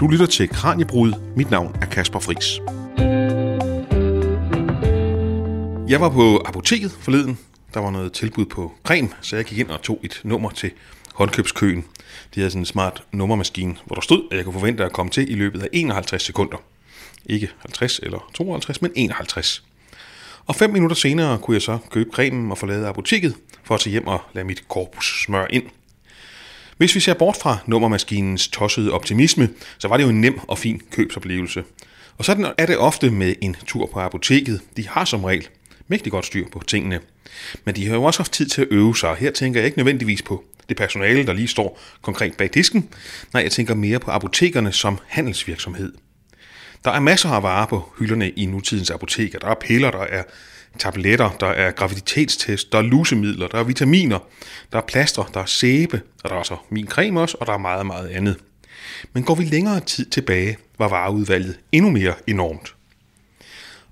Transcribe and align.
Du 0.00 0.06
lytter 0.06 0.26
til 0.26 0.48
Kranjebrud. 0.48 1.12
Mit 1.36 1.50
navn 1.50 1.76
er 1.82 1.86
Kasper 1.86 2.18
Fris. 2.18 2.60
Jeg 5.88 6.00
var 6.00 6.08
på 6.08 6.42
apoteket 6.46 6.90
forleden. 7.00 7.38
Der 7.74 7.80
var 7.80 7.90
noget 7.90 8.12
tilbud 8.12 8.46
på 8.46 8.72
creme, 8.84 9.08
så 9.20 9.36
jeg 9.36 9.44
gik 9.44 9.58
ind 9.58 9.68
og 9.68 9.82
tog 9.82 10.00
et 10.02 10.20
nummer 10.24 10.50
til 10.50 10.70
håndkøbskøen. 11.14 11.84
De 12.34 12.44
er 12.44 12.48
sådan 12.48 12.62
en 12.62 12.66
smart 12.66 13.02
nummermaskine, 13.12 13.76
hvor 13.86 13.94
der 13.94 14.00
stod, 14.00 14.22
at 14.30 14.36
jeg 14.36 14.44
kunne 14.44 14.52
forvente 14.52 14.84
at 14.84 14.92
komme 14.92 15.10
til 15.10 15.32
i 15.32 15.34
løbet 15.34 15.62
af 15.62 15.68
51 15.72 16.22
sekunder. 16.22 16.56
Ikke 17.26 17.50
50 17.58 17.98
eller 17.98 18.30
52, 18.34 18.82
men 18.82 18.92
51. 18.94 19.64
Og 20.46 20.54
fem 20.54 20.70
minutter 20.70 20.96
senere 20.96 21.38
kunne 21.38 21.54
jeg 21.54 21.62
så 21.62 21.78
købe 21.90 22.10
cremen 22.12 22.50
og 22.50 22.58
forlade 22.58 22.88
apoteket 22.88 23.34
for 23.64 23.74
at 23.74 23.80
tage 23.80 23.90
hjem 23.92 24.06
og 24.06 24.20
lade 24.32 24.46
mit 24.46 24.68
korpus 24.68 25.22
smøre 25.24 25.54
ind. 25.54 25.64
Hvis 26.76 26.94
vi 26.94 27.00
ser 27.00 27.14
bort 27.14 27.36
fra 27.36 27.58
nummermaskinens 27.66 28.48
tossede 28.48 28.92
optimisme, 28.92 29.48
så 29.78 29.88
var 29.88 29.96
det 29.96 30.04
jo 30.04 30.08
en 30.08 30.20
nem 30.20 30.38
og 30.48 30.58
fin 30.58 30.82
købsoplevelse. 30.90 31.64
Og 32.18 32.24
sådan 32.24 32.46
er 32.58 32.66
det 32.66 32.78
ofte 32.78 33.10
med 33.10 33.34
en 33.42 33.56
tur 33.66 33.90
på 33.92 34.00
apoteket. 34.00 34.60
De 34.76 34.88
har 34.88 35.04
som 35.04 35.24
regel 35.24 35.48
mægtig 35.88 36.12
godt 36.12 36.26
styr 36.26 36.46
på 36.52 36.62
tingene. 36.66 37.00
Men 37.64 37.76
de 37.76 37.86
har 37.86 37.94
jo 37.94 38.04
også 38.04 38.20
haft 38.20 38.32
tid 38.32 38.46
til 38.46 38.62
at 38.62 38.68
øve 38.70 38.96
sig. 38.96 39.16
Her 39.16 39.30
tænker 39.30 39.60
jeg 39.60 39.66
ikke 39.66 39.78
nødvendigvis 39.78 40.22
på 40.22 40.44
det 40.68 40.76
personale, 40.76 41.26
der 41.26 41.32
lige 41.32 41.48
står 41.48 41.80
konkret 42.02 42.36
bag 42.36 42.50
disken. 42.54 42.88
Nej, 43.32 43.42
jeg 43.42 43.52
tænker 43.52 43.74
mere 43.74 43.98
på 43.98 44.10
apotekerne 44.10 44.72
som 44.72 44.98
handelsvirksomhed. 45.06 45.92
Der 46.84 46.90
er 46.90 47.00
masser 47.00 47.28
af 47.28 47.42
varer 47.42 47.66
på 47.66 47.92
hylderne 47.98 48.30
i 48.30 48.46
nutidens 48.46 48.90
apoteker. 48.90 49.38
Der 49.38 49.48
er 49.48 49.54
piller, 49.54 49.90
der 49.90 49.98
er 49.98 50.22
tabletter, 50.76 51.30
der 51.40 51.46
er 51.46 51.70
graviditetstest, 51.70 52.72
der 52.72 52.78
er 52.78 52.82
lusemidler, 52.82 53.48
der 53.48 53.58
er 53.58 53.64
vitaminer, 53.64 54.18
der 54.72 54.78
er 54.78 54.82
plaster, 54.88 55.30
der 55.34 55.40
er 55.40 55.46
sæbe, 55.46 56.00
og 56.24 56.30
der 56.30 56.36
er 56.36 56.42
så 56.42 56.56
min 56.70 56.88
creme 56.88 57.20
også, 57.20 57.36
og 57.40 57.46
der 57.46 57.52
er 57.52 57.58
meget, 57.58 57.86
meget 57.86 58.08
andet. 58.08 58.36
Men 59.12 59.24
går 59.24 59.34
vi 59.34 59.44
længere 59.44 59.80
tid 59.80 60.06
tilbage, 60.06 60.56
var 60.78 60.88
vareudvalget 60.88 61.58
endnu 61.72 61.90
mere 61.90 62.14
enormt. 62.26 62.74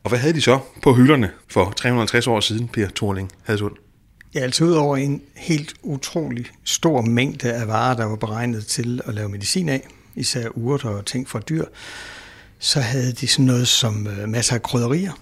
Og 0.05 0.09
hvad 0.09 0.19
havde 0.19 0.35
de 0.35 0.41
så 0.41 0.59
på 0.83 0.95
hylderne 0.95 1.31
for 1.49 1.71
350 1.71 2.27
år 2.27 2.41
siden, 2.41 2.69
Per 2.69 2.89
Thorling 2.97 3.33
Hadsund? 3.43 3.77
Ja, 4.35 4.41
altså 4.41 4.65
ud 4.65 4.73
over 4.73 4.97
en 4.97 5.23
helt 5.37 5.75
utrolig 5.83 6.47
stor 6.65 7.03
mængde 7.03 7.53
af 7.53 7.69
varer, 7.69 7.97
der 7.97 8.05
var 8.05 8.17
beregnet 8.17 8.67
til 8.67 9.01
at 9.05 9.15
lave 9.15 9.29
medicin 9.29 9.69
af, 9.69 9.89
især 10.15 10.49
urter 10.49 10.89
og 10.89 11.07
ting 11.07 11.29
fra 11.29 11.41
dyr, 11.41 11.65
så 12.59 12.81
havde 12.81 13.13
de 13.13 13.29
sådan 13.29 13.45
noget 13.45 13.69
som 13.69 14.07
øh, 14.07 14.29
masser 14.29 14.55
af 14.55 14.63
krydderier. 14.63 15.13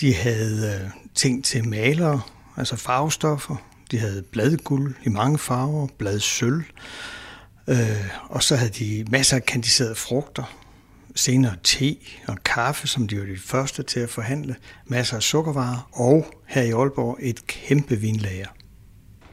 De 0.00 0.14
havde 0.14 0.80
øh, 0.84 0.90
ting 1.14 1.44
til 1.44 1.68
malere, 1.68 2.20
altså 2.56 2.76
farvestoffer. 2.76 3.56
De 3.90 3.98
havde 3.98 4.22
bladguld 4.32 4.94
i 5.04 5.08
mange 5.08 5.38
farver, 5.38 5.88
bladsølv. 5.98 6.62
Øh, 7.68 7.76
og 8.28 8.42
så 8.42 8.56
havde 8.56 8.70
de 8.70 9.04
masser 9.10 9.36
af 9.36 9.46
kandiserede 9.46 9.94
frugter, 9.94 10.56
senere 11.14 11.54
te 11.62 11.96
og 12.28 12.36
kaffe, 12.44 12.88
som 12.88 13.08
de 13.08 13.18
var 13.18 13.24
de 13.24 13.38
første 13.38 13.82
til 13.82 14.00
at 14.00 14.10
forhandle, 14.10 14.56
masser 14.86 15.16
af 15.16 15.22
sukkervarer, 15.22 15.88
og 15.92 16.26
her 16.46 16.62
i 16.62 16.70
Aalborg 16.70 17.18
et 17.20 17.46
kæmpe 17.46 17.96
vinlager. 17.96 18.46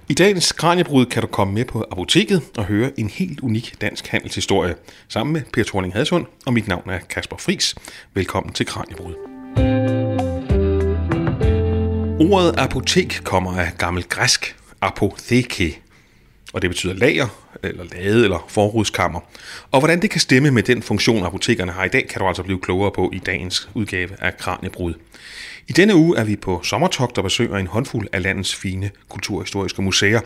I 0.10 0.14
dagens 0.14 0.52
Kranjebrud 0.52 1.06
kan 1.06 1.22
du 1.22 1.28
komme 1.28 1.54
med 1.54 1.66
på 1.66 1.86
apoteket 1.92 2.42
og 2.58 2.66
høre 2.66 3.00
en 3.00 3.10
helt 3.10 3.40
unik 3.40 3.82
dansk 3.82 4.08
handelshistorie, 4.08 4.76
sammen 5.08 5.34
med 5.34 5.42
Per 5.54 5.64
Thorning 5.64 5.94
Hadsund, 5.94 6.26
og 6.46 6.54
mit 6.54 6.68
navn 6.68 6.90
er 6.90 7.00
Kasper 7.00 7.38
Fris. 7.38 7.76
Velkommen 8.14 8.54
til 8.54 8.66
Kranjebrud. 8.66 10.01
Ordet 12.22 12.56
apotek 12.58 13.22
kommer 13.24 13.58
af 13.58 13.72
gammel 13.78 14.04
græsk 14.04 14.56
apotheke, 14.82 15.80
og 16.54 16.62
det 16.62 16.70
betyder 16.70 16.94
lager, 16.94 17.28
eller 17.64 17.84
lade, 17.84 18.24
eller 18.24 18.46
forrudskammer. 18.48 19.20
Og 19.72 19.80
hvordan 19.80 20.02
det 20.02 20.10
kan 20.10 20.22
stemme 20.22 20.52
med 20.52 20.64
den 20.64 20.82
funktion, 20.82 21.26
apotekerne 21.26 21.72
har 21.72 21.84
i 21.84 21.88
dag, 21.88 22.08
kan 22.08 22.22
du 22.22 22.28
altså 22.28 22.44
blive 22.44 22.60
klogere 22.60 22.92
på 22.92 23.10
i 23.14 23.20
dagens 23.20 23.70
udgave 23.74 24.10
af 24.24 24.38
Kranjebrud. 24.38 24.94
I 25.68 25.72
denne 25.72 25.96
uge 25.96 26.18
er 26.18 26.24
vi 26.24 26.36
på 26.36 26.64
sommertogt 26.64 27.18
og 27.18 27.24
besøger 27.24 27.58
en 27.58 27.68
håndfuld 27.68 28.08
af 28.14 28.22
landets 28.22 28.56
fine 28.56 28.92
kulturhistoriske 29.10 29.82
museer. 29.82 30.22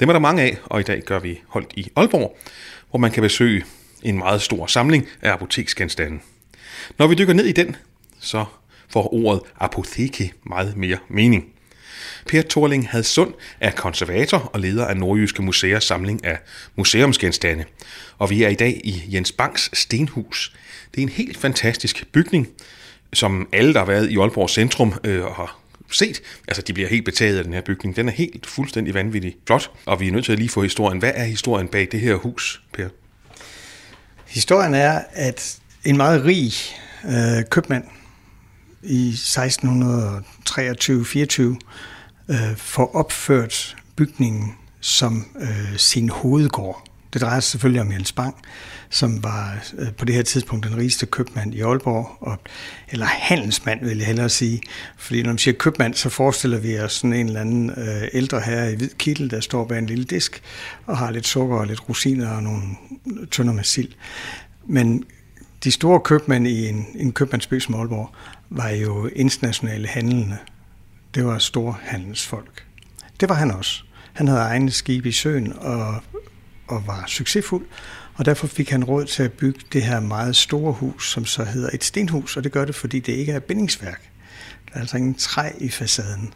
Dem 0.00 0.08
er 0.08 0.12
der 0.12 0.20
mange 0.20 0.42
af, 0.42 0.58
og 0.64 0.80
i 0.80 0.82
dag 0.82 1.02
gør 1.02 1.18
vi 1.18 1.40
holdt 1.48 1.72
i 1.76 1.88
Aalborg, 1.96 2.38
hvor 2.90 2.98
man 2.98 3.10
kan 3.10 3.22
besøge 3.22 3.64
en 4.02 4.18
meget 4.18 4.42
stor 4.42 4.66
samling 4.66 5.06
af 5.22 5.32
apoteksgenstande. 5.32 6.18
Når 6.98 7.06
vi 7.06 7.14
dykker 7.14 7.34
ned 7.34 7.44
i 7.44 7.52
den, 7.52 7.76
så 8.20 8.44
får 8.88 9.14
ordet 9.14 9.42
apotheke 9.60 10.32
meget 10.44 10.76
mere 10.76 10.98
mening. 11.08 11.44
Per 12.26 12.42
Thorling 12.42 12.88
Hadsund 12.88 13.34
er 13.60 13.70
konservator 13.70 14.38
og 14.38 14.60
leder 14.60 14.86
af 14.86 14.96
Nordjyske 14.96 15.42
Museers 15.42 15.84
samling 15.84 16.24
af 16.24 16.38
museumsgenstande. 16.76 17.64
Og 18.18 18.30
vi 18.30 18.42
er 18.42 18.48
i 18.48 18.54
dag 18.54 18.80
i 18.84 19.02
Jens 19.08 19.32
Banks 19.32 19.70
Stenhus. 19.72 20.56
Det 20.94 20.98
er 20.98 21.02
en 21.02 21.08
helt 21.08 21.36
fantastisk 21.36 22.04
bygning, 22.12 22.48
som 23.12 23.48
alle, 23.52 23.72
der 23.72 23.78
har 23.78 23.86
været 23.86 24.10
i 24.10 24.18
Aalborg 24.18 24.50
Centrum, 24.50 24.94
øh, 25.04 25.24
har 25.24 25.58
set. 25.90 26.22
Altså, 26.48 26.62
de 26.62 26.72
bliver 26.72 26.88
helt 26.88 27.04
betaget 27.04 27.38
af 27.38 27.44
den 27.44 27.52
her 27.52 27.60
bygning. 27.60 27.96
Den 27.96 28.08
er 28.08 28.12
helt 28.12 28.46
fuldstændig 28.46 28.94
vanvittig 28.94 29.36
flot, 29.46 29.70
og 29.86 30.00
vi 30.00 30.08
er 30.08 30.12
nødt 30.12 30.24
til 30.24 30.32
at 30.32 30.38
lige 30.38 30.48
få 30.48 30.62
historien. 30.62 30.98
Hvad 30.98 31.12
er 31.14 31.24
historien 31.24 31.68
bag 31.68 31.88
det 31.92 32.00
her 32.00 32.14
hus, 32.14 32.62
Per? 32.72 32.88
Historien 34.26 34.74
er, 34.74 35.00
at 35.12 35.58
en 35.84 35.96
meget 35.96 36.24
rig 36.24 36.52
øh, 37.04 37.44
købmand 37.50 37.84
i 38.82 39.14
1623-24 39.16 41.42
øh, 42.28 42.56
får 42.56 42.96
opført 42.96 43.76
bygningen 43.96 44.54
som 44.80 45.26
øh, 45.40 45.76
sin 45.76 46.08
hovedgård. 46.08 46.82
Det 47.12 47.20
drejer 47.20 47.40
sig 47.40 47.50
selvfølgelig 47.50 47.80
om 47.80 47.92
Jens 47.92 48.12
Bang, 48.12 48.34
som 48.90 49.24
var 49.24 49.58
øh, 49.78 49.92
på 49.92 50.04
det 50.04 50.14
her 50.14 50.22
tidspunkt 50.22 50.66
den 50.66 50.76
rigeste 50.76 51.06
købmand 51.06 51.54
i 51.54 51.60
Aalborg, 51.60 52.10
og, 52.20 52.38
eller 52.88 53.06
handelsmand 53.06 53.84
vil 53.84 53.98
jeg 53.98 54.06
hellere 54.06 54.28
sige. 54.28 54.60
Fordi 54.96 55.22
når 55.22 55.30
man 55.30 55.38
siger 55.38 55.54
købmand, 55.54 55.94
så 55.94 56.08
forestiller 56.08 56.58
vi 56.58 56.78
os 56.78 56.92
sådan 56.92 57.12
en 57.12 57.26
eller 57.26 57.40
anden 57.40 57.70
øh, 57.70 58.08
ældre 58.12 58.40
herre 58.40 58.72
i 58.72 58.76
hvid 58.76 58.90
kittel, 58.98 59.30
der 59.30 59.40
står 59.40 59.64
bag 59.64 59.78
en 59.78 59.86
lille 59.86 60.04
disk, 60.04 60.42
og 60.86 60.98
har 60.98 61.10
lidt 61.10 61.26
sukker 61.26 61.56
og 61.56 61.66
lidt 61.66 61.88
rosiner 61.88 62.30
og 62.30 62.42
nogle 62.42 62.62
tønder 63.30 63.52
med 63.52 63.64
sild. 63.64 63.92
Men 64.68 65.04
de 65.64 65.70
store 65.70 66.00
købmænd 66.00 66.46
i 66.46 66.68
en, 66.68 66.86
en 66.94 67.12
købmandsby 67.12 67.60
som 67.60 67.74
Aalborg 67.74 68.10
var 68.50 68.68
jo 68.68 69.06
internationale 69.06 69.88
handlende. 69.88 70.36
Det 71.14 71.26
var 71.26 71.38
store 71.38 71.74
handelsfolk. 71.82 72.66
Det 73.20 73.28
var 73.28 73.34
han 73.34 73.50
også. 73.50 73.82
Han 74.12 74.28
havde 74.28 74.40
egne 74.40 74.70
skibe 74.70 75.08
i 75.08 75.12
søen 75.12 75.52
og, 75.58 75.94
og 76.68 76.86
var 76.86 77.04
succesfuld, 77.06 77.66
og 78.14 78.24
derfor 78.24 78.46
fik 78.46 78.70
han 78.70 78.84
råd 78.84 79.04
til 79.04 79.22
at 79.22 79.32
bygge 79.32 79.60
det 79.72 79.82
her 79.82 80.00
meget 80.00 80.36
store 80.36 80.72
hus, 80.72 81.10
som 81.10 81.26
så 81.26 81.44
hedder 81.44 81.70
et 81.72 81.84
stenhus, 81.84 82.36
og 82.36 82.44
det 82.44 82.52
gør 82.52 82.64
det, 82.64 82.74
fordi 82.74 83.00
det 83.00 83.12
ikke 83.12 83.32
er 83.32 83.38
bindingsværk. 83.38 84.10
Der 84.68 84.74
er 84.74 84.80
altså 84.80 84.96
ingen 84.96 85.14
træ 85.14 85.50
i 85.58 85.68
facaden. 85.68 86.32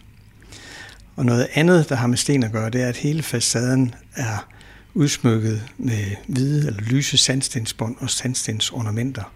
Og 1.16 1.24
noget 1.24 1.48
andet, 1.54 1.88
der 1.88 1.94
har 1.94 2.06
med 2.06 2.16
sten 2.16 2.42
at 2.42 2.52
gøre, 2.52 2.70
det 2.70 2.82
er, 2.82 2.88
at 2.88 2.96
hele 2.96 3.22
facaden 3.22 3.94
er 4.16 4.48
udsmykket 4.94 5.62
med 5.78 6.04
hvide 6.28 6.66
eller 6.66 6.82
lyse 6.82 7.18
sandstensbånd 7.18 7.96
og 7.98 8.10
sandstensornamenter. 8.10 9.32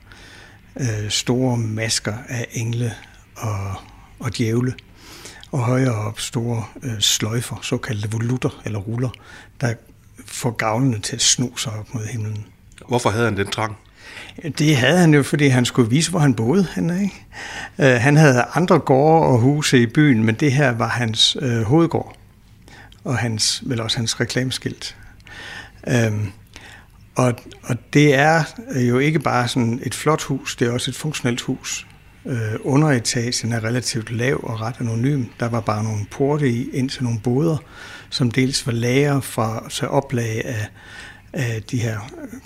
Øh, 0.80 1.10
store 1.10 1.56
masker 1.56 2.14
af 2.28 2.46
engle 2.52 2.94
og, 3.36 3.74
og 4.18 4.36
djævle. 4.36 4.74
Og 5.52 5.58
højere 5.58 5.94
op 5.94 6.20
store 6.20 6.64
øh, 6.82 7.00
sløjfer, 7.00 7.56
såkaldte 7.62 8.10
volutter 8.10 8.62
eller 8.64 8.78
ruller, 8.78 9.10
der 9.60 9.74
får 10.26 10.50
gavlene 10.50 10.98
til 10.98 11.16
at 11.16 11.22
sno 11.22 11.56
sig 11.56 11.72
op 11.72 11.94
mod 11.94 12.06
himlen. 12.06 12.46
Hvorfor 12.88 13.10
havde 13.10 13.24
han 13.24 13.36
den 13.36 13.46
trang? 13.46 13.76
Det 14.58 14.76
havde 14.76 14.98
han 14.98 15.14
jo, 15.14 15.22
fordi 15.22 15.46
han 15.46 15.64
skulle 15.64 15.90
vise, 15.90 16.10
hvor 16.10 16.18
han 16.18 16.34
boede. 16.34 16.66
Han, 16.72 17.02
ikke? 17.02 17.26
Øh, 17.78 18.00
han 18.00 18.16
havde 18.16 18.44
andre 18.54 18.78
gårde 18.78 19.26
og 19.26 19.38
huse 19.38 19.82
i 19.82 19.86
byen, 19.86 20.24
men 20.24 20.34
det 20.34 20.52
her 20.52 20.70
var 20.70 20.88
hans 20.88 21.36
øh, 21.40 21.62
hovedgård. 21.62 22.16
Og 23.04 23.18
hans, 23.18 23.62
vel 23.66 23.80
også 23.80 23.96
hans 23.96 24.20
reklameskilt. 24.20 24.96
Øhm, 25.88 26.32
og, 27.14 27.34
og 27.62 27.76
det 27.92 28.14
er 28.14 28.44
jo 28.88 28.98
ikke 28.98 29.18
bare 29.18 29.48
sådan 29.48 29.80
et 29.82 29.94
flot 29.94 30.22
hus, 30.22 30.56
det 30.56 30.68
er 30.68 30.72
også 30.72 30.90
et 30.90 30.96
funktionelt 30.96 31.40
hus. 31.40 31.86
Øh, 32.26 32.54
underetagen 32.60 33.52
er 33.52 33.64
relativt 33.64 34.10
lav 34.10 34.40
og 34.42 34.60
ret 34.60 34.74
anonym. 34.80 35.24
Der 35.40 35.48
var 35.48 35.60
bare 35.60 35.84
nogle 35.84 36.06
porte 36.10 36.48
i, 36.48 36.70
ind 36.70 36.90
til 36.90 37.04
nogle 37.04 37.20
boder, 37.20 37.56
som 38.10 38.30
dels 38.30 38.66
var 38.66 38.72
lager 38.72 39.20
fra 39.20 39.66
så 39.68 39.86
oplag 39.86 40.44
af, 40.44 40.68
af 41.32 41.62
de 41.62 41.78
her 41.78 41.98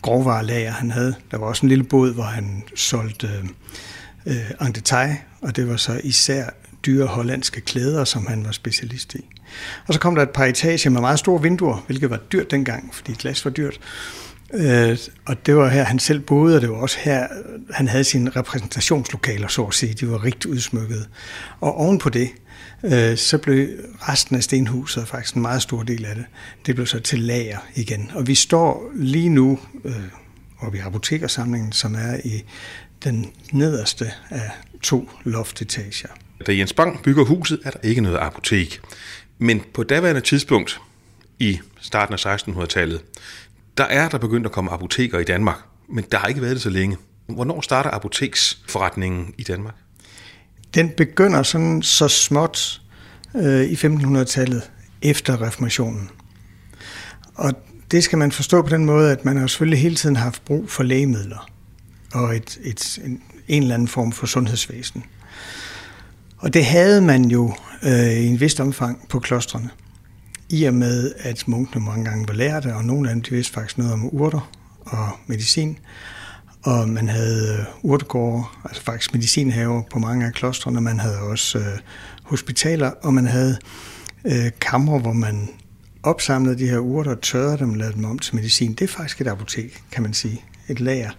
grovvarelager, 0.02 0.72
han 0.72 0.90
havde. 0.90 1.14
Der 1.30 1.38
var 1.38 1.46
også 1.46 1.66
en 1.66 1.68
lille 1.68 1.84
båd, 1.84 2.14
hvor 2.14 2.22
han 2.22 2.62
solgte 2.74 3.30
øh, 4.26 4.66
en 4.66 4.72
detail, 4.72 5.16
og 5.42 5.56
det 5.56 5.68
var 5.68 5.76
så 5.76 6.00
især 6.04 6.44
dyre 6.88 7.06
hollandske 7.06 7.60
klæder, 7.60 8.04
som 8.04 8.26
han 8.26 8.44
var 8.44 8.52
specialist 8.52 9.14
i. 9.14 9.24
Og 9.86 9.94
så 9.94 10.00
kom 10.00 10.14
der 10.14 10.22
et 10.22 10.30
par 10.30 10.44
etager 10.44 10.90
med 10.90 11.00
meget 11.00 11.18
store 11.18 11.42
vinduer, 11.42 11.84
hvilket 11.86 12.10
var 12.10 12.16
dyrt 12.16 12.50
dengang, 12.50 12.94
fordi 12.94 13.12
glas 13.12 13.44
var 13.44 13.50
dyrt. 13.50 13.80
Øh, 14.54 14.98
og 15.26 15.46
det 15.46 15.56
var 15.56 15.68
her, 15.68 15.84
han 15.84 15.98
selv 15.98 16.20
boede, 16.20 16.56
og 16.56 16.62
det 16.62 16.70
var 16.70 16.76
også 16.76 16.96
her, 17.00 17.26
han 17.70 17.88
havde 17.88 18.04
sine 18.04 18.30
repræsentationslokaler, 18.30 19.48
så 19.48 19.64
at 19.64 19.74
sige. 19.74 19.94
De 19.94 20.10
var 20.10 20.24
rigtig 20.24 20.50
udsmykkede. 20.50 21.06
Og 21.60 21.76
ovenpå 21.76 22.08
det, 22.08 22.30
øh, 22.84 23.16
så 23.16 23.38
blev 23.38 23.68
resten 24.08 24.36
af 24.36 24.42
stenhuset, 24.42 25.08
faktisk 25.08 25.34
en 25.34 25.42
meget 25.42 25.62
stor 25.62 25.82
del 25.82 26.04
af 26.04 26.14
det, 26.14 26.24
det 26.66 26.74
blev 26.74 26.86
så 26.86 27.00
til 27.00 27.18
lager 27.18 27.58
igen. 27.74 28.10
Og 28.14 28.26
vi 28.26 28.34
står 28.34 28.90
lige 28.94 29.28
nu 29.28 29.58
øh, 29.84 29.94
oppe 30.58 30.78
i 30.78 30.80
apotekersamlingen, 30.80 31.72
som 31.72 31.94
er 31.94 32.16
i 32.24 32.44
den 33.04 33.30
nederste 33.52 34.12
af 34.30 34.50
to 34.82 35.10
loftetager. 35.24 36.08
Da 36.46 36.56
Jens 36.56 36.72
Bang 36.72 37.02
bygger 37.02 37.24
huset, 37.24 37.60
er 37.64 37.70
der 37.70 37.78
ikke 37.82 38.00
noget 38.00 38.16
apotek. 38.16 38.80
Men 39.38 39.62
på 39.74 39.82
daværende 39.82 40.20
tidspunkt, 40.20 40.80
i 41.38 41.60
starten 41.80 42.14
af 42.14 42.26
1600-tallet, 42.26 43.00
der 43.78 43.84
er 43.84 44.08
der 44.08 44.18
begyndt 44.18 44.46
at 44.46 44.52
komme 44.52 44.70
apoteker 44.70 45.18
i 45.18 45.24
Danmark, 45.24 45.58
men 45.88 46.04
der 46.12 46.18
har 46.18 46.28
ikke 46.28 46.40
været 46.40 46.54
det 46.54 46.62
så 46.62 46.70
længe. 46.70 46.96
Hvornår 47.26 47.60
starter 47.60 47.90
apoteksforretningen 47.90 49.34
i 49.38 49.42
Danmark? 49.42 49.74
Den 50.74 50.90
begynder 50.96 51.42
sådan 51.42 51.82
så 51.82 52.08
småt 52.08 52.80
øh, 53.36 53.64
i 53.64 53.74
1500-tallet 53.74 54.70
efter 55.02 55.42
reformationen. 55.42 56.10
Og 57.34 57.52
det 57.90 58.04
skal 58.04 58.18
man 58.18 58.32
forstå 58.32 58.62
på 58.62 58.68
den 58.68 58.84
måde, 58.84 59.12
at 59.12 59.24
man 59.24 59.36
har 59.36 59.46
selvfølgelig 59.46 59.80
hele 59.80 59.94
tiden 59.94 60.16
haft 60.16 60.44
brug 60.44 60.70
for 60.70 60.82
lægemidler 60.82 61.50
og 62.14 62.36
et, 62.36 62.58
et, 62.62 62.98
en, 63.04 63.22
en 63.48 63.62
eller 63.62 63.74
anden 63.74 63.88
form 63.88 64.12
for 64.12 64.26
sundhedsvæsen. 64.26 65.04
Og 66.38 66.54
det 66.54 66.64
havde 66.64 67.00
man 67.00 67.24
jo 67.24 67.54
øh, 67.82 68.10
i 68.10 68.26
en 68.26 68.40
vist 68.40 68.60
omfang 68.60 69.08
på 69.08 69.20
klostrene. 69.20 69.70
I 70.48 70.64
og 70.64 70.74
med, 70.74 71.12
at 71.18 71.48
munkene 71.48 71.84
mange 71.84 72.04
gange 72.04 72.28
var 72.28 72.34
lærte, 72.34 72.74
og 72.74 72.84
nogle 72.84 73.08
af 73.08 73.14
dem 73.14 73.22
de 73.22 73.30
vidste 73.30 73.52
faktisk 73.52 73.78
noget 73.78 73.92
om 73.92 74.14
urter 74.14 74.50
og 74.80 75.08
medicin. 75.26 75.78
Og 76.62 76.88
man 76.88 77.08
havde 77.08 77.58
øh, 77.58 77.64
urtegårde, 77.82 78.44
altså 78.64 78.82
faktisk 78.82 79.14
medicinhaver 79.14 79.82
på 79.90 79.98
mange 79.98 80.26
af 80.26 80.32
klostrene. 80.32 80.80
Man 80.80 81.00
havde 81.00 81.18
også 81.18 81.58
øh, 81.58 81.78
hospitaler, 82.22 82.90
og 83.02 83.14
man 83.14 83.26
havde 83.26 83.58
øh, 84.24 84.50
kamre, 84.60 84.98
hvor 84.98 85.12
man 85.12 85.48
opsamlede 86.02 86.58
de 86.58 86.68
her 86.68 86.78
urter, 86.78 87.14
tørrede 87.14 87.58
dem 87.58 87.70
og 87.70 87.76
lavede 87.76 87.96
dem 87.96 88.04
om 88.04 88.18
til 88.18 88.34
medicin. 88.34 88.72
Det 88.72 88.82
er 88.82 88.88
faktisk 88.88 89.20
et 89.20 89.26
apotek, 89.26 89.82
kan 89.90 90.02
man 90.02 90.14
sige. 90.14 90.44
Et 90.68 90.80
lager 90.80 91.10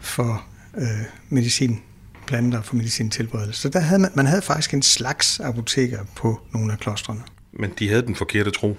for 0.00 0.44
øh, 0.78 1.04
medicin 1.28 1.80
planter 2.26 2.62
for 2.62 2.76
medicintilberedelse. 2.76 3.60
Så 3.60 3.68
der 3.68 3.80
havde 3.80 4.00
man, 4.00 4.10
man 4.14 4.26
havde 4.26 4.42
faktisk 4.42 4.74
en 4.74 4.82
slags 4.82 5.40
apoteker 5.40 5.98
på 6.16 6.40
nogle 6.52 6.72
af 6.72 6.78
klostrene. 6.78 7.20
Men 7.52 7.70
de 7.78 7.88
havde 7.88 8.02
den 8.02 8.14
forkerte 8.14 8.50
tro. 8.50 8.76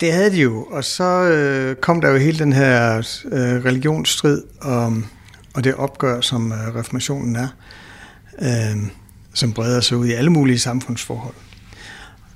Det 0.00 0.12
havde 0.12 0.30
de 0.30 0.36
jo, 0.36 0.64
og 0.64 0.84
så 0.84 1.04
øh, 1.04 1.76
kom 1.76 2.00
der 2.00 2.10
jo 2.10 2.16
hele 2.16 2.38
den 2.38 2.52
her 2.52 2.96
øh, 3.24 3.64
religionsstrid 3.64 4.42
om, 4.60 5.06
og 5.54 5.64
det 5.64 5.74
opgør, 5.74 6.20
som 6.20 6.52
øh, 6.52 6.74
reformationen 6.74 7.36
er, 7.36 7.48
øh, 8.42 8.82
som 9.34 9.52
breder 9.52 9.80
sig 9.80 9.96
ud 9.96 10.06
i 10.06 10.12
alle 10.12 10.30
mulige 10.30 10.58
samfundsforhold. 10.58 11.34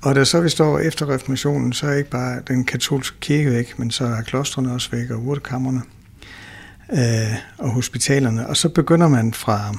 Og 0.02 0.14
da 0.14 0.24
så 0.24 0.40
vi 0.40 0.48
står 0.48 0.78
efter 0.78 1.08
reformationen, 1.14 1.72
så 1.72 1.86
er 1.86 1.94
ikke 1.94 2.10
bare 2.10 2.40
den 2.48 2.64
katolske 2.64 3.16
kirke 3.20 3.50
væk, 3.50 3.78
men 3.78 3.90
så 3.90 4.04
er 4.04 4.22
klostrene 4.22 4.72
også 4.72 4.90
væk, 4.90 5.10
og 5.10 5.18
urtekammerne 5.18 5.82
øh, 6.92 7.34
og 7.58 7.70
hospitalerne. 7.70 8.46
Og 8.46 8.56
så 8.56 8.68
begynder 8.68 9.08
man 9.08 9.34
fra 9.34 9.74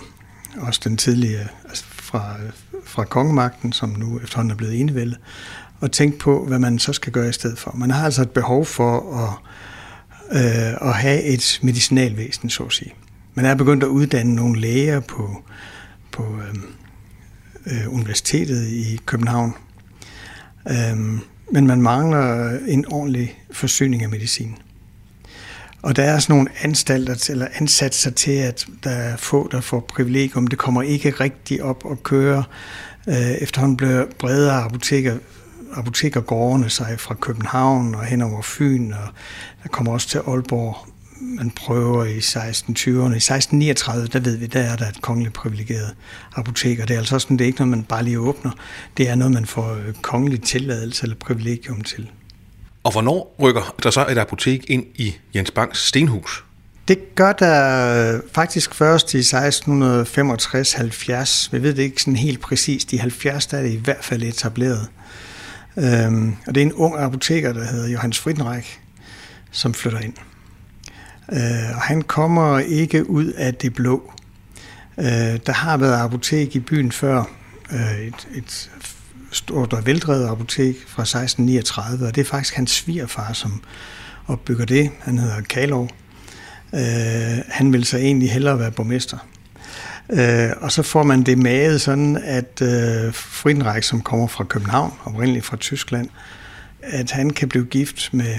også 0.58 0.82
den 0.84 0.98
tidlige, 0.98 1.40
altså 1.66 1.86
fra, 1.88 2.36
fra 2.86 3.04
kongemagten, 3.04 3.74
som 3.74 3.90
nu 3.90 4.20
efterhånden 4.20 4.52
er 4.52 4.56
blevet 4.56 4.80
enevældet, 4.80 5.18
og 5.80 5.92
tænke 5.92 6.20
på, 6.20 6.46
hvad 6.46 6.60
man 6.60 6.80
så 6.80 6.94
skal 6.94 7.14
gøre 7.14 7.30
i 7.30 7.34
stedet 7.34 7.60
for. 7.60 7.76
Man 7.76 7.92
har 7.92 8.06
altså 8.06 8.22
et 8.22 8.32
behov 8.32 8.66
for 8.66 9.18
at, 9.24 9.34
øh, 10.32 10.90
at 10.90 10.94
have 10.94 11.24
et 11.24 11.60
medicinalvæsen, 11.64 12.50
så 12.50 12.64
at 12.64 12.74
sige. 12.74 12.94
Man 13.34 13.46
er 13.46 13.56
begyndt 13.56 13.84
at 13.84 13.88
uddanne 13.88 14.36
nogle 14.36 14.62
læger 14.62 15.00
på, 15.00 15.44
på 16.12 16.24
øh, 16.24 16.56
øh, 17.66 17.94
universitetet 17.94 18.68
i 18.68 19.00
København, 19.06 19.54
øh, 20.70 20.98
men 21.52 21.68
man 21.68 21.82
mangler 21.82 22.58
en 22.68 22.86
ordentlig 22.86 23.40
forsyning 23.52 24.04
af 24.04 24.10
medicin. 24.10 24.56
Og 25.88 25.96
der 25.96 26.04
er 26.04 26.20
sådan 26.20 26.36
nogle 26.36 26.50
anstalter 26.62 27.28
eller 27.30 27.48
ansatser 27.54 28.12
til, 28.12 28.32
at 28.32 28.68
der 28.84 28.90
er 28.90 29.18
få, 29.18 29.50
der 29.52 29.62
får 29.62 29.80
privilegium. 29.80 30.48
Det 30.48 30.60
kommer 30.60 30.82
ikke 30.82 31.10
rigtig 31.10 31.64
op 31.64 31.84
at 31.92 32.04
køre. 32.04 32.44
Øh, 33.08 33.16
efterhånden 33.16 33.78
bliver 33.78 34.06
bredere 34.20 34.64
apoteker, 34.64 35.18
apotekergårdene 35.74 36.70
sig 36.70 37.00
fra 37.00 37.14
København 37.14 37.96
og 37.96 38.06
hen 38.06 38.22
over 38.22 38.42
Fyn, 38.42 38.92
og 38.92 39.08
der 39.64 39.70
kommer 39.70 39.92
også 39.92 40.08
til 40.08 40.18
Aalborg. 40.28 40.78
Man 41.22 41.52
prøver 41.52 42.04
i 42.04 42.18
1620'erne. 42.18 43.14
I 43.14 43.18
1639, 43.18 44.08
der 44.08 44.20
ved 44.20 44.38
vi, 44.38 44.46
der 44.46 44.62
er 44.62 44.76
der 44.76 44.88
et 44.88 45.02
kongeligt 45.02 45.34
privilegeret 45.34 45.96
apotek, 46.36 46.80
og 46.80 46.88
det 46.88 46.94
er 46.94 47.00
altså 47.00 47.20
sådan, 47.20 47.38
det 47.38 47.44
er 47.44 47.48
ikke 47.48 47.60
noget, 47.60 47.78
man 47.78 47.84
bare 47.84 48.04
lige 48.04 48.20
åbner. 48.20 48.52
Det 48.98 49.10
er 49.10 49.16
noget, 49.16 49.34
man 49.34 49.46
får 49.46 49.74
øh, 49.74 49.94
kongelig 50.02 50.42
tilladelse 50.42 51.04
eller 51.04 51.16
privilegium 51.16 51.82
til. 51.82 52.10
Og 52.88 52.92
hvornår 52.92 53.36
rykker 53.40 53.76
der 53.84 53.92
så 53.92 54.08
et 54.08 54.18
apotek 54.18 54.70
ind 54.70 54.86
i 54.96 55.16
Jens 55.36 55.52
Banks 55.52 55.88
stenhus? 55.88 56.46
Det 56.88 57.16
gør 57.16 57.34
der 57.34 58.22
faktisk 58.34 58.76
først 58.76 59.14
i 59.14 59.20
1665-70. 59.20 61.50
Vi 61.52 61.64
ved 61.64 61.74
det 61.74 61.84
ikke 61.84 62.02
sådan 62.02 62.16
helt 62.16 62.42
præcist. 62.42 62.94
I 62.94 62.98
70 62.98 63.48
der 63.48 63.58
er 63.58 63.62
det 63.62 63.70
i 63.70 63.76
hvert 63.76 64.06
fald 64.06 64.24
etableret. 64.24 64.88
Øhm, 65.78 66.36
og 66.48 66.56
det 66.56 66.62
er 66.62 66.66
en 66.66 66.74
ung 66.74 67.00
apoteker, 67.00 67.54
der 67.54 67.64
hedder 67.64 67.90
Johannes 67.90 68.20
Friedenreich, 68.20 68.80
som 69.52 69.74
flytter 69.74 70.00
ind. 70.00 70.14
Øh, 71.32 71.76
og 71.76 71.82
han 71.82 72.02
kommer 72.02 72.60
ikke 72.60 73.10
ud 73.10 73.26
af 73.26 73.54
det 73.54 73.74
blå. 73.74 74.12
Øh, 74.98 75.40
der 75.46 75.52
har 75.52 75.78
været 75.78 76.04
apotek 76.04 76.56
i 76.56 76.60
byen 76.60 76.92
før. 76.92 77.24
Øh, 77.72 78.00
et, 78.00 78.28
et 78.36 78.70
stort 79.32 79.74
og 79.74 79.86
veldrevet 79.86 80.28
apotek 80.28 80.76
fra 80.88 81.02
1639, 81.02 82.08
og 82.08 82.16
det 82.16 82.22
er 82.22 82.26
faktisk 82.26 82.56
hans 82.56 82.72
svigerfar, 82.72 83.34
som 83.34 83.64
opbygger 84.28 84.66
det. 84.66 84.90
Han 85.00 85.18
hedder 85.18 85.42
Kalov. 85.42 85.90
Øh, 86.74 86.82
han 87.48 87.74
vil 87.74 87.86
så 87.86 87.98
egentlig 87.98 88.32
hellere 88.32 88.60
være 88.60 88.72
borgmester. 88.72 89.18
Øh, 90.10 90.50
og 90.62 90.72
så 90.72 90.84
får 90.84 91.04
man 91.04 91.24
det 91.24 91.38
maget 91.38 91.82
sådan, 91.82 92.18
at 92.24 92.62
øh, 92.62 93.14
Friedenreich, 93.14 93.90
som 93.90 94.02
kommer 94.02 94.28
fra 94.28 94.44
København, 94.44 94.94
oprindeligt 95.06 95.46
fra 95.46 95.58
Tyskland, 95.58 96.10
at 96.82 97.12
han 97.12 97.30
kan 97.30 97.50
blive 97.50 97.66
gift 97.66 98.14
med 98.14 98.36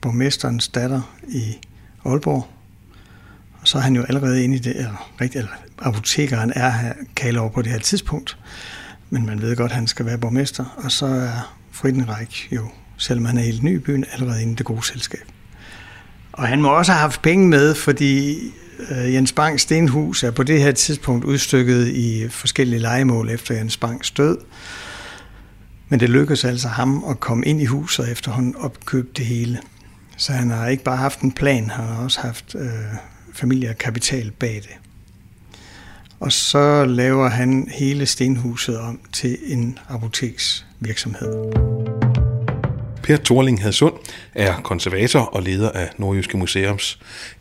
borgmesterens 0.00 0.68
datter 0.68 1.14
i 1.28 1.58
Aalborg. 2.04 2.48
Og 3.60 3.68
så 3.68 3.78
er 3.78 3.82
han 3.82 3.96
jo 3.96 4.02
allerede 4.02 4.44
inde 4.44 4.56
i 4.56 4.58
det, 4.58 4.76
eller, 4.76 5.10
rigtig, 5.20 5.38
eller 5.38 5.52
apotekeren 5.78 6.52
er 6.56 6.92
Kalov 7.16 7.52
på 7.52 7.62
det 7.62 7.72
her 7.72 7.78
tidspunkt 7.78 8.38
men 9.10 9.26
man 9.26 9.42
ved 9.42 9.56
godt, 9.56 9.72
at 9.72 9.76
han 9.76 9.86
skal 9.86 10.06
være 10.06 10.18
borgmester, 10.18 10.64
og 10.76 10.92
så 10.92 11.06
er 11.06 11.56
Friedenreich 11.72 12.52
jo, 12.52 12.68
selvom 12.96 13.24
han 13.24 13.38
er 13.38 13.42
helt 13.42 13.62
ny 13.62 13.76
i 13.76 13.78
byen, 13.78 14.04
allerede 14.12 14.42
inde 14.42 14.52
i 14.52 14.56
det 14.56 14.66
gode 14.66 14.86
selskab. 14.86 15.24
Og 16.32 16.48
han 16.48 16.62
må 16.62 16.68
også 16.68 16.92
have 16.92 17.00
haft 17.00 17.22
penge 17.22 17.48
med, 17.48 17.74
fordi 17.74 18.38
øh, 18.90 19.14
Jens 19.14 19.32
Bangs 19.32 19.62
stenhus 19.62 20.22
er 20.22 20.30
på 20.30 20.42
det 20.42 20.62
her 20.62 20.72
tidspunkt 20.72 21.24
udstykket 21.24 21.88
i 21.88 22.28
forskellige 22.28 22.80
legemål 22.80 23.30
efter 23.30 23.54
Jens 23.54 23.76
Bangs 23.76 24.10
død. 24.10 24.38
Men 25.88 26.00
det 26.00 26.10
lykkedes 26.10 26.44
altså 26.44 26.68
ham 26.68 27.04
at 27.10 27.20
komme 27.20 27.46
ind 27.46 27.60
i 27.62 27.64
huset 27.64 28.04
og 28.04 28.10
efterhånden 28.10 28.56
opkøbe 28.56 29.08
det 29.16 29.26
hele. 29.26 29.60
Så 30.16 30.32
han 30.32 30.50
har 30.50 30.66
ikke 30.66 30.84
bare 30.84 30.96
haft 30.96 31.20
en 31.20 31.32
plan, 31.32 31.70
han 31.70 31.84
har 31.84 32.04
også 32.04 32.20
haft 32.20 32.54
øh, 32.54 32.68
familie 33.34 33.70
og 33.70 33.78
kapital 33.78 34.30
bag 34.30 34.54
det 34.54 34.79
og 36.20 36.32
så 36.32 36.84
laver 36.84 37.28
han 37.28 37.68
hele 37.70 38.06
stenhuset 38.06 38.78
om 38.78 39.00
til 39.12 39.38
en 39.44 39.78
apoteksvirksomhed. 39.88 41.52
Per 43.02 43.16
Thorling 43.24 43.62
Hadsund 43.62 43.94
er 44.34 44.60
konservator 44.60 45.20
og 45.20 45.42
leder 45.42 45.70
af 45.70 45.90
Nordjyske 45.98 46.36
Museums 46.36 46.98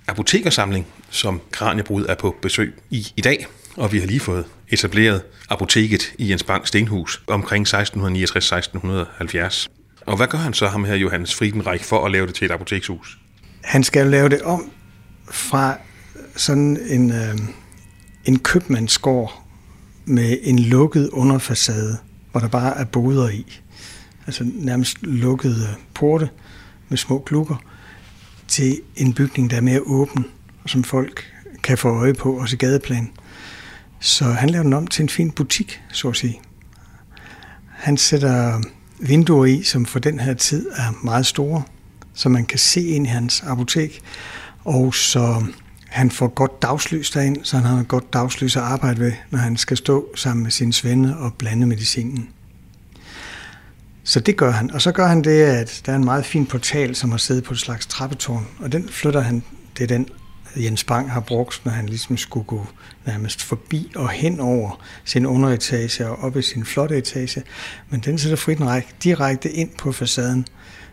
apotekersamling, 0.08 0.88
som 1.10 1.42
Kranjebrud 1.52 2.06
er 2.06 2.16
på 2.16 2.36
besøg 2.42 2.74
i 2.90 3.08
i 3.16 3.22
dag. 3.22 3.48
Og 3.78 3.92
vi 3.92 4.00
har 4.00 4.08
lige 4.08 4.20
fået 4.20 4.46
etableret 4.70 5.22
apoteket 5.50 6.14
i 6.18 6.30
Jens 6.30 6.44
Bang 6.44 6.68
Stenhus 6.68 7.22
omkring 7.28 7.68
1669-1670. 7.68 9.68
Og 10.06 10.18
hvad 10.18 10.28
gør 10.28 10.38
han 10.38 10.54
så, 10.54 10.68
ham 10.68 10.86
her 10.86 10.96
Johannes 10.96 11.36
Friedenreich, 11.36 11.86
for 11.86 12.06
at 12.06 12.12
lave 12.12 12.28
det 12.28 12.36
til 12.36 12.46
et 12.46 12.52
apotekshus? 12.52 13.18
Han 13.64 13.84
skal 13.84 14.08
lave 14.08 14.30
det 14.30 14.42
om 14.42 14.72
fra 15.32 15.78
sådan 16.36 16.80
en... 16.90 17.12
Øh 17.12 17.38
en 18.26 18.40
købmandsgård 18.40 19.44
med 20.06 20.38
en 20.42 20.60
lukket 20.60 21.10
underfacade, 21.10 21.98
hvor 22.32 22.40
der 22.40 22.48
bare 22.48 22.78
er 22.78 22.86
boder 22.86 23.30
i. 23.30 23.62
Altså 24.28 24.44
nærmest 24.54 24.98
lukkede 25.02 25.68
porte 25.94 26.30
med 26.90 26.98
små 26.98 27.20
klukker 27.20 27.56
til 28.48 28.82
en 28.96 29.14
bygning, 29.14 29.50
der 29.50 29.58
er 29.58 29.62
mere 29.62 29.82
åben, 29.82 30.26
og 30.64 30.70
som 30.70 30.84
folk 30.84 31.34
kan 31.64 31.78
få 31.78 31.90
øje 31.90 32.14
på, 32.14 32.40
også 32.40 32.56
i 32.56 32.58
gadeplan. 32.58 33.12
Så 34.00 34.26
han 34.26 34.50
laver 34.50 34.64
den 34.64 34.74
om 34.74 34.88
til 34.88 35.04
en 35.04 35.10
fin 35.10 35.32
butik, 35.32 35.82
så 35.92 36.10
at 36.10 36.16
sige. 36.16 36.42
Han 37.68 37.98
sætter 37.98 38.62
vinduer 39.00 39.46
i, 39.46 39.64
som 39.64 39.86
for 39.86 40.00
den 40.00 40.20
her 40.20 40.34
tid 40.34 40.70
er 40.76 41.00
meget 41.04 41.26
store, 41.26 41.64
så 42.14 42.30
man 42.30 42.46
kan 42.46 42.60
se 42.60 42.88
ind 42.88 43.06
i 43.06 43.10
hans 43.10 43.44
apotek, 43.48 44.02
og 44.64 44.96
så 44.96 45.46
han 45.90 46.12
får 46.12 46.28
godt 46.28 46.62
dagslys 46.62 47.10
derind, 47.10 47.38
så 47.44 47.58
han 47.58 47.66
har 47.66 47.80
et 47.80 47.88
godt 47.88 48.14
dagslys 48.14 48.56
at 48.56 48.64
arbejde 48.64 49.00
ved, 49.00 49.14
når 49.30 49.40
han 49.40 49.58
skal 49.58 49.78
stå 49.78 50.16
sammen 50.16 50.44
med 50.44 50.52
sine 50.52 50.74
svende 50.74 51.18
og 51.18 51.34
blande 51.34 51.68
medicinen. 51.68 52.30
Så 54.04 54.20
det 54.20 54.38
gør 54.38 54.52
han. 54.52 54.72
Og 54.72 54.82
så 54.82 54.92
gør 54.92 55.08
han 55.08 55.24
det, 55.24 55.44
at 55.44 55.82
der 55.86 55.92
er 55.92 55.96
en 55.96 56.06
meget 56.06 56.26
fin 56.26 56.46
portal, 56.46 56.96
som 56.96 57.12
har 57.12 57.18
siddet 57.18 57.44
på 57.44 57.54
et 57.54 57.60
slags 57.60 57.88
trappetårn, 57.88 58.48
og 58.60 58.72
den 58.72 58.90
flytter 58.90 59.22
han, 59.22 59.44
det 59.78 59.84
er 59.84 59.88
den, 59.88 60.08
Jens 60.56 60.84
Bang 60.84 61.12
har 61.12 61.20
brugt, 61.20 61.62
når 61.66 61.72
han 61.72 61.86
ligesom 61.90 62.18
skulle 62.18 62.46
gå 62.46 62.68
nærmest 63.06 63.44
forbi 63.44 63.92
og 63.96 64.10
hen 64.10 64.40
over 64.40 64.84
sin 65.06 65.26
underetage 65.26 66.10
og 66.10 66.24
op 66.24 66.38
i 66.38 66.42
sin 66.42 66.66
flotte 66.66 66.98
etage. 66.98 67.44
Men 67.90 68.00
den 68.00 68.18
sætter 68.18 68.38
Friedenreich 68.38 68.88
direkte 69.04 69.52
ind 69.52 69.70
på 69.78 69.92
facaden, 69.92 70.48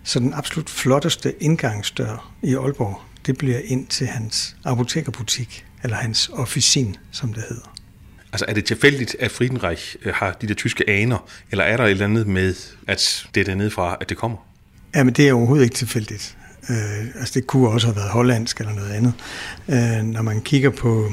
så 0.04 0.18
den 0.18 0.34
absolut 0.34 0.70
flotteste 0.70 1.42
indgangsdør 1.42 2.32
i 2.42 2.54
Aalborg, 2.54 3.00
det 3.26 3.38
bliver 3.38 3.60
ind 3.64 3.86
til 3.86 4.06
hans 4.06 4.56
apotekerbutik, 4.64 5.64
eller 5.82 5.96
hans 5.96 6.30
officin, 6.32 6.96
som 7.12 7.32
det 7.32 7.42
hedder. 7.48 7.76
Altså 8.32 8.44
er 8.48 8.54
det 8.54 8.64
tilfældigt, 8.64 9.16
at 9.20 9.30
Friedenreich 9.30 9.96
øh, 10.04 10.14
har 10.14 10.32
de 10.40 10.48
der 10.48 10.54
tyske 10.54 10.90
aner, 10.90 11.28
eller 11.50 11.64
er 11.64 11.76
der 11.76 11.84
et 11.84 11.90
eller 11.90 12.04
andet 12.04 12.26
med, 12.26 12.54
at 12.86 13.26
det 13.34 13.40
er 13.40 13.44
dernede 13.44 13.70
fra, 13.70 13.96
at 14.00 14.08
det 14.08 14.16
kommer? 14.16 14.36
Jamen 14.94 15.14
det 15.14 15.28
er 15.28 15.32
overhovedet 15.32 15.64
ikke 15.64 15.74
tilfældigt. 15.74 16.36
Øh, 16.70 17.06
altså 17.14 17.32
det 17.34 17.46
kunne 17.46 17.68
også 17.68 17.86
have 17.86 17.96
været 17.96 18.10
hollandsk 18.10 18.60
eller 18.60 18.74
noget 18.74 18.90
andet. 18.90 19.12
Øh, 19.68 20.04
når 20.04 20.22
man 20.22 20.40
kigger 20.40 20.70
på, 20.70 21.12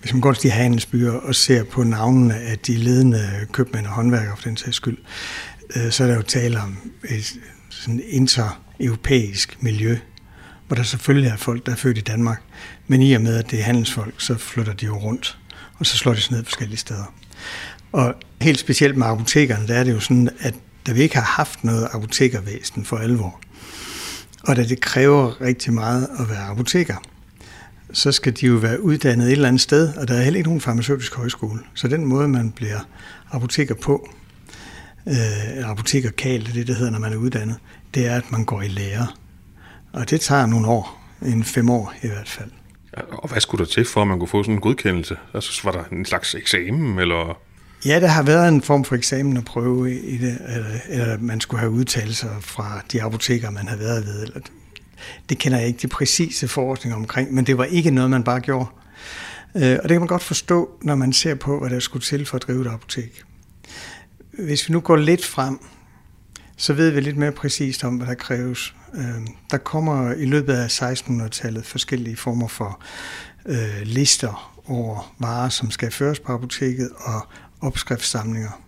hvis 0.00 0.12
man 0.12 0.20
går 0.20 0.32
til 0.32 0.42
de 0.42 0.50
handelsbyer 0.50 1.12
og 1.12 1.34
ser 1.34 1.64
på 1.64 1.82
navnene 1.82 2.36
af 2.36 2.58
de 2.58 2.76
ledende 2.76 3.46
købmænd 3.52 3.86
og 3.86 3.92
håndværkere 3.92 4.36
for 4.36 4.42
den 4.42 4.56
sags 4.56 4.76
skyld, 4.76 4.98
øh, 5.76 5.90
så 5.90 6.04
er 6.04 6.08
der 6.08 6.14
jo 6.14 6.22
tale 6.22 6.60
om 6.60 6.78
et 7.04 7.34
sådan 7.70 8.02
inter-europæisk 8.08 9.62
miljø, 9.62 9.98
hvor 10.68 10.74
der 10.74 10.82
selvfølgelig 10.82 11.30
er 11.30 11.36
folk, 11.36 11.66
der 11.66 11.72
er 11.72 11.76
født 11.76 11.98
i 11.98 12.00
Danmark, 12.00 12.42
men 12.86 13.02
i 13.02 13.12
og 13.12 13.20
med, 13.20 13.36
at 13.36 13.50
det 13.50 13.58
er 13.58 13.62
handelsfolk, 13.62 14.14
så 14.18 14.38
flytter 14.38 14.72
de 14.72 14.86
jo 14.86 14.96
rundt, 14.96 15.38
og 15.78 15.86
så 15.86 15.96
slår 15.96 16.14
de 16.14 16.20
sig 16.20 16.32
ned 16.32 16.44
forskellige 16.44 16.78
steder. 16.78 17.14
Og 17.92 18.14
helt 18.40 18.58
specielt 18.58 18.96
med 18.96 19.06
apotekerne, 19.06 19.68
der 19.68 19.74
er 19.74 19.84
det 19.84 19.92
jo 19.92 20.00
sådan, 20.00 20.30
at 20.40 20.54
da 20.86 20.92
vi 20.92 21.02
ikke 21.02 21.14
har 21.14 21.22
haft 21.22 21.64
noget 21.64 21.88
apotekervæsen 21.92 22.84
for 22.84 22.96
alvor, 22.96 23.40
og 24.42 24.56
da 24.56 24.64
det 24.64 24.80
kræver 24.80 25.40
rigtig 25.40 25.72
meget 25.72 26.08
at 26.18 26.28
være 26.28 26.46
apoteker, 26.46 26.96
så 27.92 28.12
skal 28.12 28.32
de 28.32 28.46
jo 28.46 28.54
være 28.54 28.82
uddannet 28.82 29.26
et 29.26 29.32
eller 29.32 29.48
andet 29.48 29.62
sted, 29.62 29.94
og 29.94 30.08
der 30.08 30.14
er 30.14 30.22
heller 30.22 30.38
ikke 30.38 30.48
nogen 30.48 30.60
farmaceutisk 30.60 31.14
højskole. 31.14 31.60
Så 31.74 31.88
den 31.88 32.04
måde, 32.04 32.28
man 32.28 32.50
bliver 32.52 32.78
apoteker 33.30 33.74
på, 33.74 34.08
øh, 35.06 35.70
apotekerkal, 35.70 36.40
det 36.40 36.48
er 36.48 36.52
det, 36.52 36.66
der 36.66 36.74
hedder, 36.74 36.90
når 36.90 36.98
man 36.98 37.12
er 37.12 37.16
uddannet, 37.16 37.56
det 37.94 38.06
er, 38.06 38.16
at 38.16 38.32
man 38.32 38.44
går 38.44 38.62
i 38.62 38.68
lære. 38.68 39.06
Og 39.92 40.10
det 40.10 40.20
tager 40.20 40.46
nogle 40.46 40.66
år, 40.68 41.04
en 41.22 41.44
fem 41.44 41.70
år 41.70 41.94
i 42.02 42.06
hvert 42.06 42.28
fald. 42.28 42.50
Og 43.08 43.28
hvad 43.28 43.40
skulle 43.40 43.64
der 43.64 43.70
til, 43.70 43.84
for 43.84 44.02
at 44.02 44.08
man 44.08 44.18
kunne 44.18 44.28
få 44.28 44.42
sådan 44.42 44.54
en 44.54 44.60
godkendelse? 44.60 45.16
Altså, 45.34 45.60
var 45.64 45.72
der 45.72 45.84
en 45.92 46.04
slags 46.04 46.34
eksamen, 46.34 46.98
eller... 46.98 47.38
Ja, 47.86 48.00
der 48.00 48.06
har 48.06 48.22
været 48.22 48.48
en 48.48 48.62
form 48.62 48.84
for 48.84 48.96
eksamen 48.96 49.36
og 49.36 49.44
prøve 49.44 49.94
i 49.94 50.18
det, 50.18 50.38
eller, 50.48 50.78
eller 50.88 51.18
man 51.18 51.40
skulle 51.40 51.60
have 51.60 51.72
udtalelser 51.72 52.40
fra 52.40 52.82
de 52.92 53.02
apoteker, 53.02 53.50
man 53.50 53.68
havde 53.68 53.80
været 53.80 54.06
ved. 54.06 54.22
Eller, 54.22 54.40
det 55.28 55.38
kender 55.38 55.58
jeg 55.58 55.66
ikke 55.66 55.78
de 55.82 55.88
præcise 55.88 56.48
forordninger 56.48 56.96
omkring, 56.96 57.34
men 57.34 57.46
det 57.46 57.58
var 57.58 57.64
ikke 57.64 57.90
noget, 57.90 58.10
man 58.10 58.24
bare 58.24 58.40
gjorde. 58.40 58.66
Øh, 59.56 59.78
og 59.82 59.82
det 59.82 59.90
kan 59.90 60.00
man 60.00 60.06
godt 60.06 60.22
forstå, 60.22 60.70
når 60.82 60.94
man 60.94 61.12
ser 61.12 61.34
på, 61.34 61.60
hvad 61.60 61.70
der 61.70 61.80
skulle 61.80 62.04
til 62.04 62.26
for 62.26 62.36
at 62.36 62.42
drive 62.42 62.60
et 62.60 62.66
apotek. 62.66 63.22
Hvis 64.32 64.68
vi 64.68 64.72
nu 64.72 64.80
går 64.80 64.96
lidt 64.96 65.24
frem, 65.24 65.58
så 66.58 66.72
ved 66.72 66.90
vi 66.90 67.00
lidt 67.00 67.16
mere 67.16 67.32
præcist 67.32 67.84
om, 67.84 67.96
hvad 67.96 68.06
der 68.06 68.14
kræves. 68.14 68.74
Øh, 68.94 69.26
der 69.50 69.58
kommer 69.58 70.12
i 70.12 70.24
løbet 70.24 70.52
af 70.52 70.82
1600-tallet 70.82 71.66
forskellige 71.66 72.16
former 72.16 72.48
for 72.48 72.82
øh, 73.46 73.82
lister 73.82 74.60
over 74.66 75.14
varer, 75.18 75.48
som 75.48 75.70
skal 75.70 75.90
føres 75.90 76.20
på 76.20 76.32
apoteket, 76.32 76.90
og 76.96 77.26
opskriftssamlinger. 77.60 78.62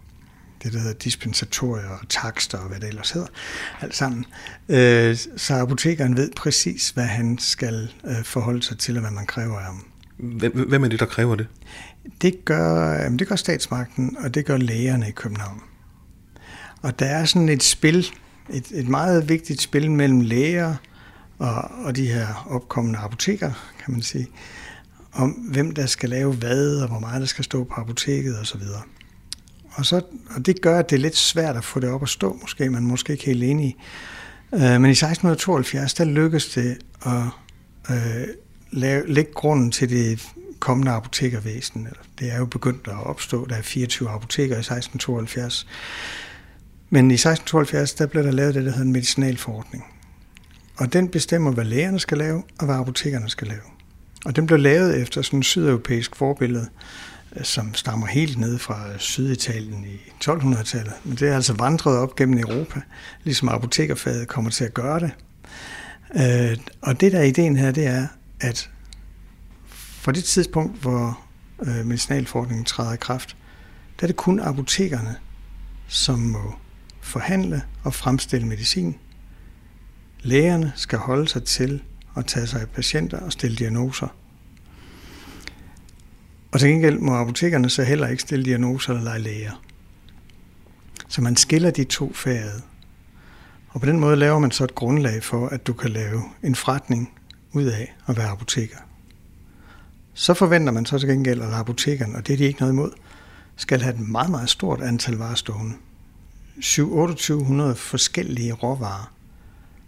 Det, 0.62 0.72
der 0.72 0.78
hedder 0.78 0.94
dispensatorier 0.94 1.88
og 1.88 2.08
takster 2.08 2.58
og 2.58 2.68
hvad 2.68 2.80
det 2.80 2.88
ellers 2.88 3.10
hedder. 3.10 3.28
Alt 3.80 3.96
sammen. 3.96 4.24
Øh, 4.68 5.16
så 5.36 5.54
apotekeren 5.54 6.16
ved 6.16 6.30
præcis, 6.36 6.90
hvad 6.90 7.04
han 7.04 7.38
skal 7.38 7.92
øh, 8.04 8.24
forholde 8.24 8.62
sig 8.62 8.78
til, 8.78 8.96
og 8.96 9.00
hvad 9.00 9.10
man 9.10 9.26
kræver 9.26 9.58
af 9.58 9.64
ham. 9.64 9.86
Hvem 10.68 10.84
er 10.84 10.88
det, 10.88 11.00
der 11.00 11.06
kræver 11.06 11.36
det? 11.36 11.46
Det 12.22 12.44
gør, 12.44 13.08
det 13.08 13.28
gør 13.28 13.36
statsmagten, 13.36 14.16
og 14.24 14.34
det 14.34 14.46
gør 14.46 14.56
lægerne 14.56 15.08
i 15.08 15.12
København. 15.12 15.62
Og 16.82 16.98
der 16.98 17.06
er 17.06 17.24
sådan 17.24 17.48
et 17.48 17.62
spil, 17.62 18.06
et, 18.50 18.66
et 18.74 18.88
meget 18.88 19.28
vigtigt 19.28 19.60
spil 19.60 19.90
mellem 19.90 20.20
læger 20.20 20.74
og, 21.38 21.70
og 21.84 21.96
de 21.96 22.06
her 22.06 22.46
opkommende 22.50 22.98
apoteker, 22.98 23.52
kan 23.84 23.92
man 23.92 24.02
sige, 24.02 24.28
om 25.12 25.30
hvem 25.30 25.74
der 25.74 25.86
skal 25.86 26.08
lave 26.08 26.32
hvad, 26.32 26.76
og 26.76 26.88
hvor 26.88 26.98
meget 26.98 27.20
der 27.20 27.26
skal 27.26 27.44
stå 27.44 27.64
på 27.64 27.74
apoteket 27.76 28.38
osv. 28.40 28.62
Og, 29.70 29.86
så, 29.86 30.02
og 30.36 30.46
det 30.46 30.60
gør, 30.60 30.78
at 30.78 30.90
det 30.90 30.96
er 30.96 31.00
lidt 31.00 31.16
svært 31.16 31.56
at 31.56 31.64
få 31.64 31.80
det 31.80 31.90
op 31.90 32.02
at 32.02 32.08
stå, 32.08 32.38
måske 32.40 32.70
man 32.70 32.82
måske 32.82 33.12
ikke 33.12 33.24
helt 33.24 33.42
enig 33.42 33.66
i. 33.66 33.76
Øh, 34.54 34.60
men 34.60 34.84
i 34.84 34.90
1672, 34.90 35.94
der 35.94 36.04
lykkedes 36.04 36.48
det 36.48 36.78
at 37.02 37.22
øh, 37.90 38.26
lave, 38.70 39.12
lægge 39.12 39.32
grunden 39.32 39.70
til 39.70 39.90
det 39.90 40.28
kommende 40.58 40.92
apotekervæsen. 40.92 41.88
Det 42.18 42.32
er 42.32 42.38
jo 42.38 42.46
begyndt 42.46 42.88
at 42.88 43.06
opstå. 43.06 43.46
Der 43.46 43.56
er 43.56 43.62
24 43.62 44.10
apoteker 44.10 44.56
i 44.56 44.58
1672. 44.58 45.66
Men 46.90 47.10
i 47.10 47.14
1672, 47.14 47.94
der 47.94 48.06
blev 48.06 48.24
der 48.24 48.30
lavet 48.30 48.54
det, 48.54 48.64
der 48.64 48.70
hedder 48.70 48.84
en 48.84 48.92
medicinalforordning. 48.92 49.84
Og 50.76 50.92
den 50.92 51.08
bestemmer, 51.08 51.50
hvad 51.50 51.64
lægerne 51.64 52.00
skal 52.00 52.18
lave, 52.18 52.42
og 52.58 52.66
hvad 52.66 52.76
apotekerne 52.76 53.30
skal 53.30 53.48
lave. 53.48 53.60
Og 54.24 54.36
den 54.36 54.46
blev 54.46 54.58
lavet 54.58 55.02
efter 55.02 55.22
sådan 55.22 55.38
en 55.38 55.42
sydeuropæisk 55.42 56.16
forbillede, 56.16 56.68
øh, 57.36 57.44
som 57.44 57.74
stammer 57.74 58.06
helt 58.06 58.38
ned 58.38 58.58
fra 58.58 58.98
Syditalien 58.98 59.84
i 59.84 60.10
1200-tallet. 60.24 60.92
Men 61.04 61.16
det 61.16 61.28
er 61.28 61.34
altså 61.34 61.52
vandret 61.52 61.98
op 61.98 62.16
gennem 62.16 62.38
Europa, 62.38 62.80
ligesom 63.24 63.48
apotekerfaget 63.48 64.28
kommer 64.28 64.50
til 64.50 64.64
at 64.64 64.74
gøre 64.74 65.00
det. 65.00 65.10
Øh, 66.14 66.56
og 66.80 67.00
det 67.00 67.12
der 67.12 67.18
er 67.18 67.22
ideen 67.24 67.56
her, 67.56 67.70
det 67.70 67.86
er, 67.86 68.06
at 68.40 68.70
fra 69.70 70.12
det 70.12 70.24
tidspunkt, 70.24 70.80
hvor 70.80 71.20
øh, 71.62 71.86
medicinalforordningen 71.86 72.64
træder 72.64 72.92
i 72.92 72.96
kraft, 72.96 73.36
der 74.00 74.04
er 74.04 74.06
det 74.06 74.16
kun 74.16 74.40
apotekerne, 74.40 75.16
som 75.88 76.18
må 76.18 76.54
forhandle 77.00 77.62
og 77.82 77.94
fremstille 77.94 78.46
medicin. 78.46 78.96
Lægerne 80.20 80.72
skal 80.76 80.98
holde 80.98 81.28
sig 81.28 81.44
til 81.44 81.82
at 82.16 82.26
tage 82.26 82.46
sig 82.46 82.60
af 82.60 82.68
patienter 82.68 83.20
og 83.20 83.32
stille 83.32 83.56
diagnoser. 83.56 84.08
Og 86.52 86.60
til 86.60 86.68
gengæld 86.68 86.98
må 86.98 87.14
apotekerne 87.14 87.70
så 87.70 87.82
heller 87.82 88.08
ikke 88.08 88.22
stille 88.22 88.44
diagnoser 88.44 88.92
eller 88.92 89.04
lege 89.04 89.18
læger. 89.18 89.62
Så 91.08 91.22
man 91.22 91.36
skiller 91.36 91.70
de 91.70 91.84
to 91.84 92.12
fag 92.12 92.44
Og 93.68 93.80
på 93.80 93.86
den 93.86 94.00
måde 94.00 94.16
laver 94.16 94.38
man 94.38 94.50
så 94.50 94.64
et 94.64 94.74
grundlag 94.74 95.24
for, 95.24 95.48
at 95.48 95.66
du 95.66 95.72
kan 95.72 95.90
lave 95.90 96.22
en 96.42 96.54
forretning 96.54 97.12
ud 97.52 97.64
af 97.64 97.94
at 98.06 98.16
være 98.16 98.28
apoteker. 98.28 98.76
Så 100.14 100.34
forventer 100.34 100.72
man 100.72 100.86
så 100.86 100.98
til 100.98 101.08
gengæld, 101.08 101.42
at 101.42 101.52
apotekerne, 101.52 102.16
og 102.16 102.26
det 102.26 102.32
er 102.32 102.36
de 102.36 102.44
ikke 102.44 102.60
noget 102.60 102.72
imod, 102.72 102.90
skal 103.56 103.82
have 103.82 103.94
et 103.94 104.00
meget, 104.00 104.30
meget 104.30 104.50
stort 104.50 104.82
antal 104.82 105.14
varer 105.14 105.34
stående. 105.34 105.74
7-2800 106.64 107.74
forskellige 107.74 108.52
råvarer 108.52 109.12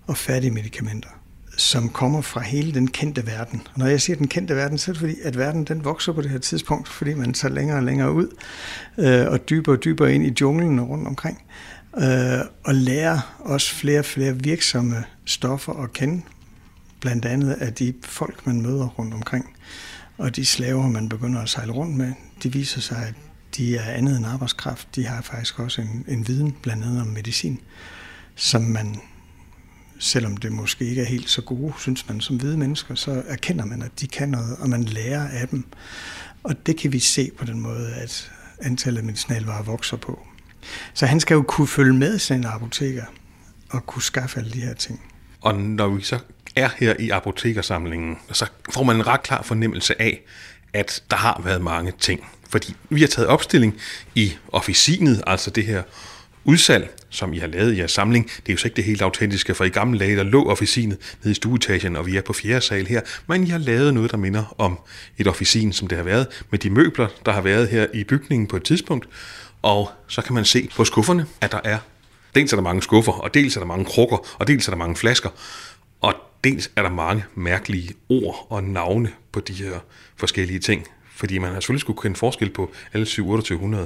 og 0.07 0.17
færdige 0.17 0.51
medicamenter 0.51 1.09
som 1.57 1.89
kommer 1.89 2.21
fra 2.21 2.41
hele 2.41 2.75
den 2.75 2.87
kendte 2.87 3.27
verden. 3.27 3.63
Og 3.73 3.79
når 3.79 3.87
jeg 3.87 4.01
siger 4.01 4.17
den 4.17 4.29
kendte 4.29 4.57
verden, 4.57 4.79
så 4.79 4.91
er 4.91 4.93
det 4.93 5.01
fordi, 5.01 5.15
at 5.25 5.39
verden 5.39 5.65
den 5.65 5.85
vokser 5.85 6.13
på 6.13 6.23
det 6.23 6.31
her 6.31 6.39
tidspunkt, 6.39 6.89
fordi 6.89 7.15
man 7.15 7.33
tager 7.33 7.55
længere 7.55 7.77
og 7.77 7.83
længere 7.83 8.13
ud 8.13 8.29
øh, 8.99 9.27
og 9.27 9.49
dybere 9.51 9.77
og 9.77 9.85
dybere 9.85 10.15
ind 10.15 10.27
i 10.27 10.35
junglen 10.41 10.79
og 10.79 10.89
rundt 10.89 11.09
omkring. 11.09 11.43
Øh, 11.97 12.41
og 12.65 12.75
lærer 12.75 13.37
også 13.39 13.75
flere 13.75 13.99
og 13.99 14.05
flere 14.05 14.43
virksomme 14.43 15.05
stoffer 15.25 15.73
at 15.73 15.93
kende, 15.93 16.23
blandt 17.01 17.25
andet 17.25 17.53
af 17.53 17.73
de 17.73 17.95
folk, 18.03 18.47
man 18.47 18.63
møder 18.63 18.89
rundt 18.89 19.15
omkring. 19.15 19.57
Og 20.19 20.37
de 20.37 20.47
slaver, 20.47 20.89
man 20.89 21.09
begynder 21.09 21.41
at 21.41 21.49
sejle 21.49 21.73
rundt 21.73 21.97
med, 21.97 22.13
de 22.43 22.53
viser 22.53 22.81
sig, 22.81 23.05
at 23.09 23.15
de 23.57 23.77
er 23.77 23.93
andet 23.93 24.17
end 24.17 24.27
arbejdskraft. 24.27 24.89
De 24.97 25.07
har 25.07 25.23
faktisk 25.23 25.59
også 25.59 25.81
en, 25.81 26.05
en 26.09 26.29
viden, 26.29 26.57
blandt 26.63 26.85
andet 26.85 27.01
om 27.01 27.07
medicin, 27.07 27.61
som 28.35 28.63
man 28.63 29.01
selvom 30.03 30.37
det 30.37 30.53
måske 30.53 30.85
ikke 30.85 31.03
er 31.03 31.07
helt 31.07 31.31
så 31.31 31.43
gode, 31.43 31.73
synes 31.79 32.09
man 32.09 32.21
som 32.21 32.37
hvide 32.37 32.57
mennesker, 32.57 32.95
så 32.95 33.23
erkender 33.29 33.65
man, 33.65 33.83
at 33.83 34.01
de 34.01 34.07
kan 34.07 34.29
noget, 34.29 34.57
og 34.57 34.69
man 34.69 34.85
lærer 34.85 35.29
af 35.29 35.49
dem. 35.49 35.65
Og 36.43 36.67
det 36.67 36.77
kan 36.77 36.93
vi 36.93 36.99
se 36.99 37.31
på 37.39 37.45
den 37.45 37.61
måde, 37.61 37.95
at 37.95 38.31
antallet 38.61 38.99
af 38.99 39.05
medicinalvarer 39.05 39.63
vokser 39.63 39.97
på. 39.97 40.27
Så 40.95 41.07
han 41.07 41.21
skal 41.21 41.35
jo 41.35 41.43
kunne 41.43 41.69
følge 41.69 41.93
med 41.93 42.19
sin 42.19 42.45
apoteker 42.45 43.05
og 43.71 43.87
kunne 43.87 44.03
skaffe 44.03 44.39
alle 44.39 44.51
de 44.51 44.61
her 44.61 44.75
ting. 44.75 45.01
Og 45.41 45.55
når 45.55 45.89
vi 45.89 46.03
så 46.03 46.19
er 46.57 46.69
her 46.77 46.95
i 46.99 47.11
apotekersamlingen, 47.11 48.17
så 48.33 48.47
får 48.75 48.83
man 48.83 48.97
en 48.97 49.07
ret 49.07 49.23
klar 49.23 49.43
fornemmelse 49.43 50.03
af, 50.03 50.21
at 50.73 51.03
der 51.11 51.17
har 51.17 51.41
været 51.45 51.63
mange 51.63 51.93
ting. 52.01 52.27
Fordi 52.51 52.75
vi 52.91 53.01
har 53.01 53.09
taget 53.09 53.29
opstilling 53.29 53.77
i 54.15 54.33
officinet, 54.53 55.23
altså 55.27 55.51
det 55.51 55.67
her 55.67 55.83
udsalg, 56.45 56.95
som 57.11 57.33
I 57.33 57.39
har 57.39 57.47
lavet 57.47 57.75
i 57.75 57.79
jeres 57.79 57.91
samling, 57.91 58.27
det 58.27 58.49
er 58.49 58.53
jo 58.53 58.57
så 58.57 58.67
ikke 58.67 58.77
det 58.77 58.85
helt 58.85 59.03
autentiske, 59.03 59.55
for 59.55 59.65
i 59.65 59.69
gamle 59.69 59.99
dage, 59.99 60.17
der 60.17 60.23
lå 60.23 60.51
officinet 60.51 60.99
nede 61.23 61.33
i 61.33 61.35
stueetagen, 61.35 61.97
og 61.97 62.07
vi 62.07 62.17
er 62.17 62.23
på 62.23 62.33
fjerde 62.33 62.61
sal 62.61 62.87
her, 62.87 63.01
men 63.27 63.47
I 63.47 63.51
har 63.51 63.59
lavet 63.59 63.95
noget, 63.95 64.11
der 64.11 64.17
minder 64.17 64.55
om 64.59 64.79
et 65.19 65.27
officin, 65.27 65.73
som 65.73 65.89
det 65.89 65.99
har 65.99 66.05
været, 66.05 66.27
med 66.51 66.59
de 66.59 66.71
møbler, 66.71 67.09
der 67.27 67.33
har 67.33 67.41
været 67.41 67.69
her 67.69 67.87
i 67.95 68.05
bygningen 68.05 68.47
på 68.47 68.57
et 68.57 68.63
tidspunkt, 68.63 69.09
og 69.63 69.91
så 70.09 70.23
kan 70.23 70.35
man 70.35 70.45
se 70.45 70.69
på 70.77 70.85
skufferne, 70.85 71.27
at 71.41 71.53
der 71.53 71.61
er, 71.65 71.79
dels 72.35 72.53
er 72.53 72.57
der 72.57 72.63
mange 72.63 72.83
skuffer, 72.83 73.13
og 73.13 73.35
dels 73.35 73.57
er 73.57 73.61
der 73.61 73.67
mange 73.67 73.85
krukker, 73.85 74.37
og 74.39 74.47
dels 74.47 74.69
er 74.69 74.71
der 74.71 74.79
mange 74.79 74.97
flasker, 74.97 75.31
og 76.01 76.15
dels 76.45 76.71
er 76.77 76.83
der 76.83 76.91
mange 76.91 77.25
mærkelige 77.35 77.95
ord 78.09 78.47
og 78.51 78.65
navne 78.65 79.11
på 79.33 79.41
de 79.41 79.53
her 79.53 79.85
forskellige 80.17 80.59
ting, 80.59 80.87
fordi 81.15 81.39
man 81.39 81.53
har 81.53 81.61
selvfølgelig 81.61 81.81
skulle 81.81 82.01
kende 82.03 82.17
forskel 82.17 82.51
på 82.51 82.73
alle 82.93 83.07
7-2800. 83.07 83.77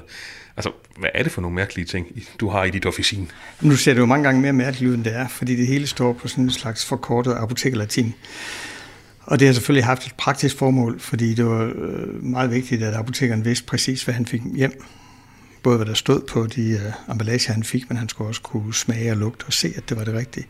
Altså, 0.56 0.70
hvad 0.98 1.10
er 1.14 1.22
det 1.22 1.32
for 1.32 1.40
nogle 1.40 1.54
mærkelige 1.54 1.86
ting, 1.86 2.06
du 2.40 2.48
har 2.48 2.64
i 2.64 2.70
dit 2.70 2.86
officin? 2.86 3.30
Nu 3.60 3.76
ser 3.76 3.92
det 3.94 4.00
jo 4.00 4.06
mange 4.06 4.24
gange 4.24 4.40
mere 4.40 4.52
mærkeligt 4.52 4.90
ud, 4.90 4.94
end 4.94 5.04
det 5.04 5.14
er, 5.14 5.28
fordi 5.28 5.56
det 5.56 5.66
hele 5.66 5.86
står 5.86 6.12
på 6.12 6.28
sådan 6.28 6.44
en 6.44 6.50
slags 6.50 6.86
forkortet 6.86 7.34
apotekerlatin. 7.34 8.14
Og 9.22 9.40
det 9.40 9.48
har 9.48 9.52
selvfølgelig 9.52 9.84
haft 9.84 10.06
et 10.06 10.14
praktisk 10.18 10.56
formål, 10.56 11.00
fordi 11.00 11.34
det 11.34 11.46
var 11.46 11.72
øh, 11.76 12.24
meget 12.24 12.50
vigtigt, 12.50 12.82
at 12.82 12.94
apotekeren 12.94 13.44
vidste 13.44 13.66
præcis, 13.66 14.04
hvad 14.04 14.14
han 14.14 14.26
fik 14.26 14.40
hjem. 14.54 14.84
Både 15.66 15.76
hvad 15.76 15.86
der 15.86 15.94
stod 15.94 16.20
på 16.20 16.46
de 16.46 16.70
øh, 16.70 17.12
emballager, 17.12 17.52
han 17.52 17.64
fik, 17.64 17.88
men 17.88 17.98
han 17.98 18.08
skulle 18.08 18.28
også 18.28 18.42
kunne 18.42 18.74
smage 18.74 19.10
og 19.10 19.16
lugte 19.16 19.44
og 19.44 19.52
se, 19.52 19.72
at 19.76 19.88
det 19.88 19.96
var 19.96 20.04
det 20.04 20.14
rigtige. 20.14 20.46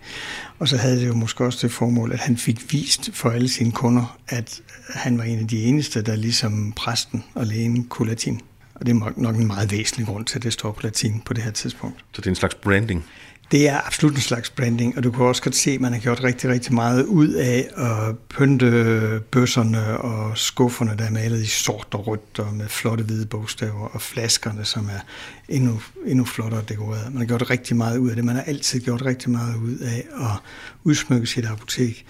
Og 0.58 0.68
så 0.68 0.76
havde 0.76 1.00
det 1.00 1.08
jo 1.08 1.14
måske 1.14 1.44
også 1.44 1.58
det 1.62 1.75
formål, 1.75 2.12
at 2.12 2.18
han 2.18 2.37
fik 2.37 2.73
vist 2.73 3.11
for 3.12 3.30
alle 3.30 3.49
sine 3.49 3.73
kunder, 3.73 4.18
at 4.28 4.61
han 4.88 5.18
var 5.18 5.25
en 5.25 5.38
af 5.38 5.49
de 5.49 5.62
eneste, 5.62 6.02
der 6.02 6.16
ligesom 6.16 6.73
præsten 6.73 7.25
og 7.35 7.46
lægen 7.46 7.85
kunne 7.85 8.08
latin. 8.08 8.40
Og 8.75 8.87
det 8.87 8.92
er 8.92 9.12
nok 9.16 9.37
en 9.37 9.46
meget 9.46 9.73
væsentlig 9.73 10.06
grund 10.06 10.25
til, 10.25 10.38
at 10.38 10.42
det 10.42 10.52
står 10.52 10.73
på 10.73 10.80
latin 10.82 11.23
på 11.25 11.35
det 11.35 11.44
her 11.44 11.50
tidspunkt. 11.50 12.04
Så 12.12 12.20
det 12.20 12.26
er 12.26 12.30
en 12.30 12.37
slags 12.37 12.54
branding? 12.54 13.04
Det 13.50 13.68
er 13.68 13.86
absolut 13.86 14.14
en 14.14 14.20
slags 14.20 14.50
branding, 14.50 14.96
og 14.96 15.04
du 15.04 15.10
kan 15.10 15.24
også 15.24 15.42
godt 15.42 15.56
se, 15.56 15.70
at 15.70 15.80
man 15.80 15.92
har 15.92 16.00
gjort 16.00 16.24
rigtig, 16.24 16.50
rigtig 16.50 16.74
meget 16.74 17.04
ud 17.04 17.28
af 17.28 17.68
at 17.76 18.18
pynte 18.18 19.22
bøsserne 19.30 19.98
og 19.98 20.38
skufferne, 20.38 20.94
der 20.98 21.04
er 21.04 21.10
malet 21.10 21.42
i 21.42 21.46
sort 21.46 21.86
og 21.92 22.06
rødt 22.06 22.38
og 22.38 22.54
med 22.54 22.68
flotte 22.68 23.04
hvide 23.04 23.26
bogstaver, 23.26 23.88
og 23.88 24.02
flaskerne, 24.02 24.64
som 24.64 24.86
er 24.86 25.00
endnu, 25.48 25.80
endnu 26.06 26.24
flottere 26.24 26.62
dekoreret. 26.68 27.12
Man 27.12 27.18
har 27.18 27.26
gjort 27.26 27.50
rigtig 27.50 27.76
meget 27.76 27.98
ud 27.98 28.10
af 28.10 28.16
det. 28.16 28.24
Man 28.24 28.36
har 28.36 28.42
altid 28.42 28.80
gjort 28.80 29.04
rigtig 29.04 29.30
meget 29.30 29.56
ud 29.56 29.78
af 29.78 30.04
at 30.20 30.40
udsmykke 30.84 31.26
sit 31.26 31.44
apotek 31.44 32.06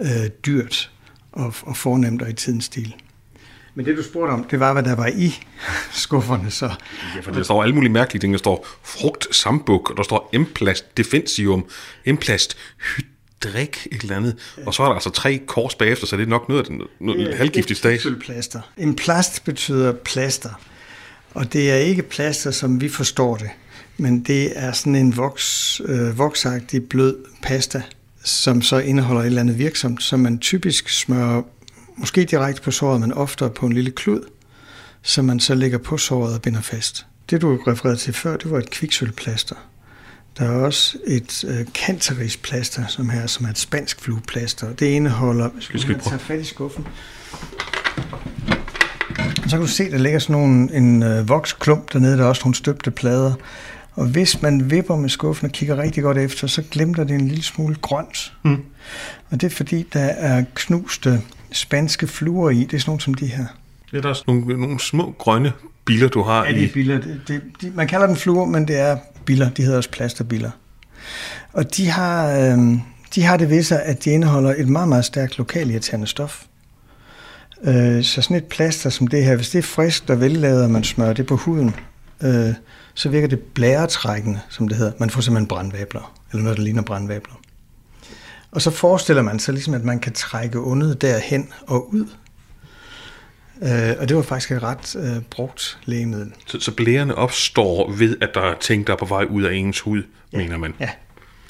øh, 0.00 0.28
dyrt 0.46 0.90
og, 1.32 1.54
og 1.62 1.76
fornemt 1.76 2.22
og 2.22 2.30
i 2.30 2.32
tidens 2.32 2.64
stil. 2.64 2.94
Men 3.74 3.86
det, 3.86 3.96
du 3.96 4.02
spurgte 4.02 4.30
om, 4.30 4.44
det 4.44 4.60
var, 4.60 4.72
hvad 4.72 4.82
der 4.82 4.94
var 4.94 5.06
i 5.06 5.40
skufferne. 5.92 6.50
Så. 6.50 6.70
Ja, 7.16 7.20
for 7.20 7.30
der 7.30 7.42
står 7.42 7.62
alle 7.62 7.74
mulige 7.74 7.92
mærkelige 7.92 8.20
ting. 8.20 8.32
Der 8.32 8.38
står 8.38 8.66
frugt 8.82 9.36
sambuk, 9.36 9.90
og 9.90 9.96
der 9.96 10.02
står 10.02 10.30
emplast 10.32 10.96
defensium, 10.96 11.66
emplast 12.04 12.56
hydrik, 12.96 13.86
et 13.92 14.02
eller 14.02 14.16
andet. 14.16 14.36
Og 14.66 14.74
så 14.74 14.82
er 14.82 14.86
der 14.86 14.94
altså 14.94 15.10
tre 15.10 15.40
kors 15.46 15.74
bagefter, 15.74 16.06
så 16.06 16.16
det 16.16 16.22
er 16.22 16.26
nok 16.26 16.48
noget 16.48 16.60
af 16.60 16.66
den 16.66 16.82
noget 17.00 17.30
ja, 17.30 17.36
halvgiftige 17.36 17.76
stage. 17.76 18.16
plaster. 18.20 18.60
En 18.76 18.96
plast 18.96 19.44
betyder 19.44 19.92
plaster. 19.92 20.50
Og 21.34 21.52
det 21.52 21.70
er 21.70 21.76
ikke 21.76 22.02
plaster, 22.02 22.50
som 22.50 22.80
vi 22.80 22.88
forstår 22.88 23.36
det. 23.36 23.50
Men 23.96 24.22
det 24.22 24.52
er 24.56 24.72
sådan 24.72 24.94
en 24.94 25.16
voks, 25.16 25.80
øh, 25.84 26.18
voksagtig 26.18 26.88
blød 26.88 27.16
pasta, 27.42 27.82
som 28.24 28.62
så 28.62 28.78
indeholder 28.78 29.22
et 29.22 29.26
eller 29.26 29.40
andet 29.40 29.58
virksomt, 29.58 30.02
som 30.02 30.20
man 30.20 30.38
typisk 30.38 30.88
smører 30.88 31.42
måske 31.96 32.24
direkte 32.24 32.62
på 32.62 32.70
såret, 32.70 33.00
men 33.00 33.12
oftere 33.12 33.50
på 33.50 33.66
en 33.66 33.72
lille 33.72 33.90
klud, 33.90 34.20
som 35.02 35.24
man 35.24 35.40
så 35.40 35.54
lægger 35.54 35.78
på 35.78 35.98
såret 35.98 36.34
og 36.34 36.42
binder 36.42 36.60
fast. 36.60 37.06
Det 37.30 37.42
du 37.42 37.58
refererede 37.66 37.98
til 37.98 38.14
før, 38.14 38.36
det 38.36 38.50
var 38.50 38.58
et 38.58 38.70
kviksølplaster. 38.70 39.56
Der 40.38 40.44
er 40.44 40.50
også 40.50 40.98
et 41.06 41.44
øh, 41.48 41.66
kanterisplaster, 41.74 42.86
som 42.86 43.08
her, 43.10 43.26
som 43.26 43.46
er 43.46 43.50
et 43.50 43.58
spansk 43.58 44.00
flueplaster. 44.00 44.72
Det 44.72 44.86
indeholder... 44.86 45.50
Skal 45.60 45.88
vi 45.88 45.94
tage 45.94 46.18
fat 46.18 46.40
i 46.40 46.44
skuffen? 46.44 46.86
Så 49.16 49.50
kan 49.50 49.60
du 49.60 49.66
se, 49.66 49.90
der 49.90 49.98
ligger 49.98 50.18
sådan 50.18 50.36
nogle, 50.36 50.74
en 50.74 51.02
øh, 51.02 51.28
voksklump 51.28 51.92
dernede. 51.92 52.18
Der 52.18 52.24
er 52.24 52.28
også 52.28 52.42
nogle 52.44 52.54
støbte 52.54 52.90
plader. 52.90 53.34
Og 53.92 54.06
hvis 54.06 54.42
man 54.42 54.70
vipper 54.70 54.96
med 54.96 55.08
skuffen 55.08 55.46
og 55.46 55.52
kigger 55.52 55.78
rigtig 55.78 56.02
godt 56.02 56.18
efter, 56.18 56.46
så 56.46 56.62
glemter 56.70 57.04
det 57.04 57.14
en 57.14 57.28
lille 57.28 57.44
smule 57.44 57.74
grønt. 57.74 58.32
Mm. 58.42 58.62
Og 59.30 59.40
det 59.40 59.44
er 59.44 59.56
fordi, 59.56 59.86
der 59.92 60.00
er 60.00 60.44
knuste 60.54 61.22
spanske 61.56 62.06
fluer 62.06 62.50
i. 62.50 62.64
Det 62.64 62.74
er 62.74 62.78
sådan 62.78 62.90
nogle 62.90 63.00
som 63.00 63.14
de 63.14 63.26
her. 63.26 63.46
Det 63.90 63.96
er 63.96 64.02
der 64.02 64.08
også 64.08 64.24
nogle, 64.26 64.60
nogle 64.60 64.80
små 64.80 65.14
grønne 65.18 65.52
biller, 65.84 66.08
du 66.08 66.22
har 66.22 66.44
ja, 66.44 66.52
det 66.52 66.64
er 66.64 66.72
biller. 66.72 67.00
Det, 67.00 67.20
det, 67.28 67.42
de, 67.60 67.72
man 67.74 67.88
kalder 67.88 68.06
dem 68.06 68.16
fluer, 68.16 68.46
men 68.46 68.68
det 68.68 68.78
er 68.78 68.98
biller. 69.24 69.50
De 69.50 69.62
hedder 69.62 69.76
også 69.76 69.90
plasterbiller. 69.90 70.50
Og 71.52 71.76
de 71.76 71.88
har, 71.88 72.30
øh, 72.30 72.58
de 73.14 73.22
har 73.22 73.36
det 73.36 73.50
ved 73.50 73.62
sig, 73.62 73.82
at 73.82 74.04
de 74.04 74.10
indeholder 74.10 74.54
et 74.58 74.68
meget, 74.68 74.88
meget 74.88 75.04
stærkt 75.04 75.38
lokalirriterende 75.38 76.06
stof. 76.06 76.44
Øh, 77.64 78.02
så 78.02 78.22
sådan 78.22 78.36
et 78.36 78.44
plaster 78.44 78.90
som 78.90 79.06
det 79.06 79.24
her, 79.24 79.36
hvis 79.36 79.50
det 79.50 79.58
er 79.58 79.62
frisk 79.62 80.10
og 80.10 80.20
vellavet, 80.20 80.64
og 80.64 80.70
man 80.70 80.84
smører 80.84 81.12
det 81.12 81.26
på 81.26 81.36
huden, 81.36 81.74
øh, 82.22 82.54
så 82.94 83.08
virker 83.08 83.28
det 83.28 83.38
blæretrækkende, 83.38 84.40
som 84.48 84.68
det 84.68 84.76
hedder. 84.76 84.92
Man 84.98 85.10
får 85.10 85.20
simpelthen 85.20 85.48
brandvabler, 85.48 86.14
eller 86.32 86.42
noget, 86.42 86.58
der 86.58 86.64
ligner 86.64 86.82
brandvabler. 86.82 87.34
Og 88.54 88.62
så 88.62 88.70
forestiller 88.70 89.22
man 89.22 89.38
sig 89.38 89.54
ligesom, 89.54 89.74
at 89.74 89.84
man 89.84 90.00
kan 90.00 90.12
trække 90.12 90.58
ondet 90.58 91.02
derhen 91.02 91.52
og 91.66 91.94
ud. 91.94 92.06
Øh, 93.62 93.96
og 93.98 94.08
det 94.08 94.16
var 94.16 94.22
faktisk 94.22 94.52
et 94.52 94.62
ret 94.62 94.96
øh, 94.96 95.22
brugt 95.22 95.78
lægemiddel. 95.84 96.32
Så, 96.46 96.60
så 96.60 96.74
blærerne 96.74 97.14
opstår 97.14 97.92
ved, 97.92 98.16
at 98.20 98.30
der 98.34 98.40
er 98.40 98.54
ting, 98.60 98.86
der 98.86 98.92
er 98.92 98.96
på 98.96 99.04
vej 99.04 99.24
ud 99.24 99.42
af 99.42 99.54
ens 99.54 99.80
hud, 99.80 100.02
ja, 100.32 100.38
mener 100.38 100.56
man? 100.56 100.74
Ja, 100.80 100.90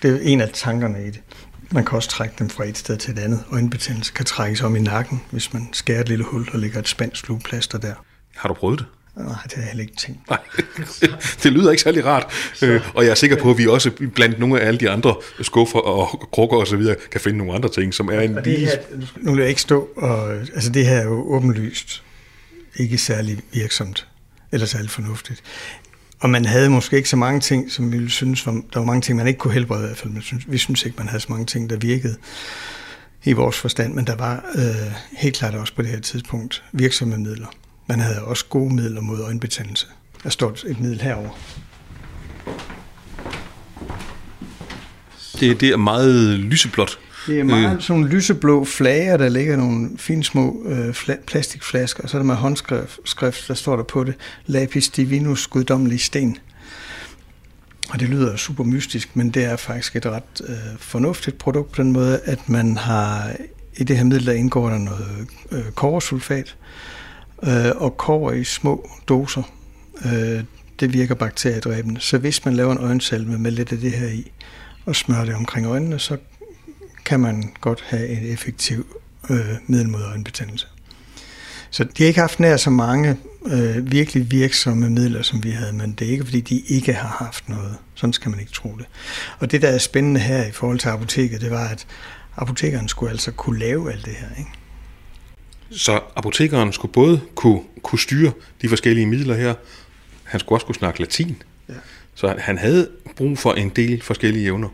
det 0.02 0.14
er 0.14 0.18
en 0.22 0.40
af 0.40 0.50
tankerne 0.52 1.06
i 1.06 1.10
det. 1.10 1.22
Man 1.70 1.84
kan 1.84 1.96
også 1.96 2.08
trække 2.08 2.34
dem 2.38 2.48
fra 2.48 2.64
et 2.64 2.78
sted 2.78 2.96
til 2.96 3.12
et 3.12 3.18
andet. 3.18 3.44
Øjenbetændelse 3.52 4.12
kan 4.12 4.24
trækkes 4.24 4.62
om 4.62 4.76
i 4.76 4.80
nakken, 4.80 5.22
hvis 5.30 5.52
man 5.52 5.68
skærer 5.72 6.00
et 6.00 6.08
lille 6.08 6.24
hul 6.24 6.48
og 6.52 6.58
lægger 6.58 6.78
et 6.78 6.88
spansk 6.88 7.28
lugeplaster 7.28 7.78
der. 7.78 7.94
Har 8.36 8.48
du 8.48 8.54
prøvet 8.54 8.78
det? 8.78 8.86
Nej, 9.16 9.26
det 9.44 9.52
har 9.52 9.62
jeg 9.62 9.68
heller 9.68 9.82
ikke 9.82 9.96
tænkt. 9.96 10.20
Nej, 10.30 10.38
det 11.42 11.52
lyder 11.52 11.70
ikke 11.70 11.82
særlig 11.82 12.04
rart. 12.04 12.32
Så. 12.54 12.80
Og 12.94 13.04
jeg 13.04 13.10
er 13.10 13.14
sikker 13.14 13.36
på, 13.36 13.50
at 13.50 13.58
vi 13.58 13.66
også 13.66 13.90
blandt 14.14 14.38
nogle 14.38 14.60
af 14.60 14.66
alle 14.66 14.80
de 14.80 14.90
andre 14.90 15.14
skuffer 15.42 15.78
og 15.78 16.28
krukker 16.32 16.56
og 16.56 16.66
så 16.66 16.76
videre, 16.76 16.96
kan 17.10 17.20
finde 17.20 17.38
nogle 17.38 17.54
andre 17.54 17.68
ting, 17.68 17.94
som 17.94 18.08
er 18.08 18.20
en... 18.20 18.38
Og 18.38 18.44
det 18.44 18.58
her, 18.58 18.72
nu 19.16 19.32
vil 19.32 19.40
jeg 19.40 19.48
ikke 19.48 19.60
stå 19.60 19.88
og... 19.96 20.32
Altså 20.32 20.70
det 20.70 20.86
her 20.86 20.96
er 20.96 21.04
jo 21.04 21.34
åbenlyst 21.34 22.02
ikke 22.76 22.98
særlig 22.98 23.38
virksomt, 23.52 24.06
eller 24.52 24.66
særlig 24.66 24.90
fornuftigt. 24.90 25.42
Og 26.20 26.30
man 26.30 26.44
havde 26.44 26.70
måske 26.70 26.96
ikke 26.96 27.08
så 27.08 27.16
mange 27.16 27.40
ting, 27.40 27.72
som 27.72 27.92
vi 27.92 28.08
synes, 28.08 28.46
var, 28.46 28.52
der 28.52 28.78
var 28.78 28.86
mange 28.86 29.00
ting, 29.00 29.16
man 29.16 29.26
ikke 29.26 29.38
kunne 29.38 29.54
helbrede 29.54 29.82
i 29.82 29.86
hvert 29.86 29.98
fald. 29.98 30.12
Men 30.12 30.22
synes, 30.22 30.44
vi 30.48 30.58
synes 30.58 30.84
ikke, 30.84 30.96
man 30.98 31.08
havde 31.08 31.20
så 31.20 31.26
mange 31.28 31.46
ting, 31.46 31.70
der 31.70 31.76
virkede 31.76 32.16
i 33.24 33.32
vores 33.32 33.56
forstand, 33.56 33.94
men 33.94 34.06
der 34.06 34.16
var 34.16 34.44
øh, 34.54 34.92
helt 35.12 35.36
klart 35.36 35.54
også 35.54 35.74
på 35.74 35.82
det 35.82 35.90
her 35.90 36.00
tidspunkt 36.00 36.64
virksomme 36.72 37.18
midler. 37.18 37.46
Man 37.86 38.00
havde 38.00 38.22
også 38.24 38.44
gode 38.46 38.74
midler 38.74 39.00
mod 39.00 39.20
øjenbetændelse. 39.20 39.86
Der 40.22 40.30
står 40.30 40.56
et 40.66 40.80
middel 40.80 41.00
herover. 41.00 41.30
Det, 45.40 45.60
det 45.60 45.68
er 45.68 45.76
meget 45.76 46.38
lyseblåt. 46.38 46.98
Det 47.26 47.40
er 47.40 47.44
meget 47.44 47.76
øh. 47.76 47.82
sådan 47.82 48.00
nogle 48.00 48.16
lyseblå 48.16 48.64
flager, 48.64 49.16
der 49.16 49.28
ligger 49.28 49.56
nogle 49.56 49.90
fine 49.98 50.24
små 50.24 50.62
øh, 50.66 50.94
plastikflasker, 51.26 52.02
og 52.02 52.10
så 52.10 52.16
er 52.16 52.18
der 52.18 52.26
med 52.26 52.34
håndskrift, 52.34 53.48
der 53.48 53.54
står 53.54 53.76
der 53.76 53.82
på 53.82 54.04
det, 54.04 54.14
Lapis 54.46 54.88
Divinus, 54.88 55.46
guddommelig 55.46 56.00
sten. 56.00 56.38
Og 57.90 58.00
det 58.00 58.08
lyder 58.08 58.36
super 58.36 58.64
mystisk, 58.64 59.16
men 59.16 59.30
det 59.30 59.44
er 59.44 59.56
faktisk 59.56 59.96
et 59.96 60.06
ret 60.06 60.42
øh, 60.48 60.56
fornuftigt 60.78 61.38
produkt 61.38 61.72
på 61.72 61.82
den 61.82 61.92
måde, 61.92 62.20
at 62.24 62.48
man 62.48 62.76
har 62.76 63.36
i 63.76 63.84
det 63.84 63.96
her 63.96 64.04
middel, 64.04 64.26
der 64.26 64.32
indgår 64.32 64.68
der 64.68 64.78
noget 64.78 65.26
øh, 65.52 65.64
kobbersulfat, 65.74 66.56
øh, 67.46 67.72
og 67.76 67.96
kover 67.96 68.32
i 68.32 68.44
små 68.44 68.90
doser. 69.08 69.42
Øh, 70.04 70.44
det 70.80 70.92
virker 70.92 71.14
bakteriedræbende. 71.14 72.00
Så 72.00 72.18
hvis 72.18 72.44
man 72.44 72.54
laver 72.54 72.72
en 72.72 72.78
øjensalve 72.78 73.38
med 73.38 73.50
lidt 73.50 73.72
af 73.72 73.78
det 73.78 73.92
her 73.92 74.08
i, 74.08 74.30
og 74.86 74.96
smører 74.96 75.24
det 75.24 75.34
omkring 75.34 75.66
øjnene, 75.66 75.98
så 75.98 76.16
kan 77.04 77.20
man 77.20 77.52
godt 77.60 77.84
have 77.86 78.08
et 78.08 78.32
effektiv 78.32 78.86
øh, 79.30 79.54
middel 79.66 79.88
mod 79.88 80.02
øjenbetændelse. 80.02 80.66
Så 81.70 81.84
de 81.84 82.02
har 82.02 82.06
ikke 82.06 82.20
haft 82.20 82.40
nær 82.40 82.56
så 82.56 82.70
mange 82.70 83.16
øh, 83.46 83.92
virkelig 83.92 84.30
virksomme 84.30 84.90
midler, 84.90 85.22
som 85.22 85.44
vi 85.44 85.50
havde, 85.50 85.72
men 85.72 85.92
det 85.92 86.06
er 86.06 86.12
ikke, 86.12 86.24
fordi 86.24 86.40
de 86.40 86.60
ikke 86.60 86.92
har 86.92 87.24
haft 87.24 87.48
noget. 87.48 87.76
Sådan 87.94 88.12
skal 88.12 88.30
man 88.30 88.40
ikke 88.40 88.52
tro 88.52 88.76
det. 88.78 88.86
Og 89.38 89.50
det, 89.50 89.62
der 89.62 89.68
er 89.68 89.78
spændende 89.78 90.20
her 90.20 90.44
i 90.44 90.52
forhold 90.52 90.78
til 90.78 90.88
apoteket, 90.88 91.40
det 91.40 91.50
var, 91.50 91.68
at 91.68 91.86
apotekeren 92.36 92.88
skulle 92.88 93.10
altså 93.10 93.30
kunne 93.30 93.58
lave 93.58 93.92
alt 93.92 94.04
det 94.04 94.14
her. 94.14 94.28
Ikke? 94.38 94.50
Så 95.76 96.00
apotekeren 96.16 96.72
skulle 96.72 96.92
både 96.92 97.20
kunne, 97.34 97.60
kunne 97.82 97.98
styre 97.98 98.32
de 98.62 98.68
forskellige 98.68 99.06
midler 99.06 99.34
her, 99.34 99.54
han 100.24 100.40
skulle 100.40 100.56
også 100.56 100.66
kunne 100.66 100.74
snakke 100.74 101.00
latin. 101.00 101.42
Ja. 101.68 101.74
Så 102.14 102.34
han 102.38 102.58
havde 102.58 102.88
brug 103.16 103.38
for 103.38 103.52
en 103.52 103.68
del 103.68 104.02
forskellige 104.02 104.44
evner. 104.44 104.68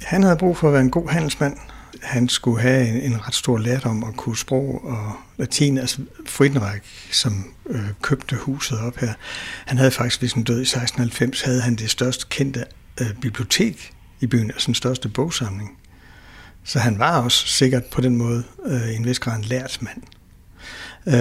Han 0.00 0.22
havde 0.22 0.36
brug 0.36 0.56
for 0.56 0.68
at 0.68 0.72
være 0.72 0.82
en 0.82 0.90
god 0.90 1.08
handelsmand. 1.08 1.56
Han 2.02 2.28
skulle 2.28 2.60
have 2.60 2.88
en, 2.88 3.12
en 3.12 3.26
ret 3.26 3.34
stor 3.34 3.58
lærdom 3.58 4.04
at 4.04 4.16
kunne 4.16 4.36
sprog 4.36 4.84
og 4.84 5.12
latin. 5.36 5.78
Altså 5.78 6.00
Friedenreich, 6.26 6.86
som 7.10 7.52
øh, 7.70 7.80
købte 8.02 8.36
huset 8.36 8.78
op 8.78 8.96
her, 8.96 9.12
han 9.66 9.78
havde 9.78 9.90
faktisk, 9.90 10.20
hvis 10.20 10.32
han 10.32 10.42
døde 10.42 10.58
i 10.58 10.62
1690, 10.62 11.42
havde 11.42 11.60
han 11.60 11.76
det 11.76 11.90
største 11.90 12.26
kendte 12.30 12.64
øh, 13.00 13.14
bibliotek 13.20 13.90
i 14.20 14.26
byen, 14.26 14.50
altså 14.50 14.66
den 14.66 14.74
største 14.74 15.08
bogsamling. 15.08 15.78
Så 16.64 16.78
han 16.78 16.98
var 16.98 17.22
også 17.22 17.46
sikkert 17.46 17.84
på 17.84 18.00
den 18.00 18.16
måde 18.16 18.44
øh, 18.66 18.96
en 18.96 19.04
vis 19.04 19.18
grad 19.18 19.36
en 19.36 19.44
lært 19.44 19.78
mand. 19.80 20.02
Øh, 21.06 21.14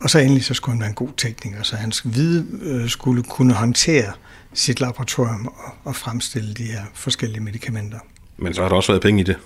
og 0.00 0.10
så 0.10 0.18
endelig 0.18 0.44
så 0.44 0.54
skulle 0.54 0.72
han 0.72 0.80
være 0.80 0.88
en 0.88 0.94
god 0.94 1.10
tekniker, 1.16 1.62
så 1.62 1.76
hans 1.76 2.02
vide 2.04 2.46
øh, 2.62 2.88
skulle 2.88 3.22
kunne 3.22 3.54
håndtere 3.54 4.12
sit 4.54 4.80
laboratorium 4.80 5.46
og, 5.46 5.72
og 5.84 5.96
fremstille 5.96 6.54
de 6.54 6.64
her 6.64 6.82
forskellige 6.94 7.42
medicamenter. 7.42 7.98
Men 8.38 8.54
så 8.54 8.62
har 8.62 8.68
der 8.68 8.76
også 8.76 8.92
været 8.92 9.02
penge 9.02 9.20
i 9.20 9.24
det? 9.24 9.36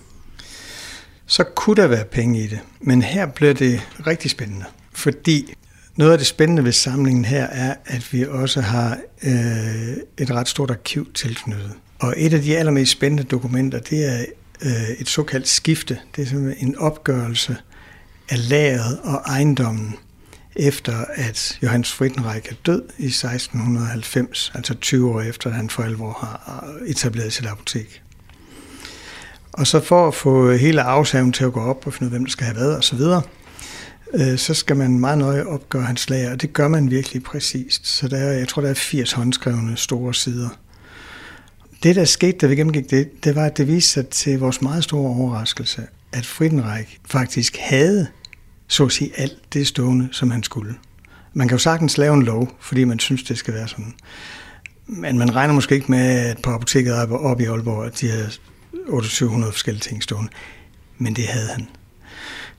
så 1.27 1.45
kunne 1.45 1.77
der 1.77 1.87
være 1.87 2.05
penge 2.05 2.45
i 2.45 2.47
det. 2.47 2.61
Men 2.81 3.03
her 3.03 3.27
bliver 3.27 3.55
det 3.55 3.81
rigtig 4.07 4.31
spændende, 4.31 4.65
fordi 4.93 5.55
noget 5.97 6.13
af 6.13 6.19
det 6.19 6.27
spændende 6.27 6.65
ved 6.65 6.73
samlingen 6.73 7.25
her 7.25 7.45
er, 7.45 7.75
at 7.87 8.13
vi 8.13 8.27
også 8.27 8.61
har 8.61 8.99
øh, 9.23 9.97
et 10.19 10.31
ret 10.31 10.49
stort 10.49 10.71
arkiv 10.71 11.13
tilknyttet. 11.13 11.73
Og 11.99 12.15
et 12.17 12.35
af 12.35 12.43
de 12.43 12.57
allermest 12.57 12.93
spændende 12.93 13.23
dokumenter, 13.23 13.79
det 13.79 14.05
er 14.05 14.25
øh, 14.63 14.91
et 14.99 15.09
såkaldt 15.09 15.49
skifte. 15.49 15.99
Det 16.17 16.23
er 16.23 16.27
simpelthen 16.27 16.69
en 16.69 16.79
opgørelse 16.79 17.57
af 18.29 18.49
lageret 18.49 18.99
og 19.05 19.23
ejendommen 19.27 19.97
efter 20.57 21.05
at 21.15 21.59
Johannes 21.63 21.93
Friedenreich 21.93 22.49
er 22.51 22.55
død 22.67 22.83
i 22.99 23.07
1690, 23.07 24.53
altså 24.55 24.75
20 24.75 25.15
år 25.15 25.21
efter, 25.21 25.51
at 25.51 25.57
han 25.57 25.71
for 25.71 25.83
alvor 25.83 26.13
har 26.13 26.69
etableret 26.87 27.33
sit 27.33 27.47
apotek. 27.47 28.03
Og 29.53 29.67
så 29.67 29.81
for 29.81 30.09
at 30.09 30.15
få 30.15 30.53
hele 30.53 30.83
afsagen 30.83 31.33
til 31.33 31.45
at 31.45 31.53
gå 31.53 31.61
op 31.61 31.87
og 31.87 31.93
finde 31.93 32.05
ud 32.05 32.07
af, 32.07 32.19
hvem 32.19 32.25
der 32.25 32.31
skal 32.31 32.47
have 32.47 32.57
været 32.57 32.79
osv., 32.79 33.01
øh, 34.15 34.39
så 34.39 34.55
skal 34.55 34.77
man 34.77 34.99
meget 34.99 35.19
nøje 35.19 35.45
opgøre 35.45 35.83
hans 35.83 36.11
lager, 36.11 36.33
og 36.33 36.43
det 36.43 36.53
gør 36.53 36.69
man 36.69 36.91
virkelig 36.91 37.23
præcist. 37.23 37.87
Så 37.87 38.09
der 38.09 38.17
er, 38.17 38.33
jeg 38.33 38.49
tror, 38.49 38.63
der 38.63 38.71
er 38.71 38.75
80 38.75 39.13
håndskrevne 39.13 39.77
store 39.77 40.15
sider. 40.15 40.49
Det, 41.83 41.97
der 41.97 42.05
skete, 42.05 42.39
da 42.39 42.47
vi 42.47 42.57
gennemgik 42.57 42.91
det, 42.91 43.25
det 43.25 43.35
var, 43.35 43.45
at 43.45 43.57
det 43.57 43.69
viste 43.69 43.91
sig 43.91 44.09
til 44.09 44.39
vores 44.39 44.63
meget 44.63 44.85
store 44.85 45.11
overraskelse, 45.11 45.83
at 46.15 46.27
Friedenreich 46.27 46.99
faktisk 47.07 47.57
havde 47.57 48.07
så 48.69 48.85
at 48.85 48.93
sige 48.93 49.11
alt 49.17 49.53
det 49.53 49.67
stående, 49.67 50.09
som 50.13 50.31
han 50.31 50.43
skulle. 50.43 50.75
Man 51.33 51.49
kan 51.49 51.55
jo 51.55 51.59
sagtens 51.59 51.99
lave 51.99 52.15
en 52.15 52.23
lov, 52.23 52.57
fordi 52.61 52.85
man 52.85 52.99
synes, 52.99 53.23
det 53.23 53.39
skal 53.39 53.55
være 53.55 53.69
sådan. 53.69 53.95
Men 54.87 55.19
man 55.19 55.35
regner 55.35 55.55
måske 55.55 55.75
ikke 55.75 55.91
med, 55.91 56.01
at 56.01 56.43
på 56.43 56.51
apoteket 56.51 56.95
op 57.11 57.41
i 57.41 57.45
Aalborg, 57.45 57.87
at 57.87 58.01
de 58.01 58.11
havde 58.11 58.31
800-700 58.75 59.45
forskellige 59.45 59.83
ting 59.83 60.03
stående. 60.03 60.31
Men 60.99 61.17
det 61.17 61.27
havde 61.27 61.49
han. 61.49 61.69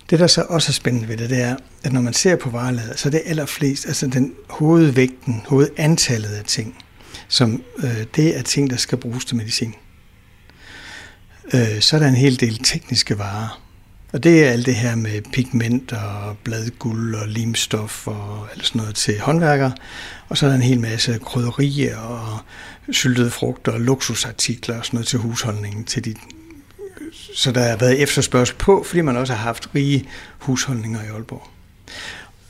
Det, 0.09 0.19
der 0.19 0.27
så 0.27 0.45
også 0.49 0.69
er 0.69 0.73
spændende 0.73 1.07
ved 1.07 1.17
det, 1.17 1.29
det 1.29 1.41
er, 1.41 1.55
at 1.83 1.93
når 1.93 2.01
man 2.01 2.13
ser 2.13 2.35
på 2.35 2.49
varelaget, 2.49 2.99
så 2.99 3.09
er 3.09 3.11
det 3.11 3.21
allerflest, 3.25 3.85
altså 3.85 4.07
den 4.07 4.33
hovedvægten, 4.49 5.41
hovedantallet 5.47 6.29
af 6.29 6.43
ting, 6.43 6.75
som 7.27 7.63
øh, 7.77 8.05
det 8.15 8.37
er 8.37 8.41
ting, 8.41 8.69
der 8.69 8.77
skal 8.77 8.97
bruges 8.97 9.25
til 9.25 9.35
medicin. 9.35 9.75
Øh, 11.53 11.81
så 11.81 11.95
er 11.95 11.99
der 11.99 12.07
en 12.07 12.15
hel 12.15 12.39
del 12.39 12.57
tekniske 12.63 13.19
varer, 13.19 13.61
og 14.13 14.23
det 14.23 14.45
er 14.45 14.51
alt 14.51 14.65
det 14.65 14.75
her 14.75 14.95
med 14.95 15.21
pigment 15.21 15.93
og 15.93 16.37
bladguld 16.43 17.15
og 17.15 17.27
limstof 17.27 18.07
og 18.07 18.47
alt 18.53 18.65
sådan 18.65 18.79
noget 18.79 18.95
til 18.95 19.19
håndværkere. 19.19 19.71
Og 20.29 20.37
så 20.37 20.45
er 20.45 20.49
der 20.49 20.55
en 20.55 20.63
hel 20.63 20.79
masse 20.79 21.19
krydderier 21.25 21.97
og 21.97 22.39
syltede 22.91 23.31
frugter 23.31 23.71
og 23.71 23.81
luksusartikler 23.81 24.77
og 24.77 24.85
sådan 24.85 24.97
noget 24.97 25.07
til 25.07 25.19
husholdningen. 25.19 25.83
Til 25.83 26.05
de 26.05 26.15
så 27.35 27.51
der 27.51 27.63
har 27.63 27.77
været 27.77 28.01
efterspørgsel 28.01 28.55
på, 28.55 28.83
fordi 28.87 29.01
man 29.01 29.17
også 29.17 29.33
har 29.33 29.43
haft 29.43 29.69
rige 29.75 30.09
husholdninger 30.39 31.03
i 31.03 31.07
Aalborg. 31.07 31.47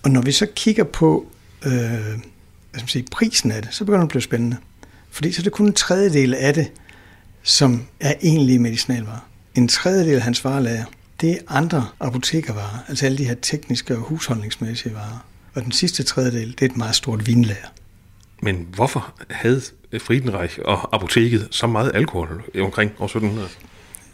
Og 0.03 0.11
når 0.11 0.21
vi 0.21 0.31
så 0.31 0.47
kigger 0.55 0.83
på 0.83 1.25
øh, 1.65 1.71
hvad 1.71 2.79
skal 2.79 2.81
man 2.81 2.87
sige, 2.87 3.05
prisen 3.11 3.51
af 3.51 3.61
det, 3.61 3.73
så 3.73 3.85
begynder 3.85 3.99
det 3.99 4.05
at 4.05 4.09
blive 4.09 4.21
spændende. 4.21 4.57
Fordi 5.11 5.31
så 5.31 5.41
er 5.41 5.43
det 5.43 5.51
kun 5.51 5.65
en 5.65 5.73
tredjedel 5.73 6.33
af 6.33 6.53
det, 6.53 6.71
som 7.45 7.85
er 7.99 8.13
egentlige 8.21 8.59
medicinalvarer. 8.59 9.29
En 9.55 9.67
tredjedel 9.67 10.15
af 10.15 10.21
hans 10.21 10.43
varelager, 10.43 10.85
det 11.21 11.31
er 11.31 11.37
andre 11.47 11.87
apotekervarer, 11.99 12.85
altså 12.87 13.05
alle 13.05 13.17
de 13.17 13.25
her 13.25 13.35
tekniske 13.41 13.95
og 13.95 14.01
husholdningsmæssige 14.01 14.93
varer. 14.93 15.25
Og 15.53 15.63
den 15.63 15.71
sidste 15.71 16.03
tredjedel, 16.03 16.51
det 16.51 16.61
er 16.61 16.65
et 16.65 16.77
meget 16.77 16.95
stort 16.95 17.27
vinlager. 17.27 17.67
Men 18.41 18.67
hvorfor 18.75 19.13
havde 19.29 19.61
Friedenreich 19.99 20.59
og 20.65 20.95
apoteket 20.95 21.47
så 21.51 21.67
meget 21.67 21.91
alkohol 21.93 22.43
omkring 22.61 22.91
år 22.99 23.05
1700? 23.05 23.47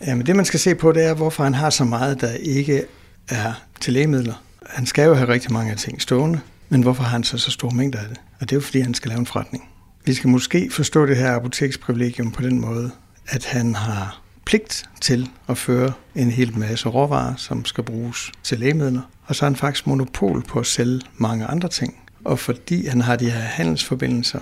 Jamen 0.07 0.25
det 0.25 0.35
man 0.35 0.45
skal 0.45 0.59
se 0.59 0.75
på, 0.75 0.91
det 0.91 1.03
er, 1.03 1.13
hvorfor 1.13 1.43
han 1.43 1.53
har 1.53 1.69
så 1.69 1.83
meget, 1.83 2.21
der 2.21 2.31
ikke 2.33 2.83
er 3.29 3.53
til 3.79 3.93
lægemidler. 3.93 4.43
Han 4.69 4.85
skal 4.85 5.05
jo 5.05 5.13
have 5.13 5.27
rigtig 5.27 5.53
mange 5.53 5.71
af 5.71 5.77
ting 5.77 6.01
stående, 6.01 6.39
men 6.69 6.81
hvorfor 6.81 7.03
har 7.03 7.09
han 7.09 7.23
så 7.23 7.37
så 7.37 7.51
store 7.51 7.71
mængder 7.75 7.99
af 7.99 8.07
det? 8.09 8.17
Og 8.39 8.49
det 8.49 8.51
er 8.51 8.55
jo 8.55 8.61
fordi, 8.61 8.79
han 8.79 8.93
skal 8.93 9.09
lave 9.09 9.19
en 9.19 9.25
forretning. 9.25 9.69
Vi 10.05 10.13
skal 10.13 10.29
måske 10.29 10.69
forstå 10.71 11.05
det 11.05 11.17
her 11.17 11.35
apoteksprivilegium 11.35 12.31
på 12.31 12.41
den 12.41 12.59
måde, 12.59 12.91
at 13.27 13.45
han 13.45 13.75
har 13.75 14.21
pligt 14.45 14.89
til 15.01 15.29
at 15.47 15.57
føre 15.57 15.93
en 16.15 16.31
hel 16.31 16.57
masse 16.57 16.89
råvarer, 16.89 17.35
som 17.35 17.65
skal 17.65 17.83
bruges 17.83 18.31
til 18.43 18.59
lægemidler. 18.59 19.01
Og 19.25 19.35
så 19.35 19.45
har 19.45 19.49
han 19.49 19.55
faktisk 19.55 19.87
monopol 19.87 20.43
på 20.43 20.59
at 20.59 20.65
sælge 20.65 21.01
mange 21.17 21.45
andre 21.45 21.69
ting. 21.69 21.99
Og 22.23 22.39
fordi 22.39 22.87
han 22.87 23.01
har 23.01 23.15
de 23.15 23.31
her 23.31 23.39
handelsforbindelser, 23.39 24.39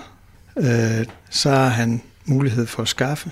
øh, 0.56 1.06
så 1.30 1.50
har 1.50 1.68
han 1.68 2.02
mulighed 2.24 2.66
for 2.66 2.82
at 2.82 2.88
skaffe 2.88 3.30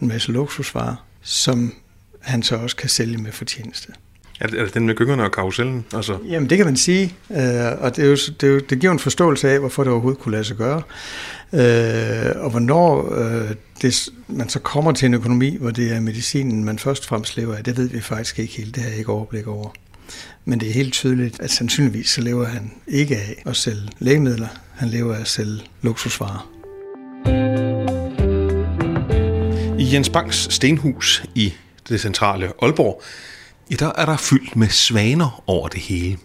en 0.00 0.08
masse 0.08 0.32
luksusvarer, 0.32 1.06
som 1.22 1.74
han 2.20 2.42
så 2.42 2.56
også 2.56 2.76
kan 2.76 2.88
sælge 2.88 3.18
med 3.18 3.32
fortjeneste. 3.32 3.92
Er 4.40 4.46
det, 4.46 4.60
er 4.60 4.64
det 4.64 4.74
den 4.74 4.86
med 4.86 4.94
gyngerne 4.94 5.22
og 5.22 5.32
karusellen? 5.32 5.84
Altså? 5.94 6.18
Jamen, 6.28 6.50
det 6.50 6.58
kan 6.58 6.66
man 6.66 6.76
sige, 6.76 7.14
øh, 7.30 7.38
og 7.80 7.96
det, 7.96 8.04
er 8.04 8.08
jo, 8.08 8.16
det, 8.40 8.42
er 8.42 8.48
jo, 8.48 8.58
det 8.58 8.80
giver 8.80 8.92
en 8.92 8.98
forståelse 8.98 9.50
af, 9.50 9.58
hvorfor 9.58 9.84
det 9.84 9.92
overhovedet 9.92 10.20
kunne 10.20 10.32
lade 10.32 10.44
sig 10.44 10.56
gøre. 10.56 10.82
Øh, 11.52 12.42
og 12.44 12.50
hvornår 12.50 13.14
øh, 13.18 13.50
det, 13.82 14.08
man 14.28 14.48
så 14.48 14.58
kommer 14.58 14.92
til 14.92 15.06
en 15.06 15.14
økonomi, 15.14 15.56
hvor 15.60 15.70
det 15.70 15.92
er 15.92 16.00
medicinen, 16.00 16.64
man 16.64 16.78
først 16.78 17.02
og 17.02 17.08
fremmest 17.08 17.36
lever 17.36 17.54
af, 17.54 17.64
det 17.64 17.76
ved 17.76 17.88
vi 17.88 18.00
faktisk 18.00 18.38
ikke 18.38 18.56
helt. 18.56 18.74
Det 18.74 18.82
har 18.82 18.90
jeg 18.90 18.98
ikke 18.98 19.12
overblik 19.12 19.46
over. 19.46 19.68
Men 20.44 20.60
det 20.60 20.68
er 20.68 20.72
helt 20.72 20.92
tydeligt, 20.92 21.40
at 21.40 21.50
sandsynligvis 21.50 22.08
så 22.08 22.20
lever 22.20 22.44
han 22.46 22.72
ikke 22.88 23.16
af 23.16 23.42
at 23.46 23.56
sælge 23.56 23.88
lægemidler. 23.98 24.48
Han 24.74 24.88
lever 24.88 25.14
af 25.14 25.20
at 25.20 25.28
sælge 25.28 25.60
luksusvarer. 25.82 26.50
I 29.78 29.94
Jens 29.94 30.08
Banks 30.08 30.48
stenhus 30.50 31.24
i 31.34 31.54
det 31.88 32.00
centrale 32.00 32.52
Aalborg, 32.62 33.02
i 33.70 33.74
der 33.74 33.92
er 33.96 34.06
der 34.06 34.16
fyldt 34.16 34.56
med 34.56 34.68
svaner 34.68 35.42
over 35.46 35.68
det 35.68 35.80
hele. 35.80 36.18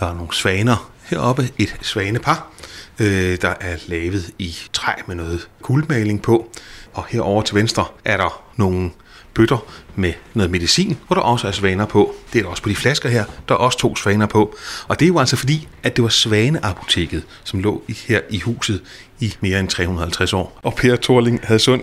Der 0.00 0.06
er 0.06 0.14
nogle 0.14 0.34
svaner 0.34 0.90
heroppe, 1.02 1.48
et 1.58 1.76
svanepar, 1.82 2.50
øh, 2.98 3.38
der 3.42 3.54
er 3.60 3.76
lavet 3.86 4.30
i 4.38 4.56
træ 4.72 4.92
med 5.06 5.16
noget 5.16 5.48
guldmaling 5.62 6.22
på. 6.22 6.50
Og 6.92 7.04
herover 7.08 7.42
til 7.42 7.54
venstre 7.54 7.84
er 8.04 8.16
der 8.16 8.42
nogle 8.56 8.90
bøtter 9.34 9.64
med 9.94 10.12
noget 10.34 10.50
medicin, 10.50 10.98
hvor 11.06 11.14
der 11.14 11.22
også 11.22 11.48
er 11.48 11.52
svaner 11.52 11.86
på. 11.86 12.14
Det 12.32 12.38
er 12.38 12.42
der 12.42 12.50
også 12.50 12.62
på 12.62 12.68
de 12.68 12.76
flasker 12.76 13.08
her, 13.08 13.24
der 13.48 13.54
er 13.54 13.58
også 13.58 13.78
to 13.78 13.96
svaner 13.96 14.26
på. 14.26 14.56
Og 14.88 15.00
det 15.00 15.06
er 15.06 15.08
jo 15.08 15.18
altså 15.18 15.36
fordi, 15.36 15.68
at 15.82 15.96
det 15.96 16.02
var 16.02 16.08
Svaneapoteket, 16.08 17.22
som 17.44 17.60
lå 17.60 17.82
her 18.06 18.20
i 18.30 18.38
huset 18.38 18.82
i 19.20 19.34
mere 19.40 19.60
end 19.60 19.68
350 19.68 20.32
år. 20.32 20.60
Og 20.62 20.74
Per 20.74 20.96
Thorling 20.96 21.40
havde 21.42 21.60
sund. 21.60 21.82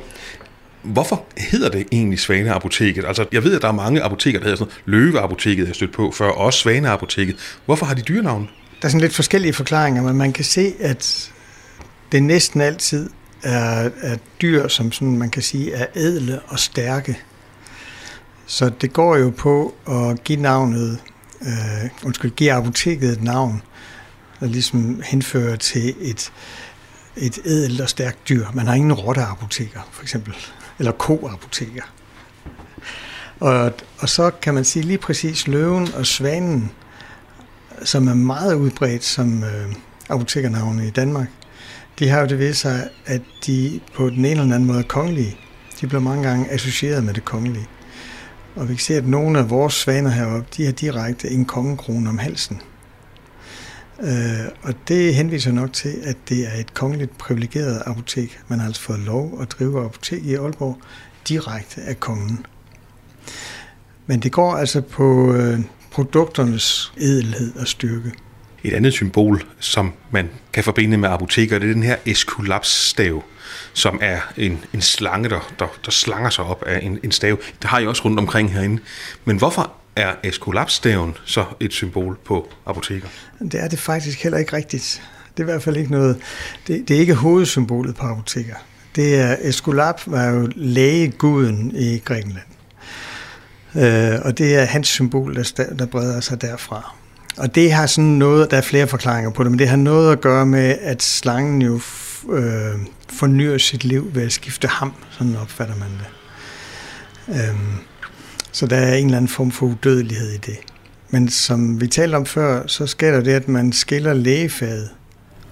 Hvorfor 0.83 1.23
hedder 1.37 1.69
det 1.69 1.87
egentlig 1.91 2.19
Svaneapoteket? 2.19 3.05
Altså, 3.05 3.25
jeg 3.31 3.43
ved, 3.43 3.55
at 3.55 3.61
der 3.61 3.67
er 3.67 3.71
mange 3.71 4.01
apoteker, 4.01 4.39
der 4.39 4.45
hedder 4.45 4.57
sådan 4.57 4.73
Løveapoteket, 4.85 5.67
jeg 5.67 5.75
stødt 5.75 5.91
på 5.91 6.11
før, 6.11 6.29
også 6.29 6.59
Svaneapoteket. 6.59 7.35
Hvorfor 7.65 7.85
har 7.85 7.93
de 7.93 8.01
dyrenavn? 8.01 8.49
Der 8.81 8.87
er 8.87 8.89
sådan 8.89 9.01
lidt 9.01 9.15
forskellige 9.15 9.53
forklaringer, 9.53 10.01
men 10.01 10.15
man 10.15 10.33
kan 10.33 10.45
se, 10.45 10.73
at 10.79 11.31
det 12.11 12.23
næsten 12.23 12.61
altid 12.61 13.09
er, 13.43 13.89
er 14.01 14.17
dyr, 14.41 14.67
som 14.67 14.91
sådan, 14.91 15.17
man 15.17 15.29
kan 15.29 15.41
sige 15.41 15.73
er 15.73 15.85
ædle 15.95 16.39
og 16.47 16.59
stærke. 16.59 17.19
Så 18.45 18.71
det 18.81 18.93
går 18.93 19.17
jo 19.17 19.29
på 19.29 19.75
at 19.87 20.23
give 20.23 20.41
navnet, 20.41 20.99
øh, 21.41 21.89
undskyld, 22.05 22.31
give 22.31 22.51
apoteket 22.51 23.11
et 23.11 23.23
navn, 23.23 23.61
der 24.39 24.47
ligesom 24.47 25.01
henfører 25.05 25.55
til 25.55 25.95
et, 26.01 26.31
et 27.15 27.39
ædelt 27.45 27.81
og 27.81 27.89
stærkt 27.89 28.29
dyr. 28.29 28.45
Man 28.53 28.67
har 28.67 28.73
ingen 28.73 28.93
rotteapoteker, 28.93 29.89
for 29.91 30.03
eksempel, 30.03 30.35
eller 30.79 30.91
koapoteker. 30.91 31.83
Og, 33.39 33.71
og 33.99 34.09
så 34.09 34.31
kan 34.41 34.53
man 34.53 34.63
sige 34.63 34.83
lige 34.83 34.97
præcis 34.97 35.47
løven 35.47 35.93
og 35.93 36.05
svanen, 36.05 36.71
som 37.83 38.07
er 38.07 38.13
meget 38.13 38.55
udbredt 38.55 39.03
som 39.03 39.43
øh, 39.43 39.75
apotekernavne 40.09 40.87
i 40.87 40.89
Danmark, 40.89 41.27
de 41.99 42.09
har 42.09 42.19
jo 42.19 42.27
det 42.27 42.39
ved 42.39 42.53
sig, 42.53 42.89
at 43.05 43.21
de 43.45 43.79
på 43.93 44.09
den 44.09 44.19
ene 44.19 44.29
eller 44.29 44.43
anden 44.43 44.65
måde 44.65 44.79
er 44.79 44.83
kongelige. 44.83 45.37
De 45.81 45.87
bliver 45.87 46.01
mange 46.01 46.27
gange 46.27 46.51
associeret 46.51 47.03
med 47.03 47.13
det 47.13 47.25
kongelige. 47.25 47.67
Og 48.55 48.69
vi 48.69 48.73
kan 48.73 48.83
se, 48.83 48.95
at 48.95 49.07
nogle 49.07 49.39
af 49.39 49.49
vores 49.49 49.73
svaner 49.73 50.09
heroppe, 50.09 50.47
de 50.57 50.65
har 50.65 50.71
direkte 50.71 51.29
en 51.29 51.45
kongekrone 51.45 52.09
om 52.09 52.17
halsen. 52.17 52.61
Øh, 54.01 54.47
og 54.61 54.73
det 54.87 55.15
henviser 55.15 55.51
nok 55.51 55.73
til, 55.73 55.95
at 56.03 56.17
det 56.29 56.47
er 56.47 56.59
et 56.59 56.73
kongeligt 56.73 57.17
privilegeret 57.17 57.83
apotek. 57.85 58.39
Man 58.47 58.59
har 58.59 58.65
altså 58.65 58.81
fået 58.81 58.99
lov 58.99 59.41
at 59.41 59.51
drive 59.51 59.85
apotek 59.85 60.25
i 60.25 60.35
Aalborg 60.35 60.77
direkte 61.27 61.81
af 61.81 61.99
kongen. 61.99 62.45
Men 64.05 64.19
det 64.19 64.31
går 64.31 64.55
altså 64.55 64.81
på 64.81 65.33
øh, 65.33 65.59
produkternes 65.91 66.93
edelhed 66.97 67.55
og 67.55 67.67
styrke. 67.67 68.11
Et 68.63 68.73
andet 68.73 68.93
symbol, 68.93 69.43
som 69.59 69.93
man 70.11 70.29
kan 70.53 70.63
forbinde 70.63 70.97
med 70.97 71.09
apoteker, 71.09 71.59
det 71.59 71.69
er 71.69 71.73
den 71.73 71.83
her 71.83 71.95
Esculaps-stav, 72.05 73.23
som 73.73 73.99
er 74.01 74.19
en, 74.37 74.59
en 74.73 74.81
slange, 74.81 75.29
der, 75.29 75.53
der, 75.59 75.67
der 75.85 75.91
slanger 75.91 76.29
sig 76.29 76.45
op 76.45 76.63
af 76.63 76.79
en, 76.83 76.99
en 77.03 77.11
stav. 77.11 77.37
Det 77.61 77.69
har 77.69 77.79
jeg 77.79 77.87
også 77.87 78.05
rundt 78.05 78.19
omkring 78.19 78.53
herinde. 78.53 78.81
Men 79.25 79.37
hvorfor 79.37 79.73
er 79.95 80.13
eskolapsstaven 80.23 81.13
så 81.25 81.45
et 81.59 81.73
symbol 81.73 82.17
på 82.25 82.49
apoteker? 82.65 83.07
Det 83.39 83.55
er 83.63 83.67
det 83.67 83.79
faktisk 83.79 84.23
heller 84.23 84.39
ikke 84.39 84.53
rigtigt. 84.53 85.01
Det 85.37 85.43
er 85.43 85.47
i 85.47 85.51
hvert 85.51 85.63
fald 85.63 85.77
ikke 85.77 85.91
noget. 85.91 86.17
Det, 86.67 86.87
det 86.87 86.95
er 86.95 86.99
ikke 86.99 87.13
hovedsymbolet 87.13 87.95
på 87.95 88.05
apoteker. 88.05 88.55
Det 88.95 89.15
er 89.15 89.35
Esculap 89.41 90.01
var 90.05 90.25
jo 90.25 90.49
lægeguden 90.55 91.71
i 91.75 91.97
Grækenland. 91.97 92.47
Øh, 93.75 94.19
og 94.25 94.37
det 94.37 94.55
er 94.55 94.65
hans 94.65 94.87
symbol, 94.87 95.35
der, 95.35 95.75
der 95.79 95.85
breder 95.85 96.19
sig 96.19 96.41
derfra. 96.41 96.95
Og 97.37 97.55
det 97.55 97.71
har 97.71 97.85
sådan 97.85 98.09
noget, 98.09 98.51
der 98.51 98.57
er 98.57 98.61
flere 98.61 98.87
forklaringer 98.87 99.31
på 99.31 99.43
det, 99.43 99.51
men 99.51 99.59
det 99.59 99.67
har 99.67 99.77
noget 99.77 100.11
at 100.11 100.21
gøre 100.21 100.45
med, 100.45 100.77
at 100.81 101.03
slangen 101.03 101.61
jo 101.61 101.81
øh, 102.31 102.75
fornyer 103.09 103.57
sit 103.57 103.83
liv 103.83 104.15
ved 104.15 104.23
at 104.23 104.31
skifte 104.31 104.67
ham, 104.67 104.93
sådan 105.11 105.35
opfatter 105.35 105.75
man 105.75 105.89
det. 105.89 106.07
Øh, 107.35 107.55
så 108.53 108.67
der 108.67 108.77
er 108.77 108.95
en 108.95 109.05
eller 109.05 109.17
anden 109.17 109.29
form 109.29 109.51
for 109.51 109.65
udødelighed 109.65 110.31
i 110.31 110.37
det. 110.37 110.57
Men 111.09 111.29
som 111.29 111.81
vi 111.81 111.87
talte 111.87 112.15
om 112.15 112.25
før, 112.25 112.67
så 112.67 112.87
sker 112.87 113.11
der 113.11 113.21
det, 113.21 113.31
at 113.31 113.47
man 113.47 113.73
skiller 113.73 114.13
lægefaget 114.13 114.89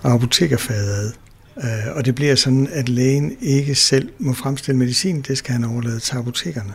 og 0.01 0.11
apotekerfaget 0.11 0.89
ad. 0.89 1.11
Øh, 1.57 1.95
og 1.95 2.05
det 2.05 2.15
bliver 2.15 2.35
sådan, 2.35 2.67
at 2.71 2.89
lægen 2.89 3.35
ikke 3.41 3.75
selv 3.75 4.09
må 4.19 4.33
fremstille 4.33 4.77
medicin, 4.77 5.21
det 5.21 5.37
skal 5.37 5.53
han 5.53 5.63
overlade 5.63 5.99
til 5.99 6.15
apotekerne. 6.15 6.73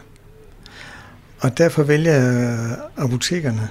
Og 1.40 1.58
derfor 1.58 1.82
vælger 1.82 2.76
apotekerne 2.96 3.68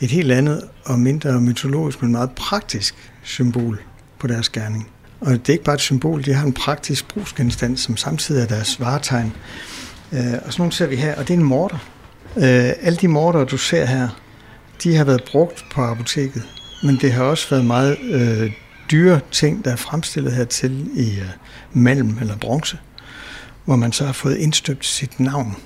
et 0.00 0.10
helt 0.10 0.32
andet 0.32 0.62
og 0.84 0.98
mindre 0.98 1.40
mytologisk, 1.40 2.02
men 2.02 2.12
meget 2.12 2.30
praktisk 2.30 2.94
symbol 3.22 3.82
på 4.18 4.26
deres 4.26 4.48
gerning. 4.48 4.90
Og 5.20 5.32
det 5.32 5.48
er 5.48 5.52
ikke 5.52 5.64
bare 5.64 5.74
et 5.74 5.80
symbol, 5.80 6.24
de 6.24 6.34
har 6.34 6.46
en 6.46 6.52
praktisk 6.52 7.08
brugsgenstand, 7.08 7.76
som 7.76 7.96
samtidig 7.96 8.42
er 8.42 8.46
deres 8.46 8.80
varetegn. 8.80 9.32
Øh, 10.14 10.32
og 10.46 10.52
sådan 10.52 10.62
nogle 10.62 10.72
ser 10.72 10.86
vi 10.86 10.96
her, 10.96 11.16
og 11.16 11.28
det 11.28 11.34
er 11.34 11.38
en 11.38 11.44
morter. 11.44 11.78
Øh, 12.36 12.72
alle 12.82 12.96
de 12.96 13.08
morter, 13.08 13.44
du 13.44 13.56
ser 13.56 13.84
her, 13.84 14.08
de 14.82 14.96
har 14.96 15.04
været 15.04 15.24
brugt 15.32 15.64
på 15.72 15.82
apoteket, 15.82 16.42
men 16.82 16.98
det 17.00 17.12
har 17.12 17.24
også 17.24 17.50
været 17.50 17.64
meget 17.64 17.98
øh, 18.02 18.52
dyre 18.90 19.20
ting, 19.30 19.64
der 19.64 19.72
er 19.72 19.76
fremstillet 19.76 20.32
hertil 20.32 20.88
i 20.94 21.20
øh, 21.20 21.28
malm 21.72 22.18
eller 22.20 22.36
bronze, 22.36 22.78
hvor 23.64 23.76
man 23.76 23.92
så 23.92 24.06
har 24.06 24.12
fået 24.12 24.36
indstøbt 24.36 24.86
sit 24.86 25.20
navn 25.20 25.56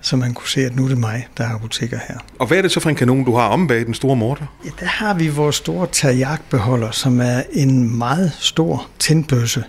så 0.00 0.16
man 0.16 0.34
kunne 0.34 0.48
se, 0.48 0.60
at 0.60 0.76
nu 0.76 0.84
er 0.84 0.88
det 0.88 0.98
mig, 0.98 1.28
der 1.38 1.44
er 1.44 1.54
apoteker 1.54 1.98
her. 2.08 2.18
Og 2.38 2.46
hvad 2.46 2.58
er 2.58 2.62
det 2.62 2.72
så 2.72 2.80
for 2.80 2.90
en 2.90 2.96
kanon, 2.96 3.24
du 3.24 3.36
har 3.36 3.48
om 3.48 3.66
bag 3.66 3.86
den 3.86 3.94
store 3.94 4.16
morter? 4.16 4.46
Ja, 4.64 4.70
der 4.80 4.86
har 4.86 5.14
vi 5.14 5.28
vores 5.28 5.56
store 5.56 5.86
terjagtbeholder, 5.92 6.90
som 6.90 7.20
er 7.20 7.42
en 7.52 7.98
meget 7.98 8.32
stor 8.38 8.86
tændbøsse. 8.98 9.64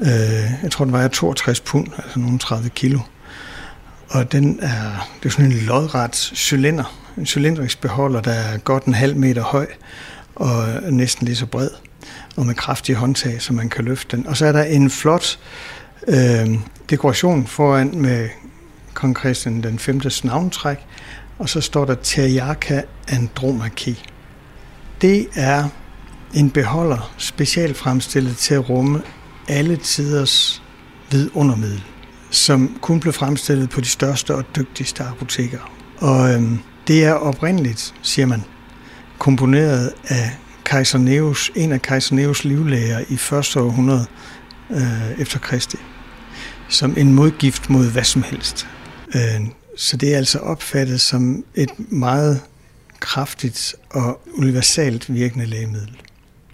Øh, 0.00 0.62
jeg 0.62 0.70
tror, 0.70 0.84
den 0.84 0.92
vejer 0.92 1.08
62 1.08 1.60
pund, 1.60 1.86
altså 1.98 2.18
nogle 2.18 2.38
30 2.38 2.68
kilo. 2.68 2.98
Og 4.08 4.32
den 4.32 4.58
er, 4.62 5.08
det 5.22 5.28
er 5.28 5.30
sådan 5.30 5.52
en 5.52 5.52
lodret 5.52 6.14
cylinder, 6.14 6.98
en 7.18 7.26
cylindrisk 7.26 7.80
beholder, 7.80 8.20
der 8.20 8.32
er 8.32 8.58
godt 8.58 8.84
en 8.84 8.94
halv 8.94 9.16
meter 9.16 9.42
høj 9.42 9.66
og 10.34 10.66
næsten 10.90 11.26
lige 11.26 11.36
så 11.36 11.46
bred, 11.46 11.70
og 12.36 12.46
med 12.46 12.54
kraftige 12.54 12.96
håndtag, 12.96 13.42
så 13.42 13.52
man 13.52 13.68
kan 13.68 13.84
løfte 13.84 14.16
den. 14.16 14.26
Og 14.26 14.36
så 14.36 14.46
er 14.46 14.52
der 14.52 14.62
en 14.62 14.90
flot 14.90 15.38
øh, 16.08 16.58
dekoration 16.90 17.46
foran 17.46 17.98
med 17.98 18.28
kong 18.94 19.18
Christian 19.18 19.62
den 19.62 19.78
5. 19.78 20.00
navntræk, 20.24 20.78
og 21.38 21.48
så 21.48 21.60
står 21.60 21.84
der 21.84 21.94
Teriaka 21.94 22.82
Andromaki. 23.08 24.04
Det 25.00 25.26
er 25.34 25.68
en 26.34 26.50
beholder 26.50 27.14
specielt 27.18 27.76
fremstillet 27.76 28.36
til 28.36 28.54
at 28.54 28.70
rumme 28.70 29.02
alle 29.48 29.76
tiders 29.76 30.62
vidundermiddel, 31.10 31.84
som 32.30 32.78
kun 32.80 33.00
blev 33.00 33.12
fremstillet 33.12 33.70
på 33.70 33.80
de 33.80 33.86
største 33.86 34.34
og 34.34 34.44
dygtigste 34.56 35.02
apoteker. 35.02 35.72
Og 35.98 36.34
øhm, 36.34 36.58
det 36.88 37.04
er 37.04 37.12
oprindeligt, 37.12 37.94
siger 38.02 38.26
man, 38.26 38.44
komponeret 39.18 39.92
af 40.04 40.30
kejser 40.64 40.98
Neus, 40.98 41.50
en 41.54 41.72
af 41.72 41.82
kejser 41.82 42.14
Neus 42.14 42.44
livlæger 42.44 43.04
i 43.08 43.16
første 43.16 43.60
århundrede 43.60 44.06
øh, 44.70 45.20
efter 45.20 45.38
Kristi, 45.38 45.76
som 46.68 46.94
en 46.96 47.12
modgift 47.12 47.70
mod 47.70 47.90
hvad 47.90 48.04
som 48.04 48.22
helst. 48.22 48.66
Øh, 49.14 49.46
så 49.76 49.96
det 49.96 50.12
er 50.12 50.16
altså 50.16 50.38
opfattet 50.38 51.00
som 51.00 51.44
et 51.54 51.70
meget 51.92 52.40
kraftigt 53.00 53.74
og 53.90 54.20
universalt 54.34 55.14
virkende 55.14 55.46
lægemiddel. 55.46 55.96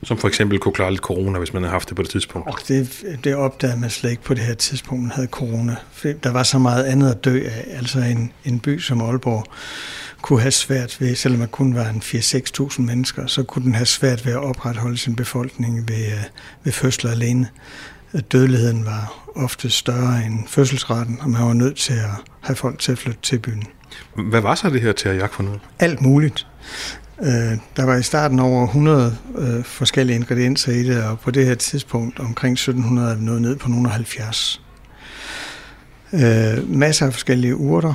Som 0.02 0.18
for 0.18 0.28
eksempel 0.28 0.58
kunne 0.58 0.72
klare 0.72 0.90
lidt 0.90 1.00
corona, 1.00 1.38
hvis 1.38 1.52
man 1.52 1.62
havde 1.62 1.72
haft 1.72 1.88
det 1.88 1.96
på 1.96 2.02
det 2.02 2.10
tidspunkt? 2.10 2.48
Og 2.48 2.54
det, 2.68 3.04
det 3.24 3.34
opdagede 3.34 3.80
man 3.80 3.90
slet 3.90 4.10
ikke 4.10 4.22
på 4.22 4.34
det 4.34 4.42
her 4.42 4.54
tidspunkt, 4.54 5.02
man 5.02 5.12
havde 5.12 5.28
corona. 5.28 5.76
Der 6.02 6.30
var 6.30 6.42
så 6.42 6.58
meget 6.58 6.84
andet 6.84 7.10
at 7.10 7.24
dø 7.24 7.44
af. 7.44 7.64
Altså 7.76 7.98
en, 7.98 8.32
en 8.44 8.60
by 8.60 8.78
som 8.78 9.00
Aalborg 9.00 9.44
kunne 10.22 10.40
have 10.40 10.50
svært 10.50 11.00
ved, 11.00 11.14
selvom 11.14 11.38
man 11.38 11.48
kun 11.48 11.74
var 11.74 11.88
en 11.88 12.02
4-6.000 12.04 12.82
mennesker, 12.82 13.26
så 13.26 13.42
kunne 13.42 13.64
den 13.64 13.74
have 13.74 13.86
svært 13.86 14.26
ved 14.26 14.32
at 14.32 14.38
opretholde 14.38 14.96
sin 14.96 15.16
befolkning 15.16 15.88
ved, 15.88 16.06
øh, 16.06 16.22
ved 16.64 16.72
fødsler 16.72 17.10
alene 17.10 17.48
dødeligheden 18.32 18.84
var 18.84 19.30
ofte 19.36 19.70
større 19.70 20.24
end 20.24 20.48
fødselsraten, 20.48 21.18
og 21.20 21.30
man 21.30 21.42
var 21.42 21.52
nødt 21.52 21.76
til 21.76 21.92
at 21.92 22.10
have 22.40 22.56
folk 22.56 22.78
til 22.78 22.92
at 22.92 22.98
flytte 22.98 23.20
til 23.22 23.38
byen. 23.38 23.64
Hvad 24.14 24.40
var 24.40 24.54
så 24.54 24.70
det 24.70 24.80
her 24.80 24.92
teriyaki 24.92 25.34
for 25.34 25.42
noget? 25.42 25.60
Alt 25.78 26.00
muligt. 26.00 26.46
Øh, 27.22 27.58
der 27.76 27.84
var 27.84 27.96
i 27.96 28.02
starten 28.02 28.38
over 28.38 28.66
100 28.66 29.16
øh, 29.38 29.64
forskellige 29.64 30.16
ingredienser 30.16 30.72
i 30.72 30.82
det, 30.82 31.04
og 31.04 31.20
på 31.20 31.30
det 31.30 31.46
her 31.46 31.54
tidspunkt 31.54 32.20
omkring 32.20 32.52
1700 32.52 33.10
er 33.10 33.14
vi 33.14 33.24
nået 33.24 33.42
ned 33.42 33.56
på 33.56 33.68
nogle 33.68 33.88
70. 33.88 34.62
Øh, 36.12 36.70
masser 36.70 37.06
af 37.06 37.12
forskellige 37.12 37.56
urter, 37.56 37.94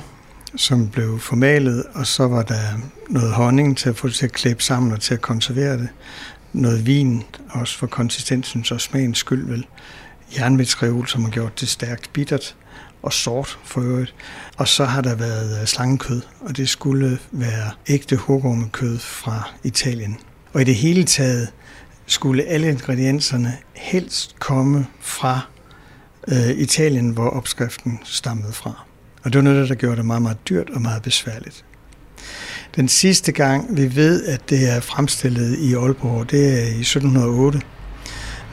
som 0.55 0.89
blev 0.89 1.19
formalet, 1.19 1.83
og 1.93 2.07
så 2.07 2.27
var 2.27 2.41
der 2.41 2.61
noget 3.09 3.31
honning 3.31 3.77
til 3.77 3.89
at 3.89 3.95
få 3.95 4.07
det 4.07 4.15
til 4.15 4.25
at 4.25 4.31
klæbe 4.31 4.63
sammen 4.63 4.91
og 4.91 5.01
til 5.01 5.13
at 5.13 5.21
konservere 5.21 5.77
det. 5.77 5.89
Noget 6.53 6.85
vin, 6.85 7.23
også 7.49 7.77
for 7.77 7.87
konsistensens 7.87 8.71
og 8.71 8.81
smagens 8.81 9.17
skyld 9.17 9.47
vel 9.47 9.65
jernvætsreol, 10.37 11.07
som 11.07 11.23
har 11.23 11.31
gjort 11.31 11.59
det 11.59 11.69
stærkt 11.69 12.13
bittert 12.13 12.55
og 13.05 13.13
sort 13.13 13.59
for 13.63 13.81
øvrigt. 13.81 14.15
Og 14.57 14.67
så 14.67 14.85
har 14.85 15.01
der 15.01 15.15
været 15.15 15.61
øh, 15.61 15.67
slangekød, 15.67 16.21
og 16.41 16.57
det 16.57 16.69
skulle 16.69 17.19
være 17.31 17.71
ægte 17.87 18.15
hugormekød 18.15 18.99
fra 18.99 19.49
Italien. 19.63 20.17
Og 20.53 20.61
i 20.61 20.63
det 20.63 20.75
hele 20.75 21.03
taget 21.03 21.47
skulle 22.05 22.43
alle 22.43 22.69
ingredienserne 22.69 23.57
helst 23.73 24.35
komme 24.39 24.87
fra 25.01 25.41
øh, 26.27 26.49
Italien, 26.49 27.09
hvor 27.09 27.29
opskriften 27.29 27.99
stammede 28.03 28.53
fra. 28.53 28.85
Og 29.23 29.33
det 29.33 29.35
var 29.35 29.43
noget, 29.43 29.69
der 29.69 29.75
gjorde 29.75 29.97
det 29.97 30.05
meget, 30.05 30.21
meget 30.21 30.37
dyrt 30.49 30.69
og 30.69 30.81
meget 30.81 31.01
besværligt. 31.01 31.65
Den 32.75 32.87
sidste 32.87 33.31
gang, 33.31 33.77
vi 33.77 33.95
ved, 33.95 34.25
at 34.25 34.49
det 34.49 34.69
er 34.75 34.79
fremstillet 34.79 35.59
i 35.59 35.73
Aalborg, 35.73 36.31
det 36.31 36.61
er 36.61 36.65
i 36.65 36.79
1708, 36.79 37.61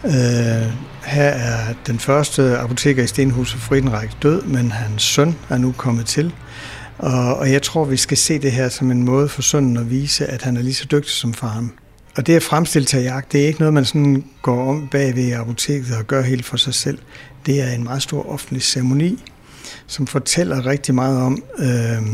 Øh, 0.05 0.73
her 1.05 1.29
er 1.29 1.75
den 1.87 1.99
første 1.99 2.59
apoteker 2.59 3.03
i 3.03 3.07
Stenhuset 3.07 3.61
Friedenreich 3.61 4.17
død, 4.23 4.43
men 4.43 4.73
hans 4.73 5.03
søn 5.03 5.37
er 5.51 5.59
nu 5.59 5.73
kommet 5.73 6.07
til. 6.07 6.35
Og, 6.99 7.37
og 7.37 7.53
jeg 7.53 7.63
tror, 7.63 7.85
vi 7.85 7.97
skal 7.97 8.17
se 8.17 8.39
det 8.39 8.53
her 8.53 8.69
som 8.69 8.91
en 8.91 9.03
måde 9.03 9.29
for 9.29 9.43
sønnen 9.43 9.77
at 9.77 9.91
vise, 9.91 10.27
at 10.27 10.43
han 10.43 10.57
er 10.57 10.63
lige 10.63 10.75
så 10.75 10.87
dygtig 10.91 11.11
som 11.13 11.35
faren. 11.35 11.73
Og 12.17 12.27
det 12.27 12.37
at 12.37 12.43
fremstille 12.43 12.87
tajak, 12.87 13.33
det 13.33 13.43
er 13.43 13.47
ikke 13.47 13.59
noget, 13.59 13.75
man 13.75 13.85
sådan 13.85 14.25
går 14.43 14.69
om 14.69 14.89
bag 14.89 15.17
ved 15.17 15.33
apoteket 15.33 15.97
og 15.97 16.07
gør 16.07 16.23
helt 16.23 16.45
for 16.45 16.57
sig 16.57 16.75
selv. 16.75 16.99
Det 17.47 17.63
er 17.63 17.71
en 17.71 17.85
meget 17.85 18.03
stor 18.03 18.29
offentlig 18.33 18.63
ceremoni, 18.63 19.25
som 19.87 20.07
fortæller 20.07 20.67
rigtig 20.67 20.95
meget 20.95 21.23
om 21.23 21.43
øh, 21.59 22.07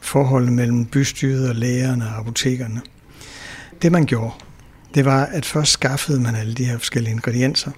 forholdet 0.00 0.52
mellem 0.52 0.84
bystyret 0.84 1.48
og 1.48 1.54
lægerne 1.54 2.04
og 2.04 2.18
apotekerne. 2.18 2.80
Det 3.82 3.92
man 3.92 4.06
gjorde, 4.06 4.32
det 4.94 5.04
var, 5.04 5.24
at 5.24 5.46
først 5.46 5.72
skaffede 5.72 6.20
man 6.20 6.34
alle 6.34 6.54
de 6.54 6.64
her 6.64 6.78
forskellige 6.78 7.12
ingredienser. 7.12 7.70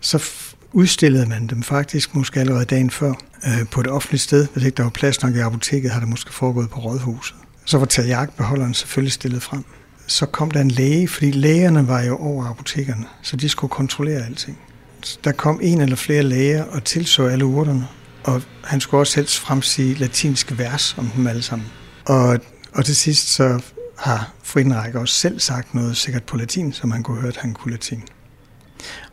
Så 0.00 0.24
udstillede 0.72 1.26
man 1.26 1.46
dem 1.46 1.62
faktisk 1.62 2.14
måske 2.14 2.40
allerede 2.40 2.64
dagen 2.64 2.90
før 2.90 3.12
øh, 3.46 3.66
på 3.70 3.80
et 3.80 3.86
offentligt 3.86 4.22
sted. 4.22 4.46
Hvis 4.52 4.64
ikke 4.64 4.76
der 4.76 4.82
var 4.82 4.90
plads 4.90 5.22
nok 5.22 5.34
i 5.34 5.38
apoteket, 5.38 5.90
har 5.90 6.00
det 6.00 6.08
måske 6.08 6.32
foregået 6.32 6.70
på 6.70 6.80
rådhuset. 6.80 7.36
Så 7.64 7.78
var 7.78 7.86
terjagtbeholderen 7.86 8.74
selvfølgelig 8.74 9.12
stillet 9.12 9.42
frem. 9.42 9.64
Så 10.06 10.26
kom 10.26 10.50
der 10.50 10.60
en 10.60 10.70
læge, 10.70 11.08
fordi 11.08 11.30
lægerne 11.30 11.88
var 11.88 12.02
jo 12.02 12.16
over 12.16 12.46
apotekerne, 12.46 13.04
så 13.22 13.36
de 13.36 13.48
skulle 13.48 13.70
kontrollere 13.70 14.26
alting. 14.26 14.58
Der 15.24 15.32
kom 15.32 15.60
en 15.62 15.80
eller 15.80 15.96
flere 15.96 16.22
læger 16.22 16.64
og 16.64 16.84
tilså 16.84 17.26
alle 17.26 17.44
urterne, 17.44 17.86
og 18.24 18.42
han 18.64 18.80
skulle 18.80 19.00
også 19.00 19.16
helst 19.16 19.38
fremsige 19.38 19.94
latinske 19.94 20.58
vers 20.58 20.94
om 20.98 21.10
dem 21.16 21.26
alle 21.26 21.42
sammen. 21.42 21.68
Og, 22.04 22.38
og 22.74 22.84
til 22.84 22.96
sidst 22.96 23.28
så 23.28 23.60
har 24.02 24.32
Friedenreich 24.42 24.96
også 24.96 25.14
selv 25.14 25.40
sagt 25.40 25.74
noget 25.74 25.96
sikkert 25.96 26.22
på 26.22 26.36
latin, 26.36 26.72
som 26.72 26.90
han 26.90 27.02
kunne 27.02 27.20
høre, 27.20 27.28
at 27.28 27.36
han 27.36 27.54
kunne 27.54 27.72
latin. 27.72 28.02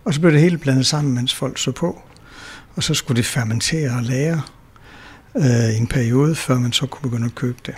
Og 0.05 0.13
så 0.13 0.19
blev 0.19 0.33
det 0.33 0.41
hele 0.41 0.57
blandet 0.57 0.85
sammen, 0.85 1.13
mens 1.13 1.35
folk 1.35 1.57
så 1.57 1.71
på. 1.71 2.01
Og 2.75 2.83
så 2.83 2.93
skulle 2.93 3.17
det 3.17 3.25
fermentere 3.25 3.91
og 3.91 4.03
lære 4.03 4.41
øh, 5.37 5.69
i 5.73 5.77
en 5.77 5.87
periode, 5.87 6.35
før 6.35 6.59
man 6.59 6.71
så 6.71 6.85
kunne 6.85 7.09
begynde 7.09 7.25
at 7.25 7.35
købe 7.35 7.57
det. 7.65 7.75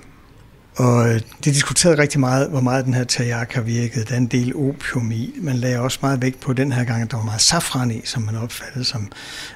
Og 0.76 1.10
øh, 1.10 1.14
det 1.14 1.46
diskuterede 1.46 1.98
rigtig 1.98 2.20
meget, 2.20 2.50
hvor 2.50 2.62
meget 2.62 2.86
den 2.86 2.94
her 2.94 3.04
teriyaki 3.04 3.56
har 3.56 3.62
virket. 3.62 4.10
Der 4.10 4.14
er 4.14 4.18
en 4.18 4.28
del 4.28 4.56
opium 4.56 5.12
i. 5.12 5.34
Man 5.42 5.56
lagde 5.56 5.80
også 5.80 6.00
meget 6.02 6.22
vægt 6.22 6.40
på 6.40 6.54
den 6.54 6.72
her 6.72 6.84
gang, 6.84 7.02
at 7.02 7.12
der 7.12 7.18
var 7.18 7.26
meget 7.26 7.42
safran 7.42 7.92
i, 7.92 8.02
som 8.06 8.24
man 8.24 8.38
opfattede 8.38 8.86
som, 8.86 9.12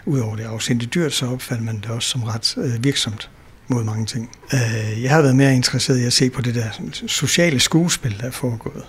udover 0.05 0.35
det 0.35 0.43
afsindigt 0.43 0.93
dyrt, 0.93 1.13
så 1.13 1.27
opfattede 1.27 1.65
man 1.65 1.75
det 1.75 1.85
også 1.85 2.09
som 2.09 2.23
ret 2.23 2.57
øh, 2.57 2.83
virksomt 2.83 3.29
mod 3.67 3.83
mange 3.83 4.05
ting. 4.05 4.29
Øh, 4.53 5.03
jeg 5.03 5.11
har 5.11 5.21
været 5.21 5.35
mere 5.35 5.55
interesseret 5.55 5.99
i 5.99 6.03
at 6.03 6.13
se 6.13 6.29
på 6.29 6.41
det 6.41 6.55
der 6.55 6.69
sociale 7.07 7.59
skuespil, 7.59 8.19
der 8.19 8.27
er 8.27 8.31
foregået. 8.31 8.83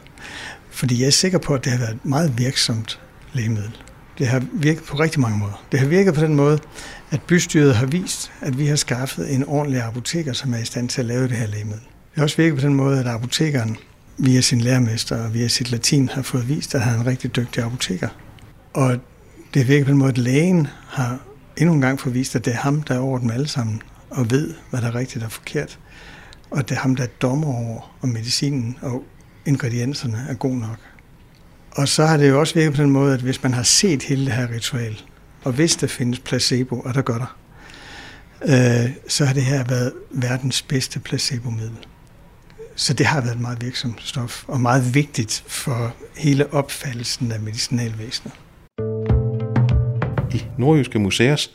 Fordi 0.70 1.00
jeg 1.00 1.06
er 1.06 1.10
sikker 1.10 1.38
på, 1.38 1.54
at 1.54 1.64
det 1.64 1.72
har 1.72 1.78
været 1.78 1.94
et 1.94 2.04
meget 2.04 2.38
virksomt 2.38 3.00
lægemiddel. 3.32 3.76
Det 4.18 4.26
har 4.26 4.42
virket 4.52 4.84
på 4.84 4.96
rigtig 4.96 5.20
mange 5.20 5.38
måder. 5.38 5.64
Det 5.72 5.80
har 5.80 5.86
virket 5.86 6.14
på 6.14 6.20
den 6.20 6.34
måde, 6.34 6.58
at 7.10 7.22
bystyret 7.22 7.74
har 7.74 7.86
vist, 7.86 8.32
at 8.40 8.58
vi 8.58 8.66
har 8.66 8.76
skaffet 8.76 9.34
en 9.34 9.44
ordentlig 9.44 9.82
apoteker, 9.82 10.32
som 10.32 10.54
er 10.54 10.58
i 10.58 10.64
stand 10.64 10.88
til 10.88 11.00
at 11.00 11.06
lave 11.06 11.28
det 11.28 11.36
her 11.36 11.46
lægemiddel. 11.46 11.82
Det 11.82 12.14
har 12.14 12.22
også 12.22 12.36
virket 12.36 12.54
på 12.54 12.66
den 12.66 12.74
måde, 12.74 13.00
at 13.00 13.06
apotekeren 13.06 13.76
via 14.18 14.40
sin 14.40 14.60
lærermester 14.60 15.24
og 15.24 15.34
via 15.34 15.48
sit 15.48 15.70
latin 15.70 16.08
har 16.08 16.22
fået 16.22 16.48
vist, 16.48 16.74
at 16.74 16.80
han 16.80 16.94
er 16.94 17.00
en 17.00 17.06
rigtig 17.06 17.36
dygtig 17.36 17.62
apoteker. 17.62 18.08
Og 18.74 18.96
det 19.54 19.68
virker 19.68 19.84
på 19.84 19.90
den 19.90 19.98
måde, 19.98 20.10
at 20.10 20.18
lægen 20.18 20.68
har 20.88 21.18
endnu 21.56 21.74
en 21.74 21.80
gang 21.80 22.00
fået 22.00 22.14
vist, 22.14 22.36
at 22.36 22.44
det 22.44 22.52
er 22.52 22.56
ham, 22.56 22.82
der 22.82 22.94
er 22.94 22.98
over 22.98 23.18
dem 23.18 23.30
alle 23.30 23.48
sammen 23.48 23.82
og 24.16 24.30
ved, 24.30 24.54
hvad 24.70 24.80
der 24.80 24.86
er 24.86 24.94
rigtigt 24.94 25.24
og 25.24 25.32
forkert. 25.32 25.78
Og 26.50 26.68
det 26.68 26.76
er 26.76 26.80
ham, 26.80 26.96
der 26.96 27.02
er 27.02 27.08
dommer 27.22 27.54
over, 27.54 27.96
om 28.02 28.08
medicinen 28.08 28.78
og 28.82 29.04
ingredienserne 29.46 30.26
er 30.28 30.34
god 30.34 30.54
nok. 30.54 30.78
Og 31.70 31.88
så 31.88 32.06
har 32.06 32.16
det 32.16 32.28
jo 32.28 32.40
også 32.40 32.54
virket 32.54 32.74
på 32.74 32.82
den 32.82 32.90
måde, 32.90 33.14
at 33.14 33.20
hvis 33.20 33.42
man 33.42 33.54
har 33.54 33.62
set 33.62 34.02
hele 34.02 34.24
det 34.24 34.32
her 34.32 34.50
ritual, 34.50 35.00
og 35.44 35.52
hvis 35.52 35.76
der 35.76 35.86
findes 35.86 36.18
placebo, 36.18 36.80
og 36.80 36.94
der 36.94 37.02
gør 37.02 37.18
der, 37.18 37.36
øh, 38.42 38.90
så 39.08 39.24
har 39.24 39.34
det 39.34 39.44
her 39.44 39.64
været 39.64 39.92
verdens 40.10 40.62
bedste 40.62 41.00
placebomiddel. 41.00 41.86
Så 42.76 42.94
det 42.94 43.06
har 43.06 43.20
været 43.20 43.34
et 43.34 43.40
meget 43.40 43.62
virksomt 43.62 44.02
stof, 44.02 44.44
og 44.48 44.60
meget 44.60 44.94
vigtigt 44.94 45.44
for 45.46 45.94
hele 46.16 46.52
opfattelsen 46.52 47.32
af 47.32 47.40
medicinalvæsenet. 47.40 48.34
I 50.34 50.44
Nordjyske 50.58 50.98
Museers 50.98 51.50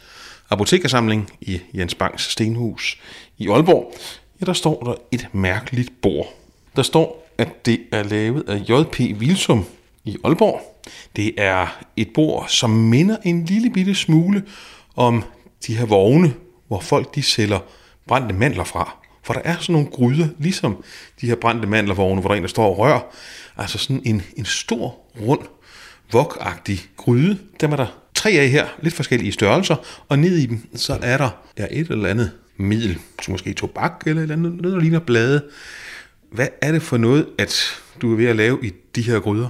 apotekersamling 0.51 1.29
i 1.41 1.59
Jens 1.73 1.95
Bangs 1.95 2.23
Stenhus 2.23 2.99
i 3.37 3.47
Aalborg, 3.49 3.93
ja, 4.41 4.45
der 4.45 4.53
står 4.53 4.83
der 4.83 4.93
et 5.11 5.27
mærkeligt 5.33 6.01
bord. 6.01 6.33
Der 6.75 6.83
står, 6.83 7.27
at 7.37 7.65
det 7.65 7.79
er 7.91 8.03
lavet 8.03 8.49
af 8.49 8.69
J.P. 8.69 8.99
Wilsum 8.99 9.65
i 10.05 10.17
Aalborg. 10.23 10.83
Det 11.15 11.33
er 11.37 11.83
et 11.95 12.07
bord, 12.13 12.45
som 12.47 12.69
minder 12.69 13.17
en 13.23 13.45
lille 13.45 13.69
bitte 13.69 13.95
smule 13.95 14.43
om 14.95 15.23
de 15.67 15.77
her 15.77 15.85
vogne, 15.85 16.33
hvor 16.67 16.79
folk 16.79 17.15
de 17.15 17.23
sælger 17.23 17.59
brændte 18.07 18.35
mandler 18.35 18.63
fra. 18.63 18.97
For 19.23 19.33
der 19.33 19.41
er 19.43 19.57
sådan 19.59 19.73
nogle 19.73 19.89
gryder, 19.89 20.27
ligesom 20.39 20.83
de 21.21 21.27
her 21.27 21.35
brændte 21.35 21.67
mandlervogne, 21.67 22.21
hvor 22.21 22.29
der 22.29 22.35
en, 22.35 22.43
der 22.43 22.49
står 22.49 22.65
og 22.65 22.77
rør. 22.77 23.15
Altså 23.57 23.77
sådan 23.77 24.01
en, 24.05 24.21
en 24.37 24.45
stor, 24.45 24.99
rund, 25.21 25.41
vokagtig 26.11 26.79
gryde. 26.97 27.37
Dem 27.61 27.71
er 27.71 27.75
der 27.75 28.00
tre 28.21 28.29
af 28.29 28.49
her, 28.49 28.67
lidt 28.81 28.93
forskellige 28.93 29.31
størrelser, 29.31 29.75
og 30.09 30.19
ned 30.19 30.37
i 30.37 30.45
dem, 30.45 30.59
så 30.75 30.97
er 31.01 31.17
der 31.17 31.29
ja, 31.57 31.65
et 31.71 31.87
eller 31.87 32.09
andet 32.09 32.31
middel, 32.57 32.97
som 33.21 33.31
måske 33.31 33.53
tobak 33.53 34.03
eller 34.05 34.19
et 34.19 34.23
eller 34.23 34.35
andet, 34.35 34.61
noget, 34.61 34.75
der 34.75 34.81
ligner 34.81 34.99
blade. 34.99 35.41
Hvad 36.31 36.47
er 36.61 36.71
det 36.71 36.81
for 36.81 36.97
noget, 36.97 37.25
at 37.37 37.55
du 38.01 38.13
er 38.13 38.17
ved 38.17 38.25
at 38.25 38.35
lave 38.35 38.59
i 38.65 38.71
de 38.95 39.01
her 39.01 39.19
gryder? 39.19 39.47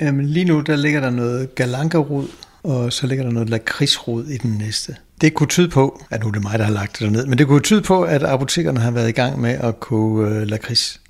Jamen 0.00 0.26
lige 0.26 0.44
nu, 0.44 0.60
der 0.60 0.76
ligger 0.76 1.00
der 1.00 1.10
noget 1.10 1.54
galankerod, 1.54 2.26
og 2.62 2.92
så 2.92 3.06
ligger 3.06 3.24
der 3.24 3.32
noget 3.32 3.50
lakridsrod 3.50 4.24
i 4.26 4.36
den 4.36 4.50
næste. 4.50 4.96
Det 5.20 5.34
kunne 5.34 5.48
tyde 5.48 5.68
på, 5.68 6.04
at 6.10 6.20
nu 6.20 6.28
er 6.28 6.32
det 6.32 6.42
mig, 6.42 6.58
der 6.58 6.64
har 6.64 6.72
lagt 6.72 6.92
det 6.92 7.00
derned, 7.00 7.26
men 7.26 7.38
det 7.38 7.46
kunne 7.46 7.60
tyde 7.60 7.82
på, 7.82 8.02
at 8.02 8.22
apotekerne 8.22 8.80
har 8.80 8.90
været 8.90 9.08
i 9.08 9.12
gang 9.12 9.40
med 9.40 9.50
at 9.50 9.80
koge 9.80 10.28
øh, 10.28 10.42
lakrids. 10.42 11.00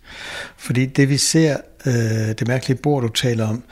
Fordi 0.56 0.86
det 0.86 1.08
vi 1.08 1.16
ser, 1.16 1.56
øh, 1.86 1.92
det 2.38 2.48
mærkelige 2.48 2.78
bord, 2.82 3.02
du 3.02 3.08
taler 3.08 3.48
om, 3.48 3.62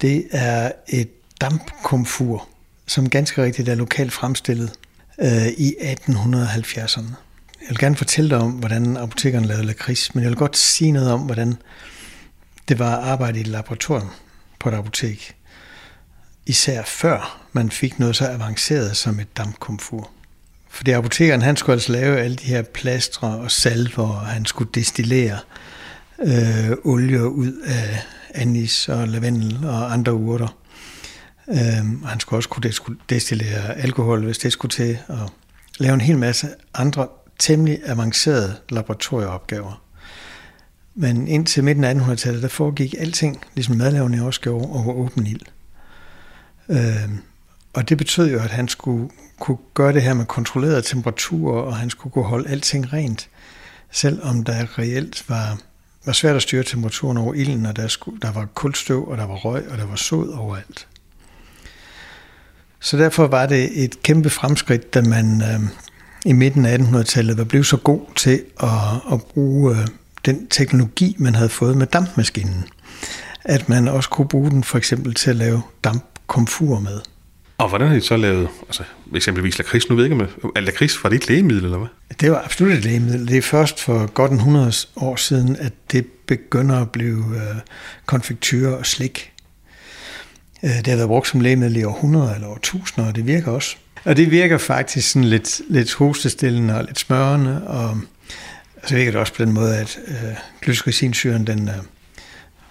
det 0.00 0.24
er 0.30 0.72
et 0.88 1.08
dampkomfur, 1.40 2.48
som 2.86 3.10
ganske 3.10 3.42
rigtigt 3.42 3.68
er 3.68 3.74
lokalt 3.74 4.12
fremstillet 4.12 4.72
øh, 5.20 5.46
i 5.46 5.74
1870'erne. 5.80 7.14
Jeg 7.60 7.68
vil 7.68 7.78
gerne 7.78 7.96
fortælle 7.96 8.30
dig 8.30 8.38
om, 8.38 8.50
hvordan 8.50 8.96
apotekerne 8.96 9.46
lavede 9.46 9.66
lakrids, 9.66 10.14
men 10.14 10.22
jeg 10.22 10.30
vil 10.30 10.38
godt 10.38 10.56
sige 10.56 10.92
noget 10.92 11.12
om, 11.12 11.20
hvordan 11.20 11.56
det 12.68 12.78
var 12.78 12.96
at 12.96 13.04
arbejde 13.04 13.38
i 13.38 13.40
et 13.40 13.46
laboratorium 13.46 14.10
på 14.60 14.68
et 14.68 14.74
apotek. 14.74 15.36
Især 16.46 16.82
før 16.82 17.46
man 17.52 17.70
fik 17.70 17.98
noget 17.98 18.16
så 18.16 18.28
avanceret 18.28 18.96
som 18.96 19.20
et 19.20 19.36
dampkomfur. 19.36 20.10
Fordi 20.68 20.90
apotekeren 20.90 21.42
han 21.42 21.56
skulle 21.56 21.74
altså 21.74 21.92
lave 21.92 22.18
alle 22.18 22.36
de 22.36 22.44
her 22.44 22.62
plastre 22.62 23.28
og 23.28 23.50
salver, 23.50 24.08
og 24.08 24.26
han 24.26 24.44
skulle 24.44 24.70
destillere 24.74 25.38
øh, 26.22 26.70
olie 26.84 27.28
ud 27.28 27.52
af 27.66 28.02
anis 28.34 28.88
og 28.88 29.08
lavendel 29.08 29.66
og 29.66 29.92
andre 29.92 30.14
urter. 30.14 30.63
Øhm, 31.48 32.02
han 32.04 32.20
skulle 32.20 32.38
også 32.38 32.48
kunne 32.48 32.96
destillere 33.08 33.76
alkohol, 33.76 34.24
hvis 34.24 34.38
det 34.38 34.52
skulle 34.52 34.70
til, 34.70 34.98
og 35.08 35.30
lave 35.78 35.94
en 35.94 36.00
hel 36.00 36.18
masse 36.18 36.48
andre 36.74 37.08
temmelig 37.38 37.78
avancerede 37.86 38.56
laboratorieopgaver. 38.68 39.82
Men 40.94 41.28
indtil 41.28 41.64
midten 41.64 41.84
af 41.84 41.94
1800-tallet, 41.94 42.42
der 42.42 42.48
foregik 42.48 42.94
alting, 42.98 43.44
ligesom 43.54 43.76
madlavning 43.76 44.22
også 44.22 44.40
gjorde, 44.40 44.68
over 44.68 44.94
åben 44.94 45.26
ild. 45.26 45.40
Øhm, 46.68 47.18
og 47.74 47.88
det 47.88 47.98
betød 47.98 48.30
jo, 48.30 48.38
at 48.38 48.50
han 48.50 48.68
skulle 48.68 49.10
kunne 49.40 49.58
gøre 49.74 49.92
det 49.92 50.02
her 50.02 50.14
med 50.14 50.26
kontrollerede 50.26 50.82
temperaturer, 50.82 51.62
og 51.62 51.76
han 51.76 51.90
skulle 51.90 52.12
kunne 52.12 52.24
holde 52.24 52.48
alting 52.50 52.92
rent, 52.92 53.28
selvom 53.90 54.44
der 54.44 54.78
reelt 54.78 55.28
var, 55.28 55.58
var 56.04 56.12
svært 56.12 56.36
at 56.36 56.42
styre 56.42 56.62
temperaturen 56.62 57.16
over 57.16 57.34
ilden, 57.34 57.66
og 57.66 57.76
der, 57.76 57.88
skulle, 57.88 58.20
der 58.20 58.32
var 58.32 58.46
kulstøv, 58.46 59.08
og 59.08 59.18
der 59.18 59.24
var 59.24 59.34
røg, 59.34 59.68
og 59.70 59.78
der 59.78 59.86
var 59.86 59.96
sod 59.96 60.28
overalt. 60.28 60.88
Så 62.84 62.96
derfor 62.96 63.26
var 63.26 63.46
det 63.46 63.84
et 63.84 64.02
kæmpe 64.02 64.30
fremskridt, 64.30 64.94
da 64.94 65.02
man 65.02 65.42
øh, 65.42 65.60
i 66.24 66.32
midten 66.32 66.66
af 66.66 66.78
1800-tallet 66.78 67.38
var 67.38 67.44
blevet 67.44 67.66
så 67.66 67.76
god 67.76 68.00
til 68.16 68.42
at, 68.62 68.68
at 69.12 69.22
bruge 69.22 69.76
øh, 69.76 69.86
den 70.24 70.46
teknologi, 70.46 71.16
man 71.18 71.34
havde 71.34 71.48
fået 71.48 71.76
med 71.76 71.86
dampmaskinen. 71.86 72.64
At 73.44 73.68
man 73.68 73.88
også 73.88 74.08
kunne 74.08 74.28
bruge 74.28 74.50
den 74.50 74.64
for 74.64 74.78
eksempel 74.78 75.14
til 75.14 75.30
at 75.30 75.36
lave 75.36 75.62
dampkomfur 75.84 76.78
med. 76.80 77.00
Og 77.58 77.68
hvordan 77.68 77.88
har 77.88 77.94
de 77.94 78.00
så 78.00 78.16
lavet, 78.16 78.48
altså 78.62 78.82
eksempelvis 79.14 79.58
lakrids? 79.58 79.88
Nu 79.88 79.96
ved 79.96 80.04
jeg 80.04 80.12
ikke, 80.12 80.26
om 80.42 80.50
lakrids 80.56 81.04
var 81.04 81.10
det 81.10 81.16
et 81.16 81.28
lægemiddel, 81.28 81.64
eller 81.64 81.78
hvad? 81.78 81.88
Det 82.20 82.30
var 82.30 82.42
absolut 82.44 82.72
et 82.72 82.84
lægemiddel. 82.84 83.28
Det 83.28 83.38
er 83.38 83.42
først 83.42 83.80
for 83.80 84.06
godt 84.06 84.30
en 84.30 84.36
100 84.36 84.72
år 84.96 85.16
siden, 85.16 85.56
at 85.56 85.72
det 85.92 86.06
begynder 86.26 86.80
at 86.80 86.90
blive 86.90 87.24
øh, 87.34 87.56
konfektyr 88.06 88.68
og 88.68 88.86
slik. 88.86 89.33
Øh, 90.64 90.76
det 90.76 90.86
har 90.86 90.96
været 90.96 91.08
brugt 91.08 91.28
som 91.28 91.40
lægemiddel 91.40 91.76
i 91.76 91.84
århundreder 91.84 92.34
eller 92.34 92.48
årtusinder, 92.48 93.08
og 93.08 93.16
det 93.16 93.26
virker 93.26 93.52
også. 93.52 93.76
Og 94.04 94.16
det 94.16 94.30
virker 94.30 94.58
faktisk 94.58 95.10
sådan 95.10 95.28
lidt, 95.28 95.60
lidt 95.68 95.94
hostestillende 95.94 96.76
og 96.76 96.84
lidt 96.84 96.98
smørende, 96.98 97.66
og 97.66 98.00
så 98.86 98.94
virker 98.94 99.10
det 99.10 99.20
også 99.20 99.34
på 99.34 99.44
den 99.44 99.52
måde, 99.52 99.76
at 99.76 99.98
øh, 100.08 100.14
glycericinsyren 100.62 101.46
den 101.46 101.68
øh, 101.68 101.74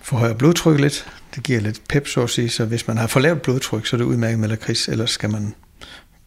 forhøjer 0.02 0.34
blodtryk 0.34 0.80
lidt. 0.80 1.08
Det 1.36 1.44
giver 1.44 1.60
lidt 1.60 1.88
pep, 1.90 2.08
så 2.08 2.24
at 2.24 2.30
sige. 2.30 2.50
Så 2.50 2.66
hvis 2.66 2.88
man 2.88 2.98
har 2.98 3.08
for 3.08 3.20
lavt 3.20 3.42
blodtryk, 3.42 3.86
så 3.86 3.96
er 3.96 3.98
det 3.98 4.06
udmærket 4.06 4.40
med 4.40 4.50
lakrids, 4.50 4.88
ellers 4.88 5.12
skal 5.12 5.30
man 5.30 5.54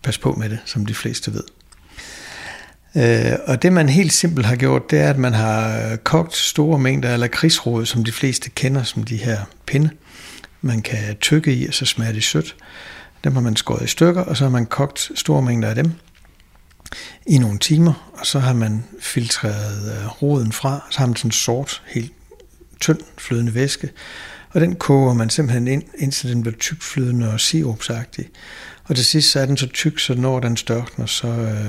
passe 0.02 0.20
på 0.20 0.32
med 0.32 0.50
det, 0.50 0.58
som 0.64 0.86
de 0.86 0.94
fleste 0.94 1.32
ved. 1.34 1.42
Øh, 2.96 3.38
og 3.46 3.62
det 3.62 3.72
man 3.72 3.88
helt 3.88 4.12
simpelt 4.12 4.46
har 4.46 4.56
gjort, 4.56 4.90
det 4.90 4.98
er, 4.98 5.10
at 5.10 5.18
man 5.18 5.34
har 5.34 5.96
kogt 5.96 6.36
store 6.36 6.78
mængder 6.78 7.08
af 7.08 7.20
lakridsrod, 7.20 7.86
som 7.86 8.04
de 8.04 8.12
fleste 8.12 8.50
kender 8.50 8.82
som 8.82 9.02
de 9.02 9.16
her 9.16 9.38
pinde. 9.66 9.90
Man 10.60 10.82
kan 10.82 11.16
tykke 11.20 11.54
i, 11.54 11.66
og 11.66 11.74
så 11.74 11.84
smager 11.84 12.12
det 12.12 12.24
sødt. 12.24 12.56
Dem 13.24 13.34
har 13.34 13.40
man 13.40 13.56
skåret 13.56 13.84
i 13.84 13.86
stykker, 13.86 14.22
og 14.22 14.36
så 14.36 14.44
har 14.44 14.50
man 14.50 14.66
kogt 14.66 15.10
store 15.14 15.42
mængder 15.42 15.68
af 15.68 15.74
dem 15.74 15.92
i 17.26 17.38
nogle 17.38 17.58
timer, 17.58 18.10
og 18.12 18.26
så 18.26 18.38
har 18.38 18.52
man 18.52 18.84
filtreret 19.00 19.92
øh, 19.92 20.22
roden 20.22 20.52
fra, 20.52 20.86
så 20.90 20.98
har 20.98 21.06
man 21.06 21.16
sådan 21.16 21.30
sort, 21.30 21.82
helt 21.86 22.12
tynd 22.80 23.00
flydende 23.18 23.54
væske, 23.54 23.90
og 24.50 24.60
den 24.60 24.74
koger 24.74 25.14
man 25.14 25.30
simpelthen 25.30 25.68
ind, 25.68 25.82
indtil 25.98 26.30
den 26.30 26.42
bliver 26.42 26.56
tykflydende 26.56 27.32
og 27.32 27.40
sirupsagtig. 27.40 28.28
Og 28.84 28.96
til 28.96 29.04
sidst 29.04 29.30
så 29.30 29.40
er 29.40 29.46
den 29.46 29.56
så 29.56 29.66
tyk, 29.66 29.98
så 29.98 30.14
når 30.14 30.40
den 30.40 30.56
størkner, 30.56 31.06
så 31.06 31.28
øh, 31.28 31.66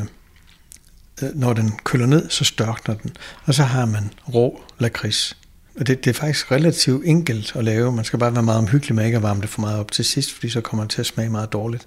øh 1.21 1.35
når 1.35 1.53
den 1.53 1.71
køler 1.83 2.05
ned, 2.05 2.29
så 2.29 2.43
størkner 2.43 2.95
den. 2.95 3.15
Og 3.45 3.53
så 3.53 3.63
har 3.63 3.85
man 3.85 4.09
rå 4.33 4.63
lakrids. 4.79 5.37
Og 5.79 5.87
det, 5.87 6.05
det 6.05 6.09
er 6.09 6.19
faktisk 6.19 6.51
relativt 6.51 7.05
enkelt 7.05 7.55
at 7.55 7.63
lave. 7.63 7.91
Man 7.91 8.05
skal 8.05 8.19
bare 8.19 8.33
være 8.33 8.43
meget 8.43 8.57
omhyggelig 8.57 8.95
med 8.95 9.05
ikke 9.05 9.17
at 9.17 9.23
varme 9.23 9.41
det 9.41 9.49
for 9.49 9.61
meget 9.61 9.79
op 9.79 9.91
til 9.91 10.05
sidst, 10.05 10.33
fordi 10.33 10.49
så 10.49 10.61
kommer 10.61 10.83
det 10.83 10.91
til 10.91 10.99
at 10.99 11.05
smage 11.05 11.29
meget 11.29 11.53
dårligt. 11.53 11.85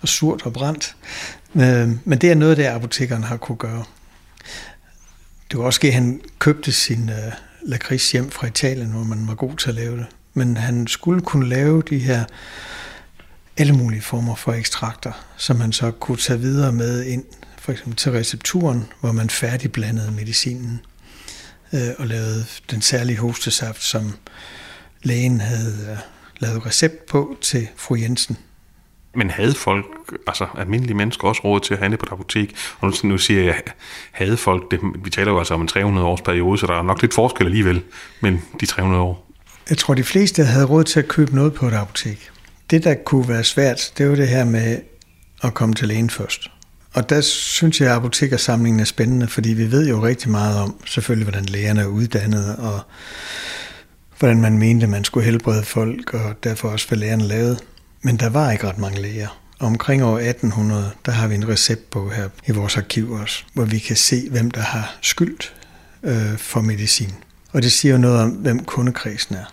Og 0.00 0.08
surt 0.08 0.46
og 0.46 0.52
brændt. 0.52 0.96
Øh, 1.54 1.90
men 2.04 2.18
det 2.18 2.30
er 2.30 2.34
noget, 2.34 2.56
det 2.56 2.64
apotekeren 2.64 3.22
har 3.22 3.36
kunne 3.36 3.56
gøre. 3.56 3.84
Det 5.50 5.58
var 5.58 5.64
også 5.64 5.76
ske, 5.76 5.88
at 5.88 5.94
han 5.94 6.20
købte 6.38 6.72
sin 6.72 7.08
øh, 7.08 7.32
lakrids 7.62 8.12
hjem 8.12 8.30
fra 8.30 8.46
Italien, 8.46 8.90
hvor 8.90 9.04
man 9.04 9.28
var 9.28 9.34
god 9.34 9.56
til 9.56 9.68
at 9.68 9.74
lave 9.74 9.96
det. 9.96 10.06
Men 10.34 10.56
han 10.56 10.86
skulle 10.86 11.20
kunne 11.20 11.48
lave 11.48 11.82
de 11.82 11.98
her 11.98 12.24
alle 13.56 13.72
mulige 13.72 14.02
former 14.02 14.34
for 14.34 14.52
ekstrakter, 14.52 15.12
som 15.36 15.56
man 15.56 15.72
så 15.72 15.90
kunne 15.90 16.16
tage 16.16 16.40
videre 16.40 16.72
med 16.72 17.04
ind, 17.04 17.24
for 17.58 17.72
eksempel 17.72 17.96
til 17.96 18.12
recepturen, 18.12 18.88
hvor 19.00 19.12
man 19.12 19.30
færdigblandede 19.30 20.10
medicinen 20.10 20.80
øh, 21.74 21.88
og 21.98 22.06
lavede 22.06 22.44
den 22.70 22.82
særlige 22.82 23.18
hostesaft, 23.18 23.82
som 23.82 24.12
lægen 25.02 25.40
havde 25.40 25.88
øh, 25.90 25.98
lavet 26.38 26.66
recept 26.66 27.06
på 27.06 27.36
til 27.40 27.68
fru 27.76 27.94
Jensen. 27.94 28.36
Men 29.14 29.30
havde 29.30 29.54
folk, 29.54 29.84
altså 30.26 30.46
almindelige 30.58 30.96
mennesker, 30.96 31.28
også 31.28 31.42
råd 31.44 31.60
til 31.60 31.74
at 31.74 31.80
handle 31.80 31.96
på 31.96 32.06
et 32.06 32.12
apotek? 32.12 32.56
Og 32.80 32.88
nu, 32.88 33.08
nu 33.08 33.18
siger 33.18 33.42
jeg, 33.42 33.60
havde 34.12 34.36
folk 34.36 34.70
det? 34.70 34.80
Vi 35.04 35.10
taler 35.10 35.32
jo 35.32 35.38
altså 35.38 35.54
om 35.54 35.60
en 35.60 35.68
300 35.68 36.06
års 36.06 36.20
periode, 36.20 36.58
så 36.58 36.66
der 36.66 36.74
er 36.74 36.82
nok 36.82 37.00
lidt 37.00 37.14
forskel 37.14 37.46
alligevel 37.46 37.82
men 38.20 38.42
de 38.60 38.66
300 38.66 39.02
år. 39.02 39.30
Jeg 39.70 39.78
tror, 39.78 39.94
de 39.94 40.04
fleste 40.04 40.44
havde 40.44 40.66
råd 40.66 40.84
til 40.84 41.00
at 41.00 41.08
købe 41.08 41.34
noget 41.34 41.54
på 41.54 41.66
et 41.66 41.72
apotek. 41.74 42.30
Det, 42.70 42.84
der 42.84 42.94
kunne 42.94 43.28
være 43.28 43.44
svært, 43.44 43.92
det 43.98 44.08
var 44.08 44.16
det 44.16 44.28
her 44.28 44.44
med 44.44 44.78
at 45.42 45.54
komme 45.54 45.74
til 45.74 45.88
lægen 45.88 46.10
først. 46.10 46.50
Og 46.92 47.10
der 47.10 47.20
synes 47.20 47.80
jeg, 47.80 47.90
at 47.90 47.96
apotekersamlingen 47.96 48.80
er 48.80 48.84
spændende, 48.84 49.26
fordi 49.28 49.52
vi 49.52 49.70
ved 49.70 49.88
jo 49.88 50.04
rigtig 50.04 50.30
meget 50.30 50.58
om, 50.58 50.76
selvfølgelig, 50.86 51.30
hvordan 51.30 51.44
lægerne 51.44 51.80
er 51.80 51.86
uddannet, 51.86 52.56
og 52.56 52.80
hvordan 54.18 54.40
man 54.40 54.58
mente, 54.58 54.86
man 54.86 55.04
skulle 55.04 55.24
helbrede 55.24 55.62
folk, 55.62 56.14
og 56.14 56.44
derfor 56.44 56.68
også, 56.68 56.88
hvad 56.88 56.98
lægerne 56.98 57.24
lavede. 57.24 57.58
Men 58.02 58.16
der 58.16 58.28
var 58.28 58.50
ikke 58.50 58.68
ret 58.68 58.78
mange 58.78 59.02
læger. 59.02 59.38
Og 59.58 59.66
omkring 59.66 60.04
år 60.04 60.18
1800, 60.18 60.90
der 61.06 61.12
har 61.12 61.26
vi 61.28 61.34
en 61.34 61.48
receptbog 61.48 62.12
her 62.12 62.28
i 62.46 62.52
vores 62.52 62.76
arkiv 62.76 63.12
også, 63.12 63.44
hvor 63.52 63.64
vi 63.64 63.78
kan 63.78 63.96
se, 63.96 64.28
hvem 64.30 64.50
der 64.50 64.60
har 64.60 64.96
skyldt 65.02 65.54
øh, 66.02 66.38
for 66.38 66.60
medicin. 66.60 67.12
Og 67.52 67.62
det 67.62 67.72
siger 67.72 67.92
jo 67.92 67.98
noget 67.98 68.20
om, 68.20 68.30
hvem 68.30 68.64
kundekredsen 68.64 69.34
er. 69.34 69.44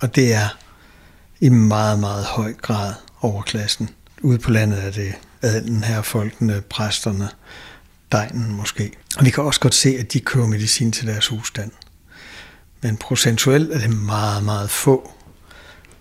Og 0.00 0.16
det 0.16 0.34
er 0.34 0.58
i 1.40 1.48
meget, 1.48 1.98
meget 1.98 2.24
høj 2.24 2.52
grad 2.52 2.94
overklassen. 3.20 3.88
Ude 4.22 4.38
på 4.38 4.50
landet 4.50 4.84
er 4.84 4.90
det 4.90 5.14
adelen 5.42 5.84
her, 5.84 6.02
folkene, 6.02 6.60
præsterne, 6.60 7.28
degnen 8.12 8.56
måske. 8.56 8.92
Og 9.16 9.24
vi 9.24 9.30
kan 9.30 9.44
også 9.44 9.60
godt 9.60 9.74
se, 9.74 9.96
at 9.98 10.12
de 10.12 10.20
køber 10.20 10.46
medicin 10.46 10.92
til 10.92 11.06
deres 11.06 11.26
husstand. 11.26 11.70
Men 12.82 12.96
procentuelt 12.96 13.72
er 13.72 13.78
det 13.78 13.96
meget, 13.96 14.44
meget 14.44 14.70
få, 14.70 15.10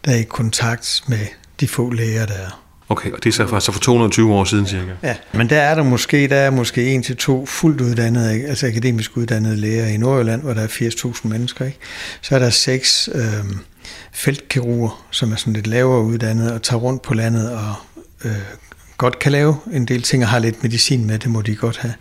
der 0.05 0.11
er 0.11 0.15
i 0.15 0.23
kontakt 0.23 1.03
med 1.07 1.25
de 1.59 1.67
få 1.67 1.89
læger, 1.89 2.25
der 2.25 2.33
er. 2.33 2.61
Okay, 2.89 3.11
og 3.11 3.23
det 3.23 3.29
er 3.29 3.33
så 3.33 3.47
for, 3.47 3.59
så 3.59 3.71
for 3.71 3.79
220 3.79 4.33
år 4.33 4.43
siden 4.43 4.67
cirka? 4.67 4.91
Ja, 5.03 5.15
men 5.33 5.49
der 5.49 5.61
er 5.61 5.75
der 5.75 5.83
måske, 5.83 6.27
der 6.27 6.35
er 6.35 6.49
måske 6.49 6.93
en 6.93 7.03
til 7.03 7.17
to 7.17 7.45
fuldt 7.45 7.81
uddannede, 7.81 8.47
altså 8.47 8.67
akademisk 8.67 9.17
uddannede 9.17 9.55
læger 9.55 9.87
i 9.87 9.97
Nordjylland, 9.97 10.41
hvor 10.41 10.53
der 10.53 10.61
er 10.61 10.67
80.000 10.67 11.27
mennesker. 11.27 11.65
Ikke? 11.65 11.77
Så 12.21 12.35
er 12.35 12.39
der 12.39 12.49
seks 12.49 13.09
øh, 13.15 13.23
feltkirurger, 14.11 15.05
som 15.11 15.31
er 15.31 15.35
sådan 15.35 15.53
lidt 15.53 15.67
lavere 15.67 16.03
uddannet 16.03 16.51
og 16.51 16.61
tager 16.61 16.79
rundt 16.79 17.01
på 17.01 17.13
landet 17.13 17.51
og 17.51 17.73
øh, 18.25 18.31
godt 19.01 19.19
kan 19.19 19.31
lave 19.31 19.57
en 19.73 19.85
del 19.85 20.01
ting 20.01 20.23
og 20.23 20.29
har 20.29 20.39
lidt 20.39 20.63
medicin 20.63 21.05
med, 21.05 21.19
det 21.19 21.29
må 21.29 21.41
de 21.41 21.55
godt 21.55 21.77
have. 21.77 21.93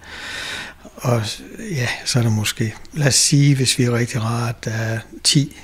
Og 0.96 1.22
ja, 1.70 1.88
så 2.04 2.18
er 2.18 2.22
der 2.22 2.30
måske, 2.30 2.74
lad 2.92 3.06
os 3.06 3.14
sige, 3.14 3.56
hvis 3.56 3.78
vi 3.78 3.84
er 3.84 3.92
rigtig 3.92 4.22
rart, 4.22 4.64
der 4.64 4.70
er 4.70 4.98
10 5.24 5.56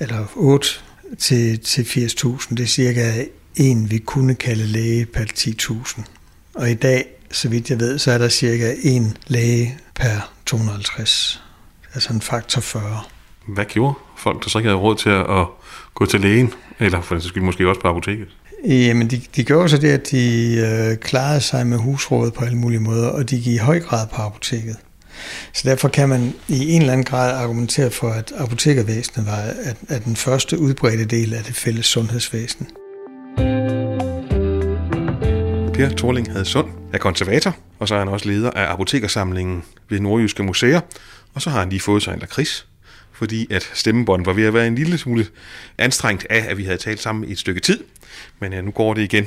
eller 0.00 0.26
8 0.34 0.68
til, 1.18 1.60
til 1.60 1.82
80.000. 1.82 2.54
Det 2.54 2.60
er 2.60 2.66
cirka 2.66 3.24
en, 3.56 3.90
vi 3.90 3.98
kunne 3.98 4.34
kalde 4.34 4.66
læge 4.66 5.06
per 5.06 5.24
10.000. 5.24 6.02
Og 6.54 6.70
i 6.70 6.74
dag, 6.74 7.06
så 7.30 7.48
vidt 7.48 7.70
jeg 7.70 7.80
ved, 7.80 7.98
så 7.98 8.10
er 8.12 8.18
der 8.18 8.28
cirka 8.28 8.74
en 8.82 9.16
læge 9.26 9.78
per 9.94 10.30
250. 10.46 11.42
Altså 11.94 12.12
en 12.12 12.20
faktor 12.20 12.60
40. 12.60 13.00
Hvad 13.48 13.64
gjorde 13.64 13.94
folk, 14.16 14.44
der 14.44 14.50
så 14.50 14.58
ikke 14.58 14.68
havde 14.68 14.80
råd 14.80 14.96
til 14.96 15.10
at 15.10 15.46
gå 15.94 16.06
til 16.06 16.20
lægen? 16.20 16.52
Eller 16.78 17.00
for 17.00 17.14
den 17.14 17.22
skyld 17.22 17.42
måske 17.42 17.68
også 17.68 17.80
på 17.80 17.88
apoteket? 17.88 18.28
Øh, 18.64 18.86
Jamen, 18.86 19.10
de, 19.10 19.20
de 19.36 19.44
gjorde 19.44 19.68
så 19.68 19.78
det, 19.78 19.88
at 19.88 20.10
de 20.10 20.56
øh, 20.56 20.96
klarede 20.96 21.40
sig 21.40 21.66
med 21.66 21.78
husrådet 21.78 22.34
på 22.34 22.44
alle 22.44 22.58
mulige 22.58 22.80
måder, 22.80 23.08
og 23.08 23.30
de 23.30 23.36
gik 23.36 23.46
i 23.46 23.56
høj 23.56 23.80
grad 23.80 24.06
på 24.06 24.22
apoteket. 24.22 24.76
Så 25.52 25.68
derfor 25.68 25.88
kan 25.88 26.08
man 26.08 26.34
i 26.48 26.72
en 26.72 26.80
eller 26.80 26.92
anden 26.92 27.04
grad 27.04 27.34
argumentere 27.34 27.90
for, 27.90 28.10
at 28.10 28.32
apotekervæsenet 28.36 29.26
var 29.26 29.36
at, 29.36 29.76
at 29.88 30.04
den 30.04 30.16
første 30.16 30.58
udbredte 30.58 31.04
del 31.04 31.34
af 31.34 31.44
det 31.44 31.54
fælles 31.54 31.86
sundhedsvæsen. 31.86 32.66
Per 35.74 35.88
Thorling 35.96 36.32
havde 36.32 36.44
Sund 36.44 36.68
er 36.92 36.98
konservator, 36.98 37.56
og 37.78 37.88
så 37.88 37.94
er 37.94 37.98
han 37.98 38.08
også 38.08 38.28
leder 38.28 38.50
af 38.50 38.72
apotekersamlingen 38.72 39.62
ved 39.88 40.00
Nordjyske 40.00 40.42
Museer, 40.42 40.80
og 41.34 41.42
så 41.42 41.50
har 41.50 41.58
han 41.58 41.70
lige 41.70 41.80
fået 41.80 42.02
sig 42.02 42.14
en 42.14 42.20
lakrids, 42.20 42.66
fordi 43.16 43.46
at 43.50 43.70
stemmebåndet 43.74 44.26
var 44.26 44.32
ved 44.32 44.44
at 44.44 44.54
være 44.54 44.66
en 44.66 44.74
lille 44.74 44.98
smule 44.98 45.26
anstrengt 45.78 46.26
af, 46.30 46.46
at 46.48 46.58
vi 46.58 46.64
havde 46.64 46.78
talt 46.78 47.00
sammen 47.00 47.28
i 47.28 47.32
et 47.32 47.38
stykke 47.38 47.60
tid. 47.60 47.84
Men 48.40 48.52
ja, 48.52 48.60
nu 48.60 48.70
går 48.70 48.94
det 48.94 49.02
igen. 49.02 49.26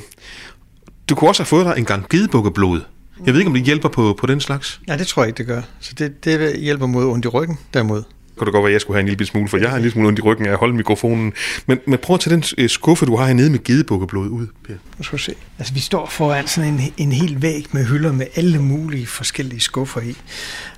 Du 1.08 1.14
kunne 1.14 1.30
også 1.30 1.42
have 1.42 1.46
fået 1.46 1.66
dig 1.66 1.74
en 1.78 1.84
gang 1.84 2.08
gedebukkeblod. 2.10 2.80
Jeg 3.26 3.34
ved 3.34 3.40
ikke, 3.40 3.48
om 3.48 3.54
det 3.54 3.62
hjælper 3.62 3.88
på, 3.88 4.16
på 4.20 4.26
den 4.26 4.40
slags. 4.40 4.80
Nej, 4.86 4.96
det 4.96 5.06
tror 5.06 5.22
jeg 5.22 5.28
ikke, 5.28 5.38
det 5.38 5.46
gør. 5.46 5.62
Så 5.80 5.92
det, 5.98 6.24
det 6.24 6.60
hjælper 6.60 6.86
mod 6.86 7.04
ondt 7.04 7.24
i 7.24 7.28
ryggen, 7.28 7.58
derimod. 7.74 8.02
Kunne 8.36 8.46
det 8.46 8.52
godt 8.52 8.62
være, 8.62 8.70
at 8.70 8.72
jeg 8.72 8.80
skulle 8.80 8.94
have 8.96 9.00
en 9.00 9.08
lille 9.08 9.26
smule, 9.26 9.48
for 9.48 9.58
jeg 9.58 9.68
har 9.68 9.76
en 9.76 9.82
lille 9.82 9.92
smule 9.92 10.08
ondt 10.08 10.18
i 10.18 10.22
ryggen 10.22 10.46
af 10.46 10.50
at 10.50 10.58
holde 10.58 10.74
mikrofonen. 10.74 11.32
Men, 11.66 11.78
men 11.86 11.98
prøv 11.98 12.14
at 12.14 12.20
tage 12.20 12.36
den 12.36 12.44
øh, 12.58 12.68
skuffe, 12.70 13.06
du 13.06 13.16
har 13.16 13.26
hernede 13.26 13.50
med 13.50 13.64
gedebukkeblod 13.64 14.28
ud, 14.28 14.46
Per. 14.66 14.74
Nu 14.98 15.04
skal 15.04 15.18
se. 15.18 15.34
Altså, 15.58 15.74
vi 15.74 15.80
står 15.80 16.06
foran 16.06 16.46
sådan 16.46 16.74
en, 16.74 16.92
en 16.96 17.12
hel 17.12 17.42
væg 17.42 17.66
med 17.72 17.86
hylder 17.86 18.12
med 18.12 18.26
alle 18.34 18.62
mulige 18.62 19.06
forskellige 19.06 19.60
skuffer 19.60 20.00
i. 20.00 20.16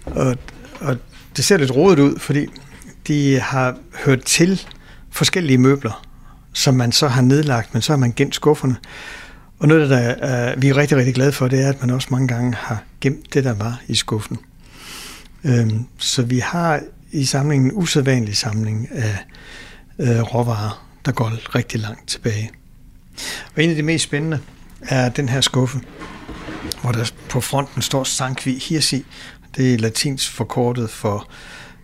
Og, 0.05 0.37
og 0.81 0.97
det 1.37 1.45
ser 1.45 1.57
lidt 1.57 1.71
rodet 1.71 1.99
ud, 1.99 2.19
fordi 2.19 2.47
de 3.09 3.40
har 3.40 3.76
hørt 4.05 4.24
til 4.24 4.66
forskellige 5.11 5.59
møbler, 5.59 6.07
som 6.53 6.74
man 6.74 6.92
så 6.92 7.09
har 7.09 7.22
nedlagt, 7.22 7.74
men 7.74 7.82
så 7.82 7.92
har 7.92 7.98
man 7.98 8.12
gemt 8.16 8.34
skufferne. 8.34 8.76
Og 9.59 9.68
noget, 9.68 9.90
der 9.90 10.53
uh, 10.55 10.62
vi 10.62 10.68
er 10.68 10.76
rigtig, 10.76 10.96
rigtig 10.96 11.14
glade 11.14 11.32
for, 11.32 11.48
det 11.48 11.62
er, 11.62 11.68
at 11.68 11.80
man 11.80 11.90
også 11.90 12.09
mange 12.11 12.28
gange 12.28 12.55
har 12.55 12.82
gemt 13.00 13.34
det, 13.34 13.44
der 13.44 13.55
var 13.55 13.80
i 13.88 13.94
skuffen. 13.94 14.38
Øhm, 15.44 15.86
så 15.98 16.22
vi 16.22 16.38
har 16.38 16.80
i 17.12 17.24
samlingen 17.24 17.70
en 17.70 17.76
usædvanlig 17.76 18.36
samling 18.36 18.88
af 18.92 19.24
øh, 19.98 20.20
råvarer, 20.20 20.86
der 21.05 21.12
går 21.12 21.55
rigtig 21.55 21.80
langt 21.80 22.09
tilbage. 22.09 22.50
Og 23.57 23.62
en 23.62 23.70
af 23.70 23.76
de 23.76 23.82
mest 23.82 24.05
spændende 24.05 24.40
er 24.82 25.09
den 25.09 25.28
her 25.28 25.40
skuffe, 25.40 25.80
hvor 26.82 26.92
der 26.92 27.12
på 27.28 27.40
fronten 27.40 27.82
står 27.82 28.05
Sankvi 28.05 28.59
Hirsi. 28.59 29.05
Det 29.57 29.74
er 29.74 29.78
latinsk 29.78 30.32
forkortet 30.32 30.90
for 30.90 31.30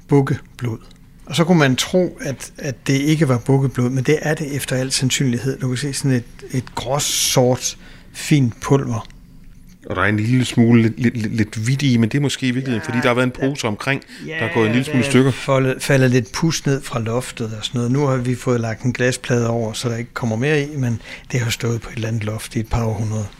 bukkeblod. 0.09 0.79
Og 1.29 1.37
så 1.37 1.45
kunne 1.45 1.59
man 1.59 1.77
tro, 1.77 2.19
at, 2.21 2.53
at 2.59 2.87
det 2.87 2.95
ikke 2.95 3.29
var 3.29 3.39
bukkeblod, 3.39 3.91
men 3.91 4.05
det 4.05 4.19
er 4.23 4.35
det 4.35 4.57
efter 4.57 4.77
al 4.77 4.93
sandsynlighed. 4.93 5.59
Du 5.59 5.69
kan 5.69 5.77
se 5.77 5.93
sådan 5.93 6.11
et, 6.11 6.25
et 6.51 6.75
grås 6.75 7.03
sort, 7.03 7.77
fint 8.13 8.61
pulver. 8.61 9.09
Og 9.87 9.97
der 9.97 10.03
er 10.03 10.07
en 10.07 10.17
lille 10.17 10.45
smule 10.45 10.83
lidt, 10.83 11.01
lidt, 11.01 11.35
lidt 11.37 11.55
hvidt 11.55 11.83
i, 11.83 11.97
men 11.97 12.09
det 12.09 12.19
er 12.19 12.23
måske 12.23 12.47
i 12.49 12.51
virkeligheden, 12.51 12.83
ja, 12.85 12.89
fordi 12.89 13.03
der 13.03 13.09
har 13.09 13.15
været 13.15 13.27
en 13.27 13.51
pose 13.51 13.67
omkring, 13.67 14.03
ja, 14.27 14.33
der 14.33 14.39
er 14.41 14.55
gået 14.55 14.67
en 14.67 14.73
lille 14.73 14.85
smule 14.85 15.05
stykker. 15.05 15.31
Faldet, 15.31 15.83
faldet 15.83 16.11
lidt 16.11 16.33
pus 16.33 16.67
ned 16.67 16.83
fra 16.83 17.01
loftet 17.01 17.47
og 17.59 17.65
sådan 17.65 17.79
noget. 17.79 17.93
Nu 17.93 18.07
har 18.07 18.17
vi 18.17 18.35
fået 18.35 18.61
lagt 18.61 18.83
en 18.83 18.93
glasplade 18.93 19.49
over, 19.49 19.73
så 19.73 19.89
der 19.89 19.97
ikke 19.97 20.15
kommer 20.15 20.37
mere 20.37 20.63
i, 20.63 20.77
men 20.77 21.01
det 21.33 21.41
har 21.41 21.51
stået 21.51 21.81
på 21.81 21.91
et 21.91 21.95
eller 21.95 22.09
andet 22.09 22.25
loft 22.25 22.57
i 22.57 22.61
et 22.61 22.69
par 22.69 22.85
århundreder. 22.85 23.33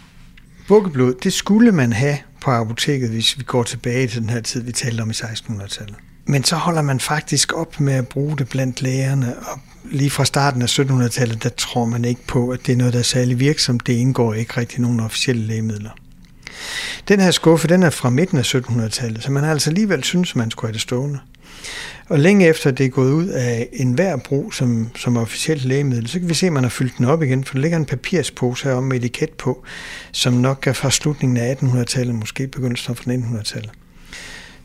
Bukkeblod, 0.69 1.15
det 1.23 1.33
skulle 1.33 1.73
man 1.73 1.93
have 1.93 2.19
på 2.41 2.51
apoteket, 2.51 3.11
hvis 3.11 3.39
vi 3.39 3.43
går 3.43 3.63
tilbage 3.63 4.07
til 4.07 4.21
den 4.21 4.31
her 4.31 4.41
tid, 4.41 4.63
vi 4.63 4.73
talte 4.73 5.01
om 5.01 5.11
i 5.11 5.13
1600-tallet. 5.13 5.95
Men 6.31 6.45
så 6.45 6.57
holder 6.57 6.83
man 6.83 7.01
faktisk 7.01 7.53
op 7.53 7.81
med 7.81 7.95
at 7.95 8.09
bruge 8.09 8.39
det 8.39 8.49
blandt 8.49 8.83
lægerne, 8.83 9.37
og 9.39 9.61
lige 9.91 10.11
fra 10.11 10.25
starten 10.25 10.63
af 10.63 10.79
1700-tallet, 10.79 11.43
der 11.43 11.49
tror 11.49 11.85
man 11.85 12.05
ikke 12.05 12.27
på, 12.27 12.51
at 12.51 12.61
det 12.67 12.73
er 12.73 12.77
noget, 12.77 12.93
der 12.93 12.99
er 12.99 13.03
særlig 13.03 13.41
virksomt. 13.41 13.87
Det 13.87 13.93
indgår 13.93 14.35
ikke 14.35 14.61
rigtig 14.61 14.81
nogen 14.81 15.01
officielle 15.01 15.43
lægemidler. 15.43 15.91
Den 17.09 17.21
her 17.21 17.31
skuffe, 17.31 17.69
den 17.69 17.83
er 17.83 17.91
fra 17.91 18.11
midten 18.11 18.39
af 18.39 18.55
1700-tallet, 18.55 19.23
så 19.23 19.33
man 19.33 19.43
har 19.43 19.51
altså 19.51 19.71
alligevel 19.71 20.05
synes, 20.05 20.37
man 20.37 20.51
skulle 20.51 20.69
have 20.69 20.73
det 20.73 20.81
stående. 20.81 21.19
Og 22.09 22.19
længe 22.19 22.47
efter 22.47 22.71
det 22.71 22.87
er 22.87 22.91
gået 22.91 23.13
ud 23.13 23.27
af 23.27 23.69
enhver 23.73 24.17
brug 24.17 24.55
som, 24.55 24.89
som 24.97 25.17
officielt 25.17 25.65
lægemiddel, 25.65 26.09
så 26.09 26.19
kan 26.19 26.29
vi 26.29 26.35
se, 26.35 26.47
at 26.47 26.53
man 26.53 26.63
har 26.63 26.71
fyldt 26.71 26.99
den 26.99 27.05
op 27.05 27.23
igen, 27.23 27.45
for 27.45 27.55
der 27.55 27.61
ligger 27.61 27.79
en 27.79 27.87
papirspose 27.87 28.69
her 28.69 28.81
med 28.81 28.97
etiket 28.97 29.31
på, 29.31 29.65
som 30.13 30.33
nok 30.33 30.67
er 30.67 30.73
fra 30.73 30.91
slutningen 30.91 31.37
af 31.37 31.55
1800-tallet, 31.55 32.15
måske 32.15 32.47
begyndelsen 32.47 32.97
af 32.99 33.15
1900-tallet. 33.15 33.71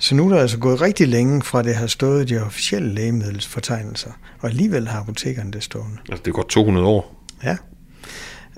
Så 0.03 0.15
nu 0.15 0.25
er 0.25 0.29
der 0.29 0.41
altså 0.41 0.57
gået 0.57 0.81
rigtig 0.81 1.07
længe 1.07 1.41
fra 1.41 1.63
det 1.63 1.75
har 1.75 1.87
stået 1.87 2.29
de 2.29 2.45
officielle 2.45 2.93
lægemiddelsfortegnelser, 2.93 4.11
og 4.39 4.49
alligevel 4.49 4.87
har 4.87 4.99
apotekerne 4.99 5.51
det 5.51 5.63
stående. 5.63 5.97
Altså 6.09 6.21
det 6.23 6.31
er 6.31 6.35
godt 6.35 6.49
200 6.49 6.85
år. 6.85 7.25
Ja. 7.43 7.57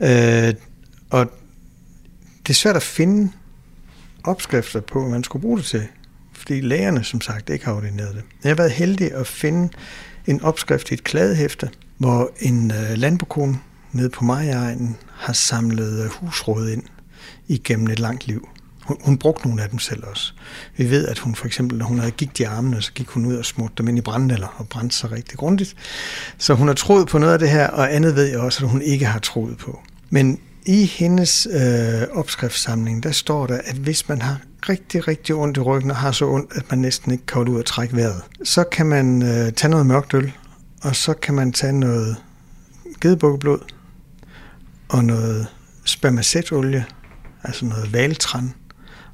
Øh, 0.01 0.53
og 1.09 1.31
det 2.43 2.49
er 2.49 2.53
svært 2.53 2.75
at 2.75 2.83
finde 2.83 3.31
opskrifter 4.23 4.79
på, 4.79 5.01
hvad 5.01 5.11
man 5.11 5.23
skulle 5.23 5.41
bruge 5.41 5.57
det 5.57 5.65
til, 5.65 5.87
fordi 6.33 6.61
lægerne 6.61 7.03
som 7.03 7.21
sagt 7.21 7.49
ikke 7.49 7.65
har 7.65 7.73
ordineret 7.73 8.15
det. 8.15 8.23
Jeg 8.43 8.49
har 8.49 8.55
været 8.55 8.71
heldig 8.71 9.13
at 9.13 9.27
finde 9.27 9.73
en 10.27 10.41
opskrift 10.41 10.91
i 10.91 10.93
et 10.93 11.03
kladehæfte, 11.03 11.69
hvor 11.97 12.31
en 12.39 12.71
øh, 12.71 12.97
landbokone 12.97 13.59
nede 13.91 14.09
på 14.09 14.23
Majegnen 14.23 14.97
har 15.15 15.33
samlet 15.33 16.03
øh, 16.03 16.09
husråd 16.09 16.69
ind 16.69 16.83
igennem 17.47 17.87
et 17.87 17.99
langt 17.99 18.27
liv. 18.27 18.49
Hun, 18.85 18.97
hun 19.01 19.17
brugte 19.17 19.47
nogle 19.47 19.63
af 19.63 19.69
dem 19.69 19.79
selv 19.79 20.03
også. 20.03 20.33
Vi 20.77 20.89
ved, 20.89 21.07
at 21.07 21.19
hun 21.19 21.35
for 21.35 21.45
eksempel, 21.45 21.77
når 21.77 21.85
hun 21.85 21.99
havde 21.99 22.11
gigt 22.11 22.39
i 22.39 22.43
armene, 22.43 22.81
så 22.81 22.91
gik 22.93 23.07
hun 23.07 23.25
ud 23.25 23.35
og 23.35 23.45
smurte 23.45 23.73
dem 23.77 23.87
ind 23.87 23.97
i 23.97 24.01
brændeller 24.01 24.47
og 24.57 24.67
brændte 24.67 24.95
sig 24.95 25.11
rigtig 25.11 25.37
grundigt. 25.37 25.75
Så 26.37 26.53
hun 26.53 26.67
har 26.67 26.75
troet 26.75 27.07
på 27.07 27.17
noget 27.17 27.33
af 27.33 27.39
det 27.39 27.49
her, 27.49 27.67
og 27.67 27.95
andet 27.95 28.15
ved 28.15 28.25
jeg 28.25 28.39
også, 28.39 28.65
at 28.65 28.71
hun 28.71 28.81
ikke 28.81 29.05
har 29.05 29.19
troet 29.19 29.57
på. 29.57 29.79
Men 30.09 30.39
i 30.65 30.85
hendes 30.85 31.47
øh, 31.51 32.17
opskriftssamling, 32.17 33.03
der 33.03 33.11
står 33.11 33.47
der, 33.47 33.59
at 33.65 33.75
hvis 33.75 34.09
man 34.09 34.21
har 34.21 34.39
rigtig, 34.69 35.07
rigtig 35.07 35.35
ondt 35.35 35.57
i 35.57 35.59
ryggen 35.59 35.91
og 35.91 35.97
har 35.97 36.11
så 36.11 36.25
ondt, 36.25 36.51
at 36.55 36.63
man 36.69 36.79
næsten 36.79 37.11
ikke 37.11 37.25
kan 37.25 37.35
holde 37.35 37.51
ud 37.51 37.59
og 37.59 37.65
trække 37.65 37.95
vejret, 37.95 38.21
så 38.43 38.63
kan 38.63 38.85
man 38.85 39.23
øh, 39.23 39.51
tage 39.51 39.71
noget 39.71 39.85
mørkt 39.85 40.13
øl, 40.13 40.31
og 40.81 40.95
så 40.95 41.13
kan 41.13 41.33
man 41.33 41.51
tage 41.51 41.73
noget 41.73 42.15
gedebukkeblod 43.01 43.59
og 44.89 45.05
noget 45.05 45.47
spermacetolie, 45.85 46.85
altså 47.43 47.65
noget 47.65 47.93
valtran, 47.93 48.53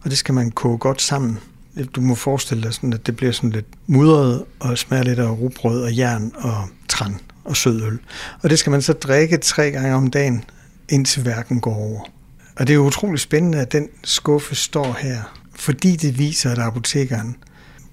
og 0.04 0.10
det 0.10 0.18
skal 0.18 0.34
man 0.34 0.52
koge 0.52 0.78
godt 0.78 1.02
sammen. 1.02 1.38
Du 1.96 2.02
må 2.02 2.16
forestille 2.16 2.64
dig 2.64 2.74
sådan, 2.74 2.94
at 2.94 3.08
det 3.08 3.16
bliver 3.16 3.32
sådan 3.32 3.50
lidt 3.50 3.66
mudret 3.88 4.44
og 4.60 4.78
smager 4.78 5.04
lidt 5.04 5.20
af 5.20 5.30
rugbrød 5.32 5.84
og 5.84 5.98
jern 5.98 6.32
og 6.36 6.68
tran. 6.88 7.16
og 7.44 7.58
sødøl. 7.58 8.00
Og 8.44 8.50
det 8.50 8.60
skal 8.60 8.72
man 8.72 8.82
så 8.82 8.94
drikke 8.94 9.38
tre 9.38 9.72
gange 9.72 9.96
om 9.96 10.10
dagen, 10.10 10.44
indtil 10.90 11.26
værken 11.26 11.62
går 11.62 11.76
over. 11.76 12.00
Og 12.56 12.68
det 12.68 12.74
er 12.74 12.78
utrolig 12.78 12.88
utroligt 12.88 13.22
spændende, 13.22 13.58
at 13.58 13.72
den 13.72 13.88
skuffe 14.04 14.56
står 14.56 14.98
her, 15.00 15.22
fordi 15.56 15.96
det 15.96 16.18
viser, 16.20 16.52
at 16.52 16.60
apotekeren 16.60 17.36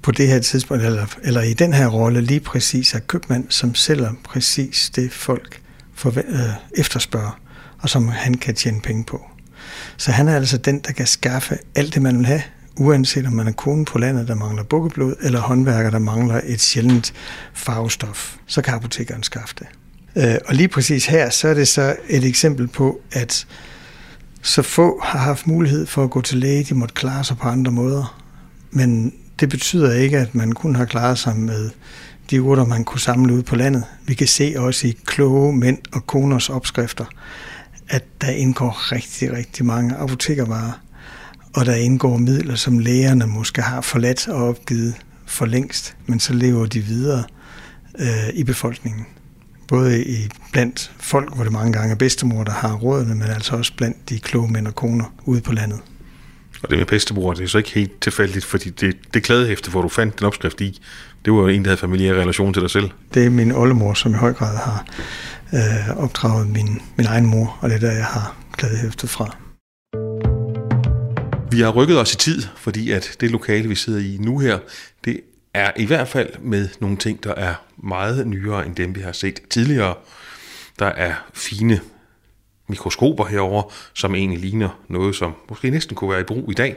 på 0.03 0.11
det 0.11 0.29
her 0.29 0.39
tidspunkt, 0.41 0.85
eller, 0.85 1.07
eller 1.23 1.43
i 1.43 1.53
den 1.55 1.73
her 1.73 1.87
rolle, 1.89 2.21
lige 2.21 2.41
præcis 2.41 2.95
er 2.95 2.99
købmand, 2.99 3.45
som 3.49 3.75
sælger 3.75 4.13
præcis 4.25 4.91
det, 4.97 5.13
folk 5.13 5.61
forve- 5.95 6.29
øh, 6.29 6.51
efterspørger, 6.77 7.41
og 7.79 7.89
som 7.89 8.09
han 8.09 8.35
kan 8.35 8.55
tjene 8.55 8.81
penge 8.81 9.05
på. 9.05 9.27
Så 9.99 10.12
han 10.12 10.28
er 10.28 10.36
altså 10.36 10.57
den, 10.57 10.78
der 10.78 10.92
kan 10.92 11.07
skaffe 11.07 11.59
alt 11.74 11.94
det, 11.94 12.03
man 12.03 12.18
vil 12.18 12.26
have, 12.26 12.42
uanset 12.76 13.26
om 13.26 13.32
man 13.32 13.49
er 13.49 13.53
kone 13.53 13.84
på 13.84 13.99
landet, 13.99 14.28
der 14.28 14.34
mangler 14.34 14.62
bukkeblod, 14.62 15.14
eller 15.22 15.40
håndværker, 15.40 15.90
der 15.90 15.99
mangler 15.99 16.40
et 16.44 16.61
sjældent 16.61 17.14
farvestof, 17.55 18.36
så 18.46 18.62
kan 18.62 18.74
apotekeren 18.74 19.22
skaffe 19.22 19.55
det. 19.59 19.66
Øh, 20.16 20.38
og 20.46 20.55
lige 20.55 20.68
præcis 20.68 21.07
her, 21.07 21.30
så 21.30 21.49
er 21.49 21.55
det 21.55 21.68
så 21.68 21.96
et 22.09 22.24
eksempel 22.24 22.68
på, 22.68 23.01
at 23.12 23.46
så 24.42 24.62
få 24.62 25.01
har 25.05 25.18
haft 25.18 25.46
mulighed 25.46 25.86
for 25.86 26.05
at 26.05 26.11
gå 26.11 26.20
til 26.20 26.38
læge, 26.38 26.64
de 26.64 26.74
måtte 26.74 26.94
klare 26.94 27.24
sig 27.24 27.36
på 27.38 27.49
andre 27.49 27.72
måder. 27.72 28.22
Men 28.70 29.14
det 29.40 29.49
betyder 29.49 29.92
ikke, 29.92 30.18
at 30.18 30.34
man 30.34 30.53
kun 30.53 30.76
har 30.76 30.84
klaret 30.84 31.18
sig 31.18 31.36
med 31.36 31.70
de 32.30 32.42
urter, 32.42 32.64
man 32.64 32.84
kunne 32.84 33.01
samle 33.01 33.34
ud 33.34 33.42
på 33.42 33.57
landet. 33.57 33.84
Vi 34.07 34.14
kan 34.14 34.26
se 34.26 34.55
også 34.57 34.86
i 34.86 34.96
kloge 35.05 35.53
mænd 35.57 35.78
og 35.92 36.07
koners 36.07 36.51
opskrifter, 36.51 37.05
at 37.89 38.05
der 38.20 38.30
indgår 38.30 38.93
rigtig, 38.93 39.32
rigtig 39.32 39.66
mange 39.66 39.97
apotekervarer, 39.97 40.72
og 41.55 41.66
der 41.66 41.74
indgår 41.74 42.16
midler, 42.16 42.55
som 42.55 42.78
lægerne 42.78 43.26
måske 43.26 43.62
har 43.62 43.80
forladt 43.80 44.28
og 44.28 44.49
opgivet 44.49 44.95
for 45.26 45.47
længst, 45.47 45.97
men 46.07 46.20
så 46.20 46.32
lever 46.32 46.66
de 46.66 46.80
videre 46.80 47.24
øh, 47.99 48.28
i 48.34 48.45
befolkningen. 48.45 49.07
Både 49.68 50.05
i 50.05 50.28
blandt 50.53 50.93
folk, 50.99 51.34
hvor 51.34 51.45
det 51.45 51.53
mange 51.53 51.72
gange 51.72 51.91
er 51.91 51.97
bedstemor, 51.97 52.45
der 52.45 52.53
har 52.53 52.74
rådene, 52.74 53.14
men 53.14 53.28
altså 53.28 53.57
også 53.57 53.72
blandt 53.76 54.09
de 54.09 54.18
kloge 54.18 54.53
mænd 54.53 54.66
og 54.66 54.74
koner 54.74 55.14
ude 55.24 55.41
på 55.41 55.53
landet. 55.53 55.80
Og 56.62 56.70
det 56.70 56.78
med 56.78 56.86
bedstemor, 56.86 57.34
det 57.34 57.45
er 57.45 57.49
så 57.49 57.59
ikke 57.59 57.70
helt 57.70 58.01
tilfældigt, 58.01 58.45
fordi 58.45 58.70
det, 58.70 58.97
det 59.14 59.22
kladehæfte, 59.22 59.70
hvor 59.70 59.82
du 59.82 59.89
fandt 59.89 60.18
den 60.18 60.26
opskrift 60.26 60.61
i, 60.61 60.80
det 61.24 61.32
var 61.32 61.39
jo 61.39 61.47
en, 61.47 61.62
der 61.62 61.68
havde 61.68 61.80
familiær 61.80 62.14
relation 62.14 62.53
til 62.53 62.62
dig 62.62 62.70
selv. 62.70 62.91
Det 63.14 63.26
er 63.26 63.30
min 63.30 63.53
oldemor, 63.53 63.95
som 63.95 64.12
i 64.12 64.16
høj 64.16 64.32
grad 64.32 64.57
har 64.57 64.84
øh, 65.55 65.96
opdraget 65.96 66.49
min, 66.49 66.82
min 66.96 67.07
egen 67.07 67.26
mor, 67.26 67.59
og 67.61 67.68
det 67.68 67.76
er 67.76 67.80
der, 67.80 67.92
jeg 67.92 68.07
har 68.07 68.36
kladehæftet 68.53 69.11
fra. 69.11 69.36
Vi 71.51 71.61
har 71.61 71.70
rykket 71.70 72.01
os 72.01 72.14
i 72.14 72.16
tid, 72.16 72.42
fordi 72.57 72.90
at 72.90 73.16
det 73.20 73.30
lokale, 73.30 73.68
vi 73.68 73.74
sidder 73.74 74.01
i 74.01 74.16
nu 74.20 74.38
her, 74.38 74.59
det 75.05 75.20
er 75.55 75.70
i 75.76 75.84
hvert 75.84 76.09
fald 76.09 76.38
med 76.40 76.68
nogle 76.80 76.96
ting, 76.96 77.24
der 77.24 77.34
er 77.34 77.55
meget 77.76 78.26
nyere 78.26 78.66
end 78.66 78.76
dem, 78.76 78.94
vi 78.94 79.01
har 79.01 79.12
set 79.12 79.40
tidligere. 79.51 79.94
Der 80.78 80.86
er 80.86 81.14
fine 81.34 81.80
mikroskoper 82.68 83.24
herover, 83.24 83.72
som 83.94 84.14
egentlig 84.14 84.38
ligner 84.38 84.80
noget, 84.88 85.16
som 85.16 85.34
måske 85.49 85.70
næsten 85.70 85.96
kunne 85.96 86.11
være 86.11 86.20
i 86.20 86.24
brug 86.24 86.51
i 86.51 86.55
dag. 86.55 86.76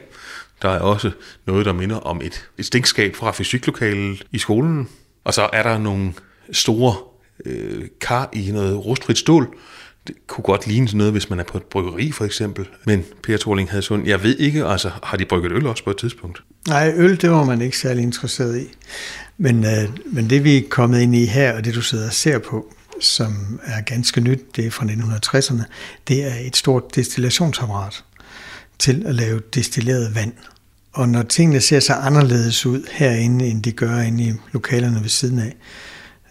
Der 0.62 0.68
er 0.68 0.80
også 0.80 1.10
noget, 1.46 1.66
der 1.66 1.72
minder 1.72 1.96
om 1.96 2.20
et, 2.22 2.48
et 2.58 2.66
stinkskab 2.66 3.16
fra 3.16 3.30
fysiklokalet 3.30 4.24
i 4.30 4.38
skolen. 4.38 4.88
Og 5.24 5.34
så 5.34 5.48
er 5.52 5.62
der 5.62 5.78
nogle 5.78 6.12
store 6.52 6.94
øh, 7.44 7.84
kar 8.00 8.28
i 8.32 8.50
noget 8.52 8.84
rustfrit 8.84 9.18
stål. 9.18 9.56
Det 10.06 10.14
kunne 10.26 10.44
godt 10.44 10.66
ligne 10.66 10.88
sådan 10.88 10.98
noget, 10.98 11.12
hvis 11.12 11.30
man 11.30 11.38
er 11.38 11.44
på 11.44 11.58
et 11.58 11.62
bryggeri 11.62 12.12
for 12.12 12.24
eksempel. 12.24 12.68
Men 12.84 13.04
Per 13.22 13.36
Thorling 13.36 13.70
havde 13.70 13.82
sådan, 13.82 14.06
jeg 14.06 14.22
ved 14.22 14.36
ikke, 14.38 14.64
altså 14.64 14.90
har 15.02 15.16
de 15.16 15.24
brygget 15.24 15.52
øl 15.52 15.66
også 15.66 15.84
på 15.84 15.90
et 15.90 15.96
tidspunkt? 15.96 16.42
Nej, 16.68 16.92
øl 16.96 17.20
det 17.20 17.30
var 17.30 17.44
man 17.44 17.60
ikke 17.60 17.78
særlig 17.78 18.02
interesseret 18.02 18.60
i. 18.60 18.66
Men, 19.38 19.64
øh, 19.64 19.88
men 20.06 20.30
det 20.30 20.44
vi 20.44 20.56
er 20.56 20.62
kommet 20.70 21.00
ind 21.00 21.14
i 21.14 21.26
her, 21.26 21.56
og 21.56 21.64
det 21.64 21.74
du 21.74 21.82
sidder 21.82 22.06
og 22.06 22.12
ser 22.12 22.38
på, 22.38 22.74
som 23.00 23.60
er 23.64 23.80
ganske 23.80 24.20
nyt, 24.20 24.56
det 24.56 24.66
er 24.66 24.70
fra 24.70 24.86
1960'erne, 24.86 25.62
det 26.08 26.24
er 26.24 26.46
et 26.46 26.56
stort 26.56 26.94
destillationsapparat 26.94 28.04
til 28.78 29.02
at 29.06 29.14
lave 29.14 29.40
destilleret 29.54 30.14
vand. 30.14 30.32
Og 30.92 31.08
når 31.08 31.22
tingene 31.22 31.60
ser 31.60 31.80
så 31.80 31.92
anderledes 31.92 32.66
ud 32.66 32.82
herinde, 32.92 33.46
end 33.46 33.62
de 33.62 33.72
gør 33.72 34.00
inde 34.00 34.24
i 34.24 34.32
lokalerne 34.52 35.02
ved 35.02 35.08
siden 35.08 35.38
af, 35.38 35.56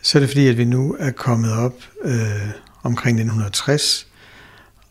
så 0.02 0.18
er 0.18 0.20
det 0.20 0.30
fordi, 0.30 0.48
at 0.48 0.58
vi 0.58 0.66
nu 0.66 0.96
er 1.00 1.12
kommet 1.12 1.54
op 1.54 1.74
øh, 2.04 2.50
omkring 2.84 3.16
1960, 3.16 4.08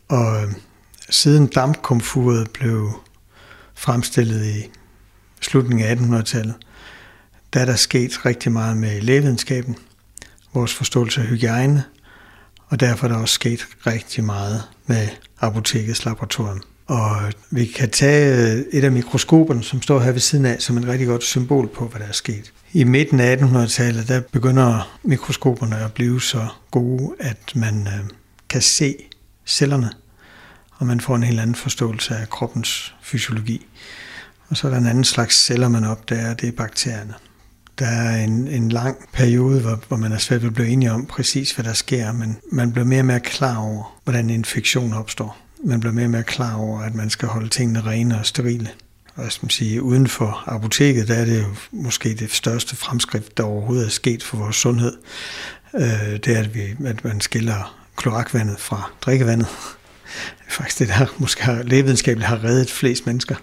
og 0.07 0.43
øh, 0.43 0.51
siden 1.09 1.47
dampkomfuret 1.47 2.49
blev 2.51 2.91
fremstillet 3.75 4.45
i 4.45 4.69
slutningen 5.41 5.87
af 5.87 5.95
1800-tallet, 5.95 6.55
der 7.53 7.59
er 7.59 7.65
der 7.65 7.75
sket 7.75 8.25
rigtig 8.25 8.51
meget 8.51 8.77
med 8.77 9.01
lægevidenskaben, 9.01 9.77
vores 10.53 10.73
forståelse 10.73 11.21
af 11.21 11.27
hygiejne, 11.27 11.83
og 12.67 12.79
derfor 12.79 13.07
er 13.07 13.11
der 13.11 13.17
også 13.17 13.35
sket 13.35 13.67
rigtig 13.87 14.23
meget 14.23 14.63
med 14.85 15.07
apotekets 15.39 16.05
laboratorium. 16.05 16.61
Og 16.91 17.31
vi 17.49 17.65
kan 17.65 17.89
tage 17.89 18.53
øh, 18.53 18.65
et 18.71 18.83
af 18.83 18.91
mikroskoperne, 18.91 19.63
som 19.63 19.81
står 19.81 19.99
her 19.99 20.11
ved 20.11 20.19
siden 20.19 20.45
af, 20.45 20.61
som 20.61 20.77
et 20.77 20.87
rigtig 20.87 21.07
godt 21.07 21.23
symbol 21.23 21.67
på, 21.67 21.87
hvad 21.87 21.99
der 21.99 22.07
er 22.07 22.11
sket. 22.11 22.53
I 22.73 22.83
midten 22.83 23.19
af 23.19 23.35
1800-tallet, 23.35 24.07
der 24.07 24.21
begynder 24.31 24.97
mikroskoperne 25.03 25.77
at 25.77 25.93
blive 25.93 26.21
så 26.21 26.47
gode, 26.71 27.15
at 27.19 27.55
man 27.55 27.87
øh, 27.87 28.09
kan 28.49 28.61
se 28.61 28.95
cellerne, 29.45 29.89
og 30.77 30.87
man 30.87 31.01
får 31.01 31.15
en 31.15 31.23
helt 31.23 31.39
anden 31.39 31.55
forståelse 31.55 32.15
af 32.15 32.29
kroppens 32.29 32.95
fysiologi. 33.01 33.65
Og 34.49 34.57
så 34.57 34.67
er 34.67 34.71
der 34.71 34.77
en 34.77 34.87
anden 34.87 35.03
slags 35.03 35.45
celler, 35.45 35.67
man 35.67 35.83
opdager, 35.83 36.33
det 36.33 36.47
er 36.47 36.53
bakterierne. 36.57 37.13
Der 37.79 37.87
er 37.87 38.23
en, 38.23 38.47
en 38.47 38.69
lang 38.69 38.97
periode, 39.13 39.61
hvor, 39.61 39.79
hvor 39.87 39.97
man 39.97 40.11
er 40.11 40.17
svært 40.17 40.41
ved 40.41 40.49
at 40.49 40.53
blive 40.55 40.69
enige 40.69 40.91
om 40.91 41.05
præcis, 41.05 41.51
hvad 41.51 41.65
der 41.65 41.73
sker, 41.73 42.11
men 42.11 42.37
man 42.51 42.71
bliver 42.71 42.85
mere 42.85 43.01
og 43.01 43.05
mere 43.05 43.19
klar 43.19 43.57
over, 43.57 43.99
hvordan 44.03 44.29
infektion 44.29 44.93
opstår. 44.93 45.40
Man 45.63 45.79
bliver 45.79 45.93
mere 45.93 46.05
og 46.05 46.11
mere 46.11 46.23
klar 46.23 46.55
over, 46.55 46.81
at 46.81 46.95
man 46.95 47.09
skal 47.09 47.27
holde 47.27 47.49
tingene 47.49 47.81
rene 47.81 48.19
og 48.19 48.25
sterile. 48.25 48.69
Og 49.15 49.31
som 49.31 49.49
sige, 49.49 49.81
uden 49.81 50.07
for 50.07 50.43
apoteket, 50.47 51.07
der 51.07 51.15
er 51.15 51.25
det 51.25 51.41
jo 51.41 51.55
måske 51.71 52.13
det 52.13 52.31
største 52.31 52.75
fremskridt, 52.75 53.37
der 53.37 53.43
overhovedet 53.43 53.85
er 53.85 53.89
sket 53.89 54.23
for 54.23 54.37
vores 54.37 54.55
sundhed. 54.55 54.97
Øh, 55.75 56.19
det 56.25 56.27
er, 56.27 56.39
at, 56.39 56.55
vi, 56.55 56.61
at 56.85 57.03
man 57.03 57.21
skiller 57.21 57.77
kloakvandet 57.95 58.59
fra 58.59 58.91
drikkevandet. 59.01 59.47
Det 60.39 60.47
er 60.47 60.51
faktisk 60.51 60.79
det, 60.79 60.87
der 60.87 61.05
måske 61.17 61.43
har, 61.43 61.63
lægevidenskabeligt 61.63 62.27
har 62.27 62.43
reddet 62.43 62.69
flest 62.69 63.05
mennesker. 63.05 63.35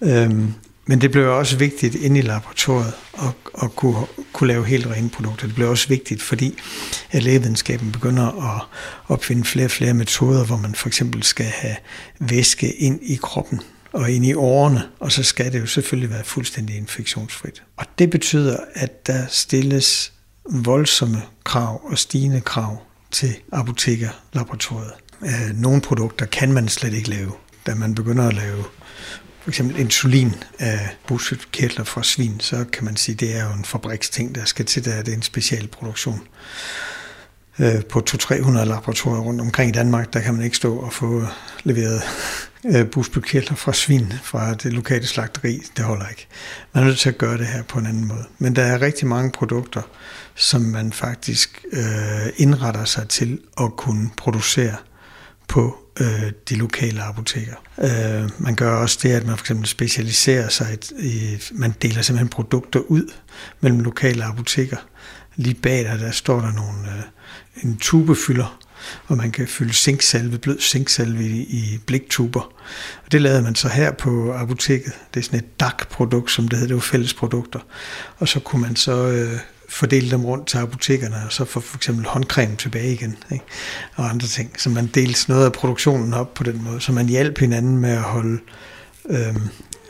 Øhm, 0.00 0.54
men 0.86 1.00
det 1.00 1.10
blev 1.10 1.30
også 1.30 1.56
vigtigt 1.56 1.94
inde 1.94 2.18
i 2.18 2.22
laboratoriet 2.22 2.92
at, 3.14 3.62
at 3.62 3.76
kunne, 3.76 4.06
kunne 4.32 4.48
lave 4.48 4.66
helt 4.66 4.86
rene 4.86 5.10
produkter. 5.10 5.46
Det 5.46 5.54
blev 5.54 5.70
også 5.70 5.88
vigtigt, 5.88 6.22
fordi 6.22 6.58
at 7.10 7.22
lægevidenskaben 7.22 7.92
begynder 7.92 8.54
at 8.56 8.62
opfinde 9.08 9.44
flere 9.44 9.66
og 9.66 9.70
flere 9.70 9.94
metoder, 9.94 10.44
hvor 10.44 10.56
man 10.56 10.74
for 10.74 10.88
eksempel 10.88 11.22
skal 11.22 11.46
have 11.46 11.76
væske 12.18 12.72
ind 12.72 13.00
i 13.02 13.18
kroppen 13.22 13.60
og 13.92 14.10
ind 14.10 14.26
i 14.26 14.34
årene, 14.34 14.82
og 15.00 15.12
så 15.12 15.22
skal 15.22 15.52
det 15.52 15.60
jo 15.60 15.66
selvfølgelig 15.66 16.10
være 16.10 16.24
fuldstændig 16.24 16.76
infektionsfrit. 16.76 17.62
Og 17.76 17.86
det 17.98 18.10
betyder, 18.10 18.56
at 18.74 19.06
der 19.06 19.26
stilles 19.28 20.12
voldsomme 20.50 21.22
krav 21.44 21.80
og 21.90 21.98
stigende 21.98 22.40
krav 22.40 22.82
til 23.10 23.34
apotekerlaboratoriet. 23.52 24.92
Øh, 25.22 25.54
nogle 25.54 25.80
produkter 25.80 26.26
kan 26.26 26.52
man 26.52 26.68
slet 26.68 26.94
ikke 26.94 27.10
lave. 27.10 27.32
Da 27.66 27.74
man 27.74 27.94
begynder 27.94 28.28
at 28.28 28.34
lave 28.34 28.64
for 29.42 29.50
eksempel 29.50 29.78
insulin 29.78 30.26
øh, 30.26 30.32
af 30.58 30.96
bugspytkirtler 31.06 31.84
fra 31.84 32.02
svin, 32.02 32.40
så 32.40 32.64
kan 32.72 32.84
man 32.84 32.96
sige, 32.96 33.14
at 33.14 33.20
det 33.20 33.36
er 33.36 33.44
jo 33.44 33.52
en 33.52 33.64
fabriksting, 33.64 34.34
der 34.34 34.44
skal 34.44 34.64
til, 34.64 34.84
der 34.84 34.92
er 34.92 35.02
det 35.02 35.14
en 35.14 35.22
specialproduktion. 35.22 36.20
Øh, 37.58 37.84
på 37.84 38.02
200-300 38.10 38.64
laboratorier 38.64 39.20
rundt 39.20 39.40
omkring 39.40 39.68
i 39.68 39.72
Danmark, 39.72 40.12
der 40.12 40.20
kan 40.20 40.34
man 40.34 40.44
ikke 40.44 40.56
stå 40.56 40.76
og 40.76 40.92
få 40.92 41.26
leveret 41.64 42.02
øh, 42.66 42.86
bugspytkirtler 42.86 43.56
fra 43.56 43.72
svin 43.72 44.12
fra 44.22 44.54
det 44.54 44.72
lokale 44.72 45.06
slagteri. 45.06 45.62
Det 45.76 45.84
holder 45.84 46.08
ikke. 46.08 46.26
Man 46.72 46.82
er 46.82 46.86
nødt 46.86 46.98
til 46.98 47.08
at 47.08 47.18
gøre 47.18 47.38
det 47.38 47.46
her 47.46 47.62
på 47.62 47.78
en 47.78 47.86
anden 47.86 48.08
måde. 48.08 48.24
Men 48.38 48.56
der 48.56 48.62
er 48.62 48.82
rigtig 48.82 49.06
mange 49.06 49.30
produkter, 49.30 49.82
som 50.34 50.60
man 50.60 50.92
faktisk 50.92 51.64
øh, 51.72 52.32
indretter 52.36 52.84
sig 52.84 53.08
til 53.08 53.40
at 53.60 53.76
kunne 53.76 54.10
producere 54.16 54.76
på 55.48 55.81
øh, 56.00 56.32
de 56.48 56.54
lokale 56.54 57.02
apoteker. 57.02 57.54
Øh, 57.78 58.30
man 58.38 58.54
gør 58.54 58.76
også 58.76 58.98
det, 59.02 59.08
at 59.12 59.26
man 59.26 59.36
for 59.36 59.42
eksempel 59.42 59.66
specialiserer 59.66 60.48
sig, 60.48 60.78
i, 60.98 61.38
man 61.52 61.74
deler 61.82 62.02
simpelthen 62.02 62.28
produkter 62.28 62.80
ud 62.80 63.12
mellem 63.60 63.80
lokale 63.80 64.24
apoteker. 64.24 64.76
Lige 65.36 65.54
bag 65.54 65.84
der, 65.84 65.96
der 65.96 66.10
står 66.10 66.40
der 66.40 66.52
nogle, 66.52 66.88
øh, 66.88 67.02
en 67.64 67.76
tubefylder, 67.76 68.58
og 69.06 69.16
man 69.16 69.30
kan 69.30 69.46
fylde 69.46 69.72
zinksalve, 69.72 70.38
blød 70.38 70.60
zinksalve 70.60 71.24
i, 71.24 71.40
i 71.40 71.80
bliktuber. 71.86 72.40
Og 73.04 73.12
det 73.12 73.22
lavede 73.22 73.42
man 73.42 73.54
så 73.54 73.68
her 73.68 73.92
på 73.92 74.32
apoteket. 74.32 74.92
Det 75.14 75.20
er 75.20 75.24
sådan 75.24 75.38
et 75.38 75.60
DAC-produkt, 75.60 76.30
som 76.30 76.48
det 76.48 76.58
hedder, 76.58 76.66
det 76.68 76.74
var 76.74 76.80
fælles 76.80 77.14
produkter. 77.14 77.60
Og 78.18 78.28
så 78.28 78.40
kunne 78.40 78.62
man 78.62 78.76
så 78.76 79.06
øh, 79.06 79.38
fordele 79.72 80.10
dem 80.10 80.24
rundt 80.24 80.46
til 80.46 80.58
apotekerne, 80.58 81.16
og 81.26 81.32
så 81.32 81.44
få 81.44 81.60
for 81.60 81.76
eksempel 81.76 82.06
håndcreme 82.06 82.56
tilbage 82.56 82.92
igen, 82.92 83.16
ikke? 83.32 83.44
og 83.94 84.10
andre 84.10 84.26
ting. 84.26 84.60
Så 84.60 84.70
man 84.70 84.86
delte 84.86 85.30
noget 85.30 85.44
af 85.44 85.52
produktionen 85.52 86.14
op 86.14 86.34
på 86.34 86.42
den 86.42 86.64
måde, 86.64 86.80
så 86.80 86.92
man 86.92 87.08
hjalp 87.08 87.38
hinanden 87.38 87.78
med 87.78 87.90
at 87.90 88.02
holde, 88.02 88.38
øh, 89.10 89.36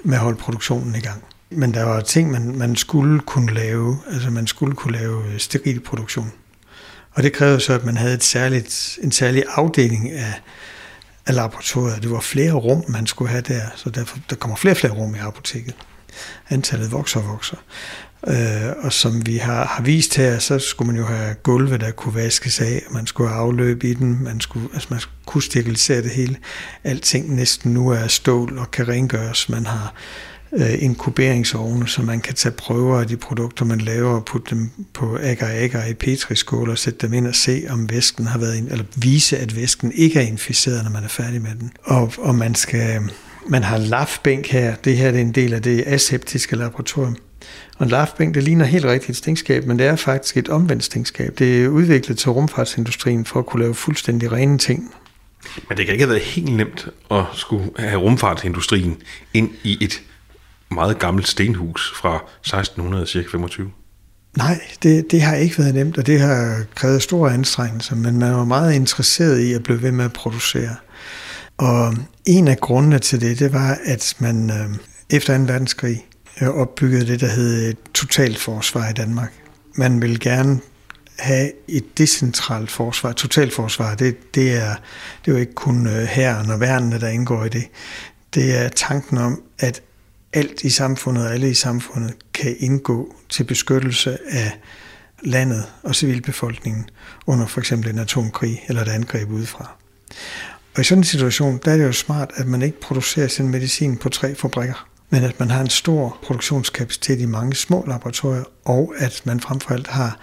med 0.05 0.15
at 0.15 0.21
holde 0.21 0.39
produktionen 0.39 0.95
i 0.95 1.01
gang. 1.01 1.25
Men 1.51 1.75
der 1.75 1.83
var 1.83 2.01
ting, 2.01 2.31
man, 2.31 2.59
man 2.59 2.77
skulle 2.77 3.21
kunne 3.21 3.55
lave, 3.55 3.99
altså 4.13 4.31
man 4.31 4.47
skulle 4.47 4.75
kunne 4.75 4.93
lave 4.99 5.25
øh, 5.33 5.39
steril 5.39 5.81
produktion. 5.81 6.33
Og 7.13 7.23
det 7.23 7.33
krævede 7.33 7.61
så, 7.61 7.73
at 7.73 7.85
man 7.85 7.97
havde 7.97 8.15
et 8.15 8.25
særligt, 8.25 8.99
en 9.03 9.13
særlig 9.13 9.45
afdeling 9.49 10.11
af, 10.11 10.41
af 11.27 11.35
laboratoriet. 11.35 12.03
Det 12.03 12.11
var 12.11 12.21
flere 12.21 12.53
rum, 12.53 12.85
man 12.89 13.07
skulle 13.07 13.31
have 13.31 13.43
der, 13.43 13.63
så 13.77 13.91
derfor 13.91 14.19
der 14.31 14.37
kommer 14.37 14.57
flere 14.57 14.73
og 14.73 14.77
flere 14.77 14.93
rum 14.93 15.15
i 15.15 15.19
apoteket. 15.19 15.75
Antallet 16.51 16.93
vokser 16.93 17.21
og 17.21 17.29
vokser. 17.29 17.57
Øh, 18.29 18.73
og 18.79 18.93
som 18.93 19.27
vi 19.27 19.37
har, 19.37 19.67
har 19.67 19.83
vist 19.83 20.17
her, 20.17 20.39
så 20.39 20.59
skulle 20.59 20.93
man 20.93 20.97
jo 20.97 21.07
have 21.07 21.35
gulve, 21.35 21.79
der 21.79 21.91
kunne 21.91 22.15
vaskes 22.15 22.61
af, 22.61 22.83
man 22.91 23.07
skulle 23.07 23.31
have 23.31 23.41
afløb 23.41 23.85
i 23.85 23.95
den, 23.95 24.25
man 24.25 24.41
skulle, 24.41 24.69
altså 24.75 24.89
man 24.91 25.01
skulle 25.01 25.15
kunne 25.27 25.43
sterilisere 25.43 26.03
det 26.03 26.11
hele. 26.11 26.37
Alting 26.85 27.35
næsten 27.35 27.73
nu 27.73 27.89
er 27.89 28.07
stål 28.07 28.59
og 28.59 28.71
kan 28.71 28.89
rengøres. 28.89 29.49
Man 29.49 29.67
har 29.67 29.95
øh, 30.53 30.83
inkuberingsovne, 30.83 31.89
så 31.89 32.03
man 32.03 32.21
kan 32.21 32.35
tage 32.35 32.53
prøver 32.53 33.01
af 33.01 33.07
de 33.07 33.17
produkter, 33.17 33.65
man 33.65 33.81
laver, 33.81 34.15
og 34.15 34.25
putte 34.25 34.55
dem 34.55 34.71
på 34.95 35.19
agar-agar 35.23 35.85
i 35.85 35.95
petriskål 35.95 36.71
og 36.71 36.79
sætte 36.79 37.07
dem 37.07 37.13
ind 37.13 37.27
og 37.27 37.35
se, 37.35 37.65
om 37.71 37.91
væsken 37.91 38.27
har 38.27 38.39
været, 38.39 38.59
eller 38.71 38.85
vise, 38.97 39.39
at 39.39 39.57
væsken 39.57 39.93
ikke 39.93 40.19
er 40.19 40.27
inficeret, 40.27 40.85
når 40.85 40.91
man 40.91 41.05
er 41.05 41.09
færdig 41.09 41.43
med 41.43 41.55
den. 41.61 41.73
Og, 41.83 42.13
og 42.19 42.35
man 42.35 42.55
skal, 42.55 43.01
man 43.49 43.63
har 43.63 43.77
lafbænk 43.77 44.47
her. 44.47 44.75
Det 44.75 44.97
her 44.97 45.11
det 45.11 45.19
er 45.19 45.25
en 45.25 45.33
del 45.33 45.55
af 45.55 45.63
det 45.63 45.85
aseptiske 45.87 46.57
laboratorium. 46.57 47.17
Og 47.79 47.85
en 47.85 47.91
lafbænk, 47.91 48.35
det 48.35 48.43
ligner 48.43 48.65
helt 48.65 48.85
rigtigt 48.85 49.11
et 49.11 49.17
stinkskab, 49.17 49.67
men 49.67 49.79
det 49.79 49.87
er 49.87 49.97
faktisk 49.97 50.37
et 50.37 50.49
omvendt 50.49 50.85
stinkskab. 50.85 51.39
Det 51.39 51.65
er 51.65 51.69
udviklet 51.69 52.19
til 52.19 52.31
rumfartsindustrien 52.31 53.25
for 53.25 53.39
at 53.39 53.47
kunne 53.47 53.63
lave 53.63 53.75
fuldstændig 53.75 54.33
rene 54.33 54.59
ting. 54.59 54.95
Men 55.69 55.79
det 55.79 55.87
kan 55.87 55.93
ikke 55.93 56.05
have 56.05 56.11
været 56.11 56.23
helt 56.23 56.57
nemt 56.57 56.89
at 57.11 57.25
skulle 57.33 57.71
have 57.79 58.01
rumfartsindustrien 58.01 58.97
ind 59.35 59.51
i 59.63 59.85
et 59.85 60.03
meget 60.71 60.99
gammelt 60.99 61.29
stenhus 61.29 61.93
fra 61.97 62.17
1600 62.41 63.07
cirka 63.07 63.29
25. 63.33 63.71
Nej, 64.37 64.61
det, 64.83 65.11
det 65.11 65.23
har 65.23 65.35
ikke 65.35 65.59
været 65.59 65.75
nemt, 65.75 65.99
og 65.99 66.07
det 66.07 66.21
har 66.21 66.65
krævet 66.75 67.03
store 67.03 67.35
anstrengelser, 67.35 67.97
men 67.97 68.19
man 68.19 68.33
var 68.33 68.45
meget 68.45 68.75
interesseret 68.75 69.41
i 69.41 69.53
at 69.53 69.63
blive 69.63 69.83
ved 69.83 69.93
med 69.93 70.05
at 70.05 70.13
producere. 70.13 70.77
Og 71.59 71.95
en 72.27 72.49
af 72.49 72.59
grundene 72.59 72.99
til 72.99 73.21
det, 73.21 73.39
det 73.39 73.53
var, 73.53 73.79
at 73.85 74.15
man 74.19 74.51
øh, 74.51 75.17
efter 75.17 75.39
2. 75.39 75.45
verdenskrig 75.45 76.07
opbyggede 76.41 77.07
det, 77.07 77.21
der 77.21 77.27
hed 77.27 77.75
totalforsvar 77.95 78.89
i 78.89 78.93
Danmark. 78.93 79.33
Man 79.75 80.03
vil 80.03 80.21
gerne 80.21 80.61
have 81.19 81.53
et 81.69 81.99
decentralt 81.99 82.71
forsvar. 82.71 83.13
Totalforsvar, 83.13 83.95
det, 83.95 84.35
det, 84.35 84.53
er, 84.53 84.75
det 85.25 85.31
er 85.31 85.33
jo 85.33 85.37
ikke 85.37 85.55
kun 85.55 85.87
øh, 85.87 86.03
herren 86.03 86.51
og 86.51 86.61
værnene, 86.61 87.01
der 87.01 87.09
indgår 87.09 87.45
i 87.45 87.49
det. 87.49 87.65
Det 88.35 88.59
er 88.59 88.69
tanken 88.69 89.19
om, 89.19 89.43
at 89.59 89.83
alt 90.33 90.65
i 90.65 90.71
samfundet 90.71 91.27
og 91.27 91.35
alle 91.35 91.51
i 91.51 91.55
samfundet 91.55 92.15
kan 92.35 92.57
indgå 92.59 93.15
til 93.29 93.45
beskyttelse 93.45 94.19
af 94.29 94.61
landet 95.23 95.65
og 95.83 95.95
civilbefolkningen 95.95 96.89
under 97.27 97.47
for 97.47 97.61
eksempel 97.61 97.91
en 97.91 97.99
atomkrig 97.99 98.65
eller 98.69 98.83
et 98.83 98.89
angreb 98.89 99.31
udefra. 99.31 99.77
Og 100.75 100.81
i 100.81 100.85
sådan 100.85 101.01
en 101.01 101.05
situation, 101.05 101.61
der 101.65 101.73
er 101.73 101.77
det 101.77 101.85
jo 101.85 101.93
smart, 101.93 102.31
at 102.35 102.47
man 102.47 102.63
ikke 102.63 102.81
producerer 102.81 103.29
sin 103.29 103.49
medicin 103.49 103.97
på 103.97 104.09
tre 104.09 104.35
fabrikker, 104.35 104.89
men 105.13 105.25
at 105.25 105.41
man 105.41 105.51
har 105.51 105.61
en 105.61 105.69
stor 105.69 106.19
produktionskapacitet 106.23 107.21
i 107.21 107.27
mange 107.27 107.57
små 107.57 107.85
laboratorier, 107.89 108.45
og 108.65 108.95
at 108.99 109.23
man 109.25 109.41
frem 109.41 109.61
for 109.61 109.75
alt 109.75 109.87
har 109.87 110.19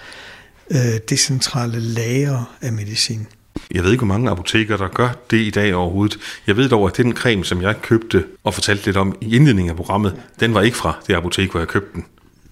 øh, 0.72 0.78
decentrale 1.10 1.80
lager 1.80 2.58
af 2.62 2.74
medicin. 2.74 3.28
Jeg 3.72 3.84
ved 3.84 3.92
ikke, 3.92 4.06
hvor 4.06 4.14
mange 4.14 4.32
apoteker, 4.32 4.78
der 4.78 4.88
gør 4.88 5.10
det 5.32 5.38
i 5.38 5.50
dag 5.50 5.76
overhovedet. 5.76 6.18
Jeg 6.48 6.58
ved 6.58 6.70
dog, 6.70 6.88
at 6.88 6.98
den 6.98 7.16
creme, 7.16 7.46
som 7.46 7.62
jeg 7.62 7.82
købte 7.82 8.26
og 8.44 8.54
fortalte 8.54 8.86
lidt 8.86 8.98
om 8.98 9.16
i 9.22 9.36
indledningen 9.36 9.70
af 9.70 9.76
programmet, 9.76 10.16
den 10.40 10.54
var 10.54 10.62
ikke 10.62 10.78
fra 10.78 11.00
det 11.08 11.14
apotek, 11.14 11.52
hvor 11.52 11.60
jeg 11.60 11.68
købte 11.68 11.90
den. 11.94 12.06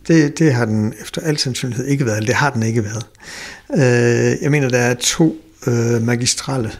Det, 0.07 0.39
det 0.39 0.53
har 0.53 0.65
den 0.65 0.93
efter 1.01 1.21
al 1.21 1.37
sandsynlighed 1.37 1.85
ikke 1.85 2.05
været, 2.05 2.17
eller 2.17 2.27
det 2.27 2.35
har 2.35 2.49
den 2.49 2.63
ikke 2.63 2.83
været. 2.83 3.05
Øh, 3.71 4.43
jeg 4.43 4.51
mener, 4.51 4.69
der 4.69 4.77
er 4.77 4.93
to 4.93 5.41
øh, 5.67 6.01
magistrale 6.01 6.71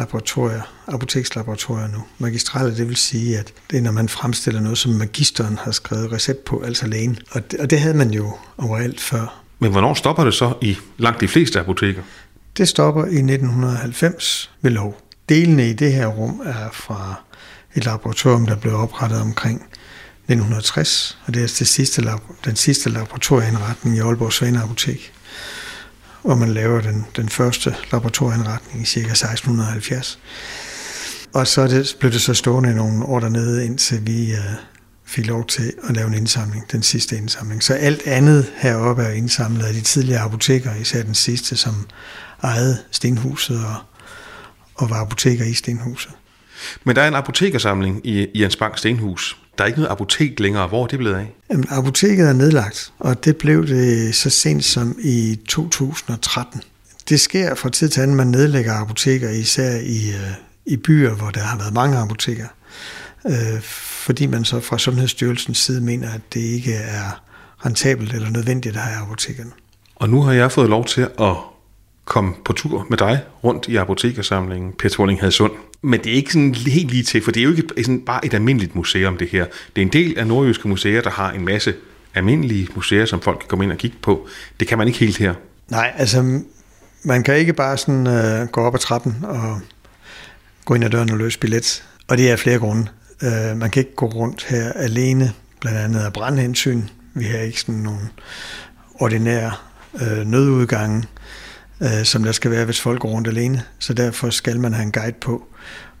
laboratorier, 0.00 0.62
apotekslaboratorier 0.86 1.88
nu. 1.88 2.04
Magistrale, 2.18 2.76
det 2.76 2.88
vil 2.88 2.96
sige, 2.96 3.38
at 3.38 3.52
det 3.70 3.78
er, 3.78 3.82
når 3.82 3.92
man 3.92 4.08
fremstiller 4.08 4.60
noget, 4.60 4.78
som 4.78 4.92
magisteren 4.92 5.58
har 5.58 5.70
skrevet 5.70 6.12
recept 6.12 6.44
på, 6.44 6.60
altså 6.60 6.86
lægen. 6.86 7.18
Og 7.30 7.50
det, 7.50 7.60
og 7.60 7.70
det 7.70 7.80
havde 7.80 7.94
man 7.94 8.10
jo 8.10 8.32
overalt 8.58 9.00
før. 9.00 9.42
Men 9.58 9.70
hvornår 9.70 9.94
stopper 9.94 10.24
det 10.24 10.34
så 10.34 10.52
i 10.62 10.76
langt 10.98 11.20
de 11.20 11.28
fleste 11.28 11.60
apoteker? 11.60 12.02
Det 12.56 12.68
stopper 12.68 13.04
i 13.04 13.18
1990 13.18 14.50
ved 14.62 14.70
lov. 14.70 15.00
Delene 15.28 15.70
i 15.70 15.72
det 15.72 15.92
her 15.92 16.06
rum 16.06 16.42
er 16.44 16.68
fra 16.72 17.14
et 17.74 17.84
laboratorium, 17.84 18.46
der 18.46 18.56
blev 18.56 18.74
oprettet 18.74 19.20
omkring 19.20 19.56
1960, 19.56 21.18
og 21.26 21.34
det 21.34 21.42
er 21.42 21.54
det 21.58 21.68
sidste, 21.68 22.02
den 22.44 22.56
sidste 22.56 22.90
laboratorieindretning 22.90 23.96
i 23.96 24.00
Aalborg 24.00 24.32
Svane 24.32 24.62
Apotek, 24.62 25.12
hvor 26.22 26.34
man 26.34 26.48
laver 26.48 26.80
den, 26.80 27.06
den 27.16 27.28
første 27.28 27.76
laboratorieindretning 27.92 28.82
i 28.82 28.86
ca. 28.86 29.00
1670. 29.00 30.18
Og 31.34 31.46
så 31.46 31.66
det, 31.66 31.96
blev 32.00 32.12
det 32.12 32.20
så 32.20 32.34
stående 32.34 32.74
nogle 32.74 33.04
år 33.04 33.20
dernede, 33.20 33.66
indtil 33.66 34.06
vi 34.06 34.32
øh, 34.32 34.38
fik 35.04 35.26
lov 35.26 35.46
til 35.46 35.72
at 35.88 35.96
lave 35.96 36.08
en 36.08 36.14
indsamling, 36.14 36.72
den 36.72 36.82
sidste 36.82 37.16
indsamling. 37.16 37.62
Så 37.62 37.74
alt 37.74 38.06
andet 38.06 38.52
heroppe 38.56 39.02
er 39.02 39.10
indsamlet 39.10 39.64
af 39.64 39.74
de 39.74 39.80
tidligere 39.80 40.20
apoteker, 40.20 40.74
især 40.74 41.02
den 41.02 41.14
sidste, 41.14 41.56
som 41.56 41.86
ejede 42.42 42.78
Stenhuset 42.90 43.64
og, 43.64 43.76
og 44.74 44.90
var 44.90 45.00
apoteker 45.00 45.44
i 45.44 45.54
Stenhuset. 45.54 46.12
Men 46.84 46.96
der 46.96 47.02
er 47.02 47.08
en 47.08 47.14
apotekersamling 47.14 48.06
i, 48.06 48.26
i 48.34 48.42
Jens 48.42 48.56
Bank 48.56 48.78
Stenhus. 48.78 49.36
Der 49.60 49.64
er 49.64 49.68
ikke 49.68 49.78
noget 49.78 49.92
apotek 49.92 50.40
længere. 50.40 50.66
Hvor 50.66 50.82
er 50.82 50.86
det 50.86 50.98
blevet 50.98 51.16
af? 51.16 51.34
Jamen, 51.50 51.66
apoteket 51.70 52.28
er 52.28 52.32
nedlagt, 52.32 52.92
og 52.98 53.24
det 53.24 53.36
blev 53.36 53.66
det 53.66 54.14
så 54.14 54.30
sent 54.30 54.64
som 54.64 54.96
i 55.02 55.38
2013. 55.48 56.62
Det 57.08 57.20
sker 57.20 57.54
fra 57.54 57.70
tid 57.70 57.88
til 57.88 58.00
anden, 58.00 58.16
man 58.16 58.26
nedlægger 58.26 58.74
apoteker, 58.74 59.30
især 59.30 59.76
i, 59.76 60.08
øh, 60.08 60.30
i 60.66 60.76
byer, 60.76 61.14
hvor 61.14 61.30
der 61.30 61.40
har 61.40 61.58
været 61.58 61.74
mange 61.74 61.98
apoteker. 61.98 62.46
Øh, 63.26 63.60
fordi 64.04 64.26
man 64.26 64.44
så 64.44 64.60
fra 64.60 64.78
Sundhedsstyrelsens 64.78 65.58
side 65.58 65.80
mener, 65.80 66.10
at 66.10 66.20
det 66.34 66.40
ikke 66.40 66.74
er 66.74 67.22
rentabelt 67.66 68.12
eller 68.12 68.30
nødvendigt 68.30 68.76
at 68.76 68.82
have 68.82 69.02
apotekerne. 69.02 69.50
Og 69.96 70.08
nu 70.08 70.22
har 70.22 70.32
jeg 70.32 70.52
fået 70.52 70.68
lov 70.68 70.84
til 70.84 71.08
at 71.20 71.36
komme 72.04 72.34
på 72.44 72.52
tur 72.52 72.86
med 72.90 72.98
dig 72.98 73.20
rundt 73.44 73.68
i 73.68 73.76
apotekersamlingen 73.76 74.72
Per 74.78 74.88
Thorling 74.88 75.20
Hadsund. 75.20 75.52
Men 75.82 76.00
det 76.04 76.12
er 76.12 76.16
ikke 76.16 76.32
sådan 76.32 76.54
helt 76.54 76.90
lige 76.90 77.02
til, 77.02 77.22
for 77.22 77.32
det 77.32 77.40
er 77.40 77.44
jo 77.44 77.50
ikke 77.50 77.84
sådan 77.84 78.00
bare 78.00 78.26
et 78.26 78.34
almindeligt 78.34 78.74
museum, 78.74 79.16
det 79.16 79.28
her. 79.28 79.46
Det 79.76 79.82
er 79.82 79.86
en 79.86 79.92
del 79.92 80.18
af 80.18 80.26
Nordjyske 80.26 80.68
Museer, 80.68 81.02
der 81.02 81.10
har 81.10 81.32
en 81.32 81.44
masse 81.44 81.74
almindelige 82.14 82.68
museer, 82.74 83.04
som 83.04 83.20
folk 83.20 83.38
kan 83.38 83.48
komme 83.48 83.64
ind 83.64 83.72
og 83.72 83.78
kigge 83.78 83.96
på. 84.02 84.28
Det 84.60 84.68
kan 84.68 84.78
man 84.78 84.86
ikke 84.86 84.98
helt 84.98 85.16
her. 85.16 85.34
Nej, 85.68 85.92
altså 85.96 86.40
man 87.02 87.22
kan 87.22 87.36
ikke 87.36 87.52
bare 87.52 87.78
sådan 87.78 88.06
øh, 88.06 88.48
gå 88.48 88.60
op 88.60 88.74
ad 88.74 88.78
trappen 88.78 89.16
og 89.22 89.60
gå 90.64 90.74
ind 90.74 90.84
ad 90.84 90.90
døren 90.90 91.10
og 91.10 91.18
løse 91.18 91.38
billet. 91.38 91.84
Og 92.08 92.18
det 92.18 92.30
er 92.30 92.36
flere 92.36 92.58
grunde. 92.58 92.86
Øh, 93.22 93.56
man 93.56 93.70
kan 93.70 93.80
ikke 93.80 93.94
gå 93.94 94.06
rundt 94.06 94.46
her 94.48 94.72
alene, 94.72 95.32
blandt 95.60 95.78
andet 95.78 96.00
af 96.00 96.12
brandhensyn. 96.12 96.82
Vi 97.14 97.24
har 97.24 97.38
ikke 97.38 97.60
sådan 97.60 97.74
nogle 97.74 98.08
ordinære 98.94 99.52
øh, 100.02 100.26
nødudgange 100.26 101.04
øh, 101.82 102.04
som 102.04 102.22
der 102.22 102.32
skal 102.32 102.50
være, 102.50 102.64
hvis 102.64 102.80
folk 102.80 103.00
går 103.00 103.08
rundt 103.08 103.28
alene. 103.28 103.62
Så 103.78 103.94
derfor 103.94 104.30
skal 104.30 104.60
man 104.60 104.72
have 104.72 104.84
en 104.84 104.92
guide 104.92 105.16
på. 105.20 105.44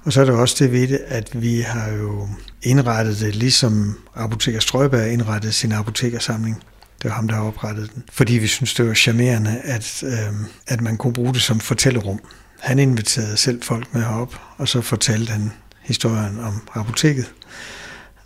Og 0.04 0.12
så 0.12 0.20
er 0.20 0.24
der 0.24 0.32
også 0.32 0.56
det 0.58 0.72
ved 0.72 0.88
det, 0.88 1.00
at 1.06 1.42
vi 1.42 1.60
har 1.60 1.90
jo 1.90 2.28
indrettet 2.62 3.20
det, 3.20 3.36
ligesom 3.36 3.98
Apoteker 4.14 4.60
Strøberg 4.60 5.12
indrettet 5.12 5.54
sin 5.54 5.72
apotekersamling. 5.72 6.62
Det 7.02 7.10
var 7.10 7.16
ham, 7.16 7.28
der 7.28 7.34
har 7.34 7.42
oprettet 7.42 7.94
den. 7.94 8.02
Fordi 8.12 8.38
vi 8.38 8.46
synes, 8.46 8.74
det 8.74 8.88
var 8.88 8.94
charmerende, 8.94 9.60
at, 9.64 10.02
øh, 10.06 10.34
at 10.66 10.80
man 10.80 10.96
kunne 10.96 11.12
bruge 11.12 11.34
det 11.34 11.42
som 11.42 11.60
fortællerum. 11.60 12.20
Han 12.60 12.78
inviterede 12.78 13.36
selv 13.36 13.62
folk 13.62 13.94
med 13.94 14.02
herop, 14.02 14.40
og 14.56 14.68
så 14.68 14.80
fortalte 14.80 15.32
han 15.32 15.52
historien 15.82 16.40
om 16.40 16.68
apoteket 16.74 17.32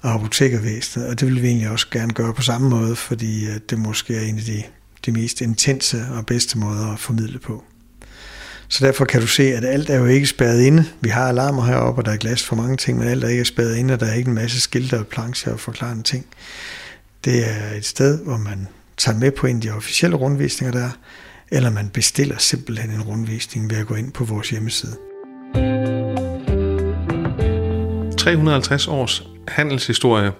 og 0.03 0.15
apotekervæsenet. 0.15 1.09
Og 1.09 1.21
det 1.21 1.29
vil 1.29 1.43
vi 1.43 1.49
egentlig 1.49 1.71
også 1.71 1.87
gerne 1.91 2.13
gøre 2.13 2.35
på 2.35 2.43
samme 2.43 2.69
måde, 2.69 2.97
fordi 2.97 3.47
øh, 3.47 3.61
det 3.71 3.79
måske 3.79 4.17
er 4.17 4.21
en 4.21 4.39
af 4.39 4.45
de 4.45 4.63
de 5.07 5.13
mest 5.13 5.41
intense 5.41 6.07
og 6.17 6.27
bedste 6.27 6.59
måder 6.59 6.93
at 6.93 6.99
formidle 6.99 7.39
på. 7.39 7.65
Så 8.69 8.87
derfor 8.87 9.05
kan 9.05 9.21
du 9.21 9.27
se, 9.27 9.43
at 9.43 9.65
alt 9.65 9.91
er 9.91 9.99
jo 9.99 10.07
ikke 10.07 10.27
spærret 10.27 10.61
inde. 10.61 10.85
Vi 11.01 11.09
har 11.09 11.29
alarmer 11.29 11.65
heroppe, 11.65 12.01
og 12.01 12.05
der 12.07 12.13
er 12.13 12.17
glas 12.17 12.45
for 12.45 12.57
mange 12.57 12.77
ting, 12.77 12.99
men 12.99 13.09
alt 13.09 13.25
er 13.25 13.29
ikke 13.29 13.45
spærret 13.45 13.77
inde, 13.77 13.95
og 13.95 14.01
der 14.01 14.07
er 14.07 14.15
ikke 14.15 14.29
en 14.29 14.35
masse 14.35 14.61
skilte 14.61 14.99
og 14.99 15.07
plancher 15.07 15.53
og 15.53 15.61
forklarende 15.61 16.03
ting. 16.03 16.27
Det 17.25 17.51
er 17.51 17.77
et 17.77 17.85
sted, 17.87 18.25
hvor 18.25 18.37
man 18.37 18.69
tager 18.97 19.19
med 19.19 19.31
på 19.31 19.47
en 19.47 19.57
af 19.57 19.63
de 19.63 19.71
officielle 19.71 20.17
rundvisninger 20.17 20.81
der, 20.81 20.91
eller 21.51 21.71
man 21.71 21.89
bestiller 21.89 22.39
simpelthen 22.39 22.91
en 22.91 23.03
rundvisning 23.03 23.71
ved 23.71 23.77
at 23.77 23.87
gå 23.87 23.95
ind 23.95 24.13
på 24.13 24.25
vores 24.25 24.51
hjemmeside. 24.51 24.97
350 28.19 28.89
års 28.89 29.23
handelshistorie 29.49 30.33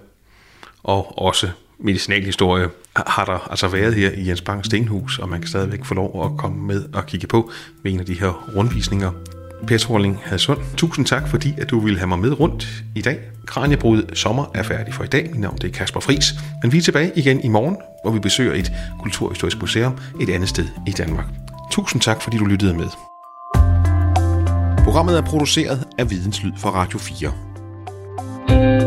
og 0.83 1.19
også 1.19 1.49
medicinalhistorie 1.79 2.67
har 2.95 3.25
der 3.25 3.47
altså 3.49 3.67
været 3.67 3.93
her 3.93 4.11
i 4.11 4.27
Jens 4.27 4.41
Bang 4.41 4.65
Stenhus, 4.65 5.19
og 5.19 5.29
man 5.29 5.39
kan 5.39 5.47
stadigvæk 5.47 5.85
få 5.85 5.93
lov 5.93 6.25
at 6.25 6.37
komme 6.37 6.67
med 6.67 6.85
og 6.93 7.05
kigge 7.05 7.27
på 7.27 7.51
ved 7.83 7.91
en 7.91 7.99
af 7.99 8.05
de 8.05 8.19
her 8.19 8.51
rundvisninger. 8.55 9.11
Per 9.67 9.77
Thorling 9.77 10.19
Hadsund, 10.23 10.59
tusind 10.77 11.05
tak, 11.05 11.27
fordi 11.27 11.53
at 11.57 11.69
du 11.69 11.79
ville 11.79 11.99
have 11.99 12.07
mig 12.07 12.19
med 12.19 12.39
rundt 12.39 12.67
i 12.95 13.01
dag. 13.01 13.19
Kranjebrud 13.45 14.03
sommer 14.13 14.45
er 14.53 14.63
færdig 14.63 14.93
for 14.93 15.03
i 15.03 15.07
dag. 15.07 15.29
Mit 15.31 15.39
navn 15.39 15.57
det 15.57 15.67
er 15.67 15.71
Kasper 15.71 15.99
Fris. 15.99 16.25
Men 16.61 16.71
vi 16.71 16.77
er 16.77 16.81
tilbage 16.81 17.11
igen 17.15 17.43
i 17.43 17.47
morgen, 17.47 17.77
hvor 18.03 18.11
vi 18.11 18.19
besøger 18.19 18.53
et 18.53 18.71
kulturhistorisk 19.01 19.61
museum 19.61 19.97
et 20.21 20.29
andet 20.29 20.49
sted 20.49 20.67
i 20.87 20.91
Danmark. 20.91 21.25
Tusind 21.71 22.01
tak, 22.01 22.21
fordi 22.21 22.37
du 22.37 22.45
lyttede 22.45 22.73
med. 22.73 22.87
Programmet 24.83 25.17
er 25.17 25.21
produceret 25.21 25.83
af 25.97 26.09
Videnslyd 26.09 26.51
for 26.57 26.69
Radio 26.69 26.99
4. 26.99 28.84